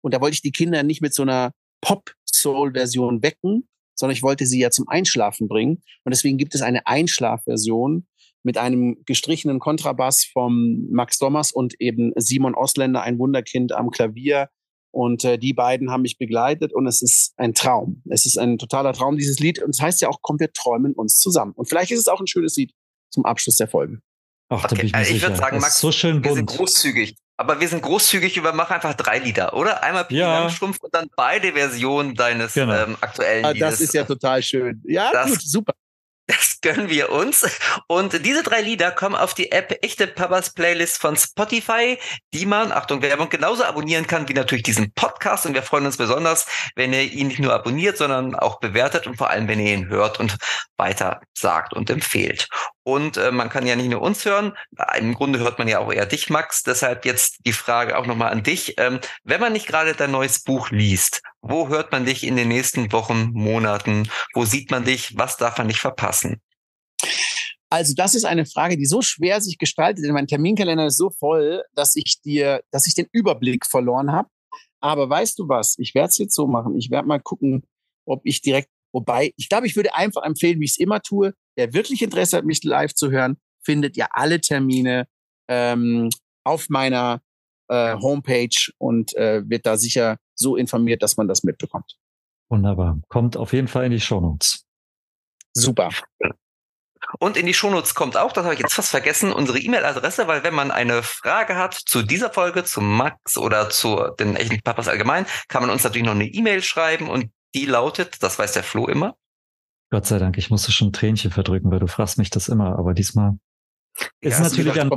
Und 0.02 0.14
da 0.14 0.20
wollte 0.20 0.34
ich 0.34 0.42
die 0.42 0.52
Kinder 0.52 0.84
nicht 0.84 1.00
mit 1.00 1.14
so 1.14 1.22
einer 1.22 1.54
Pop-Soul-Version 1.80 3.24
wecken, 3.24 3.70
sondern 3.96 4.16
ich 4.16 4.24
wollte 4.24 4.46
sie 4.46 4.60
ja 4.60 4.72
zum 4.72 4.88
Einschlafen 4.88 5.48
bringen. 5.48 5.82
Und 6.04 6.14
deswegen 6.14 6.38
gibt 6.38 6.56
es 6.56 6.62
eine 6.62 6.86
Einschlafversion 6.88 8.08
mit 8.44 8.58
einem 8.58 8.98
gestrichenen 9.06 9.60
Kontrabass 9.60 10.26
vom 10.26 10.88
Max 10.92 11.18
Dommers 11.18 11.52
und 11.52 11.80
eben 11.80 12.12
Simon 12.16 12.56
Osländer, 12.56 13.02
ein 13.02 13.18
Wunderkind 13.18 13.72
am 13.72 13.90
Klavier. 13.90 14.50
Und 14.92 15.24
äh, 15.24 15.40
die 15.40 15.54
beiden 15.54 15.90
haben 15.90 16.04
mich 16.04 16.20
begleitet 16.20 16.72
und 16.72 16.86
es 16.86 17.02
ist 17.02 17.34
ein 17.38 17.56
Traum. 17.56 18.04
Es 18.10 18.28
ist 18.28 18.38
ein 18.38 18.60
totaler 18.60 18.94
Traum, 18.94 19.18
dieses 19.18 19.40
Lied. 19.40 19.64
Und 19.64 19.72
es 19.72 19.78
das 19.78 19.86
heißt 19.86 20.02
ja 20.02 20.10
auch, 20.10 20.20
komm, 20.22 20.40
wir 20.40 20.52
träumen 20.54 20.94
uns 20.94 21.18
zusammen. 21.18 21.54
Und 21.56 21.68
vielleicht 21.68 21.92
ist 21.92 22.00
es 22.00 22.08
auch 22.08 22.20
ein 22.20 22.28
schönes 22.28 22.56
Lied 22.58 22.74
zum 23.10 23.26
Abschluss 23.26 23.58
der 23.58 23.68
Folge. 23.68 24.00
Ach, 24.50 24.64
okay. 24.66 24.86
ich, 24.86 24.94
also 24.94 25.14
ich 25.14 25.22
würde 25.22 25.36
sagen, 25.36 25.60
Max, 25.60 25.80
so 25.80 25.92
schön 25.92 26.22
bunt. 26.22 26.26
wir 26.26 26.34
sind 26.36 26.46
großzügig. 26.46 27.16
Aber 27.38 27.60
wir 27.60 27.68
sind 27.68 27.82
großzügig 27.82 28.38
über 28.38 28.54
mach 28.54 28.70
einfach 28.70 28.94
drei 28.94 29.20
Lieder, 29.20 29.54
oder? 29.54 29.84
Einmal 29.84 30.04
Pippi 30.04 30.20
ja. 30.20 30.40
Langstrumpf 30.40 30.80
und 30.82 30.94
dann 30.94 31.08
beide 31.16 31.54
Versionen 31.54 32.14
deines 32.14 32.54
genau. 32.54 32.74
ähm, 32.74 32.98
aktuellen 33.02 33.46
ah, 33.46 33.52
Liedes. 33.52 33.72
Das 33.72 33.82
ist 33.82 33.94
ja 33.94 34.04
total 34.04 34.44
schön. 34.44 34.82
Ja, 34.86 35.12
das, 35.12 35.30
gut, 35.30 35.42
super. 35.42 35.74
Das 36.28 36.62
gönnen 36.62 36.90
wir 36.90 37.12
uns. 37.12 37.46
Und 37.88 38.26
diese 38.26 38.44
drei 38.44 38.62
Lieder 38.62 38.92
kommen 38.92 39.16
auf 39.16 39.34
die 39.34 39.52
App 39.52 39.78
Echte 39.84 40.08
Papas 40.08 40.54
Playlist 40.54 41.02
von 41.02 41.18
Spotify, 41.18 41.98
die 42.34 42.46
man, 42.46 42.72
Achtung, 42.72 43.02
Werbung, 43.02 43.28
genauso 43.30 43.64
abonnieren 43.66 44.08
kann 44.08 44.30
wie 44.30 44.34
natürlich 44.34 44.64
diesen 44.64 44.94
Podcast. 44.94 45.46
Und 45.46 45.54
wir 45.54 45.64
freuen 45.64 45.86
uns 45.86 45.98
besonders, 45.98 46.46
wenn 46.76 46.94
ihr 46.94 47.02
ihn 47.02 47.28
nicht 47.28 47.40
nur 47.40 47.54
abonniert, 47.54 47.98
sondern 47.98 48.36
auch 48.36 48.60
bewertet 48.60 49.06
und 49.06 49.18
vor 49.18 49.32
allem, 49.32 49.50
wenn 49.50 49.60
ihr 49.60 49.74
ihn 49.74 49.90
hört 49.90 50.20
und 50.20 50.38
weiter 50.78 51.20
sagt 51.34 51.74
und 51.74 51.90
empfehlt. 51.90 52.48
Und 52.84 53.16
äh, 53.18 53.32
man 53.32 53.50
kann 53.50 53.66
ja 53.66 53.76
nicht 53.76 53.90
nur 53.90 54.02
uns 54.02 54.26
hören, 54.26 54.54
im 54.98 55.14
Grunde 55.14 55.40
hört 55.40 55.58
man 55.58 55.70
ja 55.70 55.80
auch 55.80 55.92
eher 55.92 56.06
dich, 56.06 56.30
Max. 56.30 56.64
Deshalb 56.64 57.06
jetzt 57.06 57.38
die 57.46 57.54
Frage 57.54 57.98
auch 57.98 58.06
nochmal 58.06 58.32
an 58.32 58.44
dich. 58.44 58.76
Ähm, 58.78 59.00
wenn 59.24 59.40
man 59.40 59.54
nicht 59.54 59.68
gerade 59.68 59.94
dein 59.94 60.12
neues 60.12 60.44
Buch 60.44 60.70
liest, 60.70 61.22
wo 61.42 61.70
hört 61.70 61.92
man 61.94 62.06
dich 62.06 62.26
in 62.26 62.36
den 62.36 62.50
nächsten 62.50 62.92
Wochen, 62.92 63.32
Monaten? 63.34 64.10
Wo 64.34 64.44
sieht 64.44 64.70
man 64.70 64.84
dich? 64.84 65.18
Was 65.18 65.38
darf 65.38 65.58
man 65.58 65.68
nicht 65.68 65.80
verpassen? 65.80 66.42
Also 67.70 67.96
das 67.96 68.14
ist 68.14 68.26
eine 68.26 68.46
Frage, 68.46 68.78
die 68.78 68.86
so 68.86 69.02
schwer 69.02 69.42
sich 69.42 69.58
gestaltet, 69.58 70.06
denn 70.06 70.14
mein 70.14 70.28
Terminkalender 70.28 70.86
ist 70.88 70.98
so 70.98 71.10
voll, 71.10 71.64
dass 71.74 71.96
ich 71.96 72.22
dir, 72.22 72.62
dass 72.70 72.86
ich 72.86 72.94
den 72.94 73.08
Überblick 73.12 73.66
verloren 73.66 74.12
habe. 74.12 74.30
Aber 74.80 75.10
weißt 75.10 75.40
du 75.40 75.48
was? 75.48 75.76
Ich 75.80 75.96
werde 75.96 76.10
es 76.10 76.18
jetzt 76.18 76.36
so 76.36 76.46
machen. 76.46 76.78
Ich 76.78 76.92
werde 76.92 77.08
mal 77.08 77.20
gucken, 77.20 77.64
ob 78.06 78.22
ich 78.26 78.42
direkt, 78.42 78.70
wobei, 78.92 79.34
ich 79.38 79.50
glaube, 79.50 79.66
ich 79.66 79.76
würde 79.76 79.96
einfach 79.96 80.24
empfehlen, 80.24 80.60
wie 80.60 80.66
ich 80.66 80.72
es 80.72 80.78
immer 80.78 81.02
tue. 81.02 81.34
Wer 81.56 81.74
wirklich 81.74 82.02
Interesse 82.02 82.38
hat, 82.38 82.46
mich 82.46 82.64
live 82.64 82.94
zu 82.94 83.12
hören, 83.12 83.38
findet 83.64 83.96
ja 83.98 84.08
alle 84.12 84.42
Termine 84.42 85.08
ähm, 85.48 86.10
auf 86.44 86.70
meiner 86.70 87.22
äh, 87.70 87.96
Homepage 87.96 88.72
und 88.78 89.16
äh, 89.16 89.48
wird 89.48 89.66
da 89.66 89.78
sicher 89.78 90.18
so 90.36 90.56
informiert, 90.56 91.02
dass 91.02 91.18
man 91.18 91.28
das 91.28 91.44
mitbekommt. 91.44 91.98
Wunderbar. 92.50 93.00
Kommt 93.08 93.38
auf 93.38 93.54
jeden 93.54 93.68
Fall 93.68 93.86
in 93.86 93.92
die 93.92 94.00
Shownotes. 94.00 94.66
Super. 95.56 95.90
Und 97.20 97.38
in 97.38 97.46
die 97.46 97.54
Shownotes 97.54 97.96
kommt 97.96 98.18
auch, 98.18 98.32
das 98.32 98.44
habe 98.44 98.56
ich 98.56 98.60
jetzt 98.60 98.74
fast 98.74 98.90
vergessen, 98.90 99.32
unsere 99.32 99.60
E-Mail-Adresse, 99.60 100.28
weil 100.28 100.44
wenn 100.44 100.54
man 100.54 100.72
eine 100.72 101.04
Frage 101.04 101.56
hat 101.56 101.74
zu 101.74 102.02
dieser 102.02 102.32
Folge, 102.32 102.64
zu 102.64 102.82
Max 102.82 103.38
oder 103.38 103.70
zu 103.70 104.10
den 104.20 104.36
echten 104.36 104.62
Papas 104.62 104.88
allgemein, 104.88 105.26
kann 105.48 105.62
man 105.62 105.70
uns 105.70 105.84
natürlich 105.84 106.06
noch 106.06 106.16
eine 106.16 106.26
E-Mail 106.26 106.64
schreiben 106.64 107.10
und 107.10 107.32
die 107.54 107.66
lautet, 107.66 108.24
das 108.24 108.40
weiß 108.40 108.54
der 108.54 108.64
Flo 108.64 108.88
immer. 108.88 109.16
Gott 109.94 110.08
sei 110.08 110.18
Dank, 110.18 110.40
ich 110.40 110.50
musste 110.50 110.72
schon 110.72 110.88
ein 110.88 110.92
Tränchen 110.92 111.30
verdrücken, 111.30 111.70
weil 111.70 111.78
du 111.78 111.86
fragst 111.86 112.18
mich 112.18 112.32
das 112.32 112.50
immer, 112.50 112.80
aber 112.80 112.96
diesmal 112.96 113.38
ist 114.22 114.40
ja, 114.40 114.44
natürlich 114.44 114.82
ein, 114.82 114.90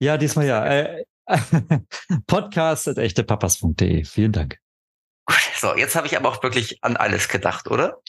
ja, 0.00 0.18
diesmal 0.18 0.44
ja. 0.44 0.66
Äh, 0.66 1.04
Podcast 2.26 2.88
at 2.88 2.98
echtepapas.de. 2.98 4.04
Vielen 4.04 4.32
Dank. 4.32 4.58
So, 5.56 5.74
jetzt 5.74 5.96
habe 5.96 6.08
ich 6.08 6.14
aber 6.18 6.28
auch 6.28 6.42
wirklich 6.42 6.76
an 6.84 6.98
alles 6.98 7.30
gedacht, 7.30 7.70
oder? 7.70 8.02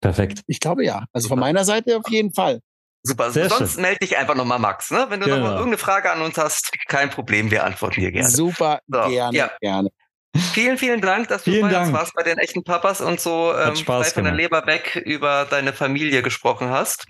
Perfekt. 0.00 0.42
Ich 0.48 0.58
glaube 0.58 0.84
ja. 0.84 1.04
Also 1.12 1.28
von 1.28 1.38
meiner 1.38 1.64
Seite 1.64 1.96
auf 1.98 2.08
jeden 2.08 2.34
Fall. 2.34 2.58
Super. 3.04 3.30
Sehr 3.30 3.48
Sonst 3.48 3.74
schön. 3.74 3.82
melde 3.82 4.00
dich 4.00 4.16
einfach 4.16 4.34
nochmal, 4.34 4.58
Max. 4.58 4.90
Ne? 4.90 5.06
Wenn 5.08 5.20
du 5.20 5.26
genau. 5.26 5.36
nochmal 5.36 5.52
irgendeine 5.52 5.78
Frage 5.78 6.10
an 6.10 6.20
uns 6.20 6.36
hast, 6.36 6.72
kein 6.88 7.10
Problem, 7.10 7.52
wir 7.52 7.62
antworten 7.62 8.00
dir 8.00 8.10
gerne. 8.10 8.28
Super, 8.28 8.80
so, 8.88 9.08
gerne, 9.08 9.38
ja. 9.38 9.52
gerne. 9.60 9.90
Vielen, 10.36 10.78
vielen 10.78 11.00
Dank, 11.00 11.28
dass 11.28 11.44
du 11.44 11.60
bei 11.60 11.80
uns 11.80 11.92
warst 11.92 12.14
bei 12.14 12.22
den 12.22 12.38
echten 12.38 12.62
Papas 12.62 13.00
und 13.00 13.20
so 13.20 13.52
ähm, 13.54 13.74
frei 13.76 14.04
von 14.04 14.24
der 14.24 14.32
Leber 14.32 14.66
weg 14.66 14.96
über 15.04 15.46
deine 15.48 15.72
Familie 15.72 16.22
gesprochen 16.22 16.68
hast. 16.70 17.06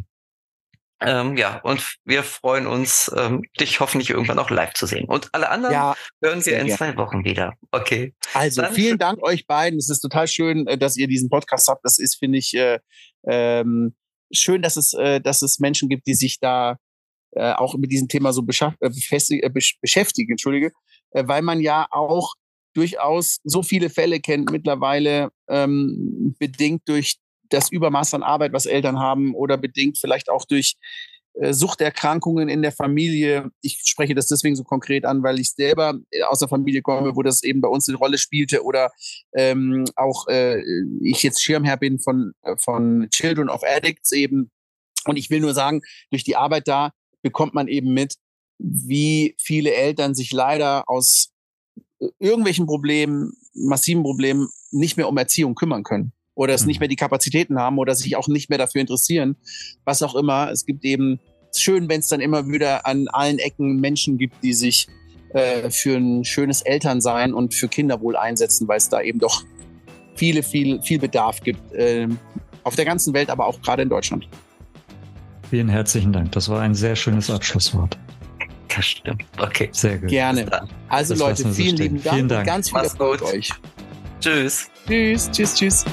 Ähm, 1.02 1.36
ja, 1.38 1.58
und 1.62 1.96
wir 2.04 2.22
freuen 2.22 2.66
uns, 2.66 3.10
ähm, 3.16 3.42
dich 3.58 3.80
hoffentlich 3.80 4.10
irgendwann 4.10 4.38
auch 4.38 4.50
live 4.50 4.74
zu 4.74 4.86
sehen. 4.86 5.06
Und 5.06 5.30
alle 5.32 5.48
anderen 5.48 5.72
ja, 5.72 5.96
hören 6.22 6.44
wir 6.44 6.58
in 6.58 6.66
gerne. 6.66 6.76
zwei 6.76 6.96
Wochen 6.96 7.24
wieder. 7.24 7.54
Okay. 7.70 8.14
Also 8.34 8.60
Dann 8.60 8.74
vielen 8.74 8.98
Dank 8.98 9.22
euch 9.22 9.46
beiden. 9.46 9.78
Es 9.78 9.88
ist 9.88 10.00
total 10.00 10.28
schön, 10.28 10.66
äh, 10.66 10.76
dass 10.76 10.98
ihr 10.98 11.06
diesen 11.06 11.30
Podcast 11.30 11.68
habt. 11.68 11.84
Das 11.84 11.98
ist, 11.98 12.16
finde 12.16 12.38
ich, 12.38 12.54
äh, 12.54 12.80
ähm, 13.26 13.94
schön, 14.30 14.60
dass 14.60 14.76
es, 14.76 14.92
äh, 14.92 15.20
dass 15.22 15.40
es 15.40 15.58
Menschen 15.58 15.88
gibt, 15.88 16.06
die 16.06 16.14
sich 16.14 16.38
da 16.38 16.76
äh, 17.32 17.52
auch 17.52 17.74
mit 17.76 17.90
diesem 17.90 18.08
Thema 18.08 18.34
so 18.34 18.42
äh, 18.42 19.50
beschäftigen, 19.50 20.30
entschuldige, 20.32 20.72
äh, 21.12 21.24
weil 21.26 21.40
man 21.40 21.60
ja 21.60 21.86
auch 21.90 22.34
durchaus 22.74 23.40
so 23.44 23.62
viele 23.62 23.90
Fälle 23.90 24.20
kennt 24.20 24.50
mittlerweile, 24.50 25.30
ähm, 25.48 26.34
bedingt 26.38 26.82
durch 26.86 27.18
das 27.48 27.70
Übermaß 27.70 28.14
an 28.14 28.22
Arbeit, 28.22 28.52
was 28.52 28.66
Eltern 28.66 28.98
haben 28.98 29.34
oder 29.34 29.56
bedingt 29.56 29.98
vielleicht 29.98 30.30
auch 30.30 30.44
durch 30.44 30.76
äh, 31.34 31.52
Suchterkrankungen 31.52 32.48
in 32.48 32.62
der 32.62 32.72
Familie. 32.72 33.50
Ich 33.62 33.82
spreche 33.84 34.14
das 34.14 34.26
deswegen 34.26 34.56
so 34.56 34.64
konkret 34.64 35.04
an, 35.04 35.22
weil 35.22 35.38
ich 35.38 35.50
selber 35.52 35.94
äh, 36.10 36.22
aus 36.22 36.40
der 36.40 36.48
Familie 36.48 36.82
komme, 36.82 37.16
wo 37.16 37.22
das 37.22 37.42
eben 37.42 37.60
bei 37.60 37.68
uns 37.68 37.88
eine 37.88 37.98
Rolle 37.98 38.18
spielte 38.18 38.64
oder 38.64 38.90
ähm, 39.34 39.84
auch 39.96 40.26
äh, 40.28 40.60
ich 41.02 41.22
jetzt 41.22 41.42
Schirmherr 41.42 41.76
bin 41.76 41.98
von, 41.98 42.32
äh, 42.42 42.56
von 42.56 43.08
Children 43.10 43.48
of 43.48 43.62
Addicts 43.64 44.12
eben. 44.12 44.50
Und 45.06 45.16
ich 45.16 45.30
will 45.30 45.40
nur 45.40 45.54
sagen, 45.54 45.82
durch 46.10 46.24
die 46.24 46.36
Arbeit 46.36 46.68
da 46.68 46.92
bekommt 47.22 47.54
man 47.54 47.68
eben 47.68 47.94
mit, 47.94 48.14
wie 48.58 49.34
viele 49.38 49.72
Eltern 49.72 50.14
sich 50.14 50.32
leider 50.32 50.88
aus 50.88 51.30
irgendwelchen 52.18 52.66
Problemen, 52.66 53.34
massiven 53.54 54.02
Problemen 54.02 54.48
nicht 54.70 54.96
mehr 54.96 55.08
um 55.08 55.16
Erziehung 55.16 55.54
kümmern 55.54 55.82
können 55.82 56.12
oder 56.34 56.54
es 56.54 56.62
mhm. 56.62 56.68
nicht 56.68 56.80
mehr 56.80 56.88
die 56.88 56.96
Kapazitäten 56.96 57.58
haben 57.58 57.78
oder 57.78 57.94
sich 57.94 58.16
auch 58.16 58.28
nicht 58.28 58.48
mehr 58.48 58.58
dafür 58.58 58.80
interessieren, 58.80 59.36
was 59.84 60.02
auch 60.02 60.14
immer. 60.14 60.50
Es 60.50 60.64
gibt 60.64 60.84
eben 60.84 61.20
schön, 61.54 61.88
wenn 61.88 62.00
es 62.00 62.08
dann 62.08 62.20
immer 62.20 62.48
wieder 62.48 62.86
an 62.86 63.08
allen 63.08 63.38
Ecken 63.38 63.80
Menschen 63.80 64.18
gibt, 64.18 64.42
die 64.42 64.54
sich 64.54 64.88
äh, 65.34 65.70
für 65.70 65.96
ein 65.96 66.24
schönes 66.24 66.62
Elternsein 66.62 67.34
und 67.34 67.54
für 67.54 67.68
Kinderwohl 67.68 68.16
einsetzen, 68.16 68.68
weil 68.68 68.78
es 68.78 68.88
da 68.88 69.00
eben 69.00 69.18
doch 69.18 69.44
viele, 70.14 70.42
viel, 70.42 70.80
viel 70.82 70.98
Bedarf 70.98 71.40
gibt. 71.40 71.72
Äh, 71.72 72.08
auf 72.62 72.76
der 72.76 72.84
ganzen 72.84 73.14
Welt, 73.14 73.30
aber 73.30 73.46
auch 73.46 73.60
gerade 73.62 73.82
in 73.82 73.88
Deutschland. 73.88 74.28
Vielen 75.48 75.68
herzlichen 75.68 76.12
Dank. 76.12 76.32
Das 76.32 76.48
war 76.48 76.60
ein 76.60 76.74
sehr 76.74 76.94
schönes 76.94 77.30
Abschlusswort. 77.30 77.98
Das 78.74 78.86
stimmt. 78.86 79.24
Okay. 79.38 79.68
Sehr 79.72 79.98
gut. 79.98 80.08
Gerne. 80.08 80.68
Also 80.88 81.14
das 81.14 81.20
Leute, 81.20 81.52
vielen 81.52 81.76
lieben 81.76 82.02
Dank. 82.02 82.16
Vielen 82.16 82.28
Dank. 82.28 82.46
ganz 82.46 82.70
viel 82.70 82.78
Erfolg 82.78 83.22
euch. 83.22 83.50
Tschüss. 84.20 84.70
Tschüss, 84.86 85.30
tschüss, 85.30 85.54
tschüss. 85.54 85.84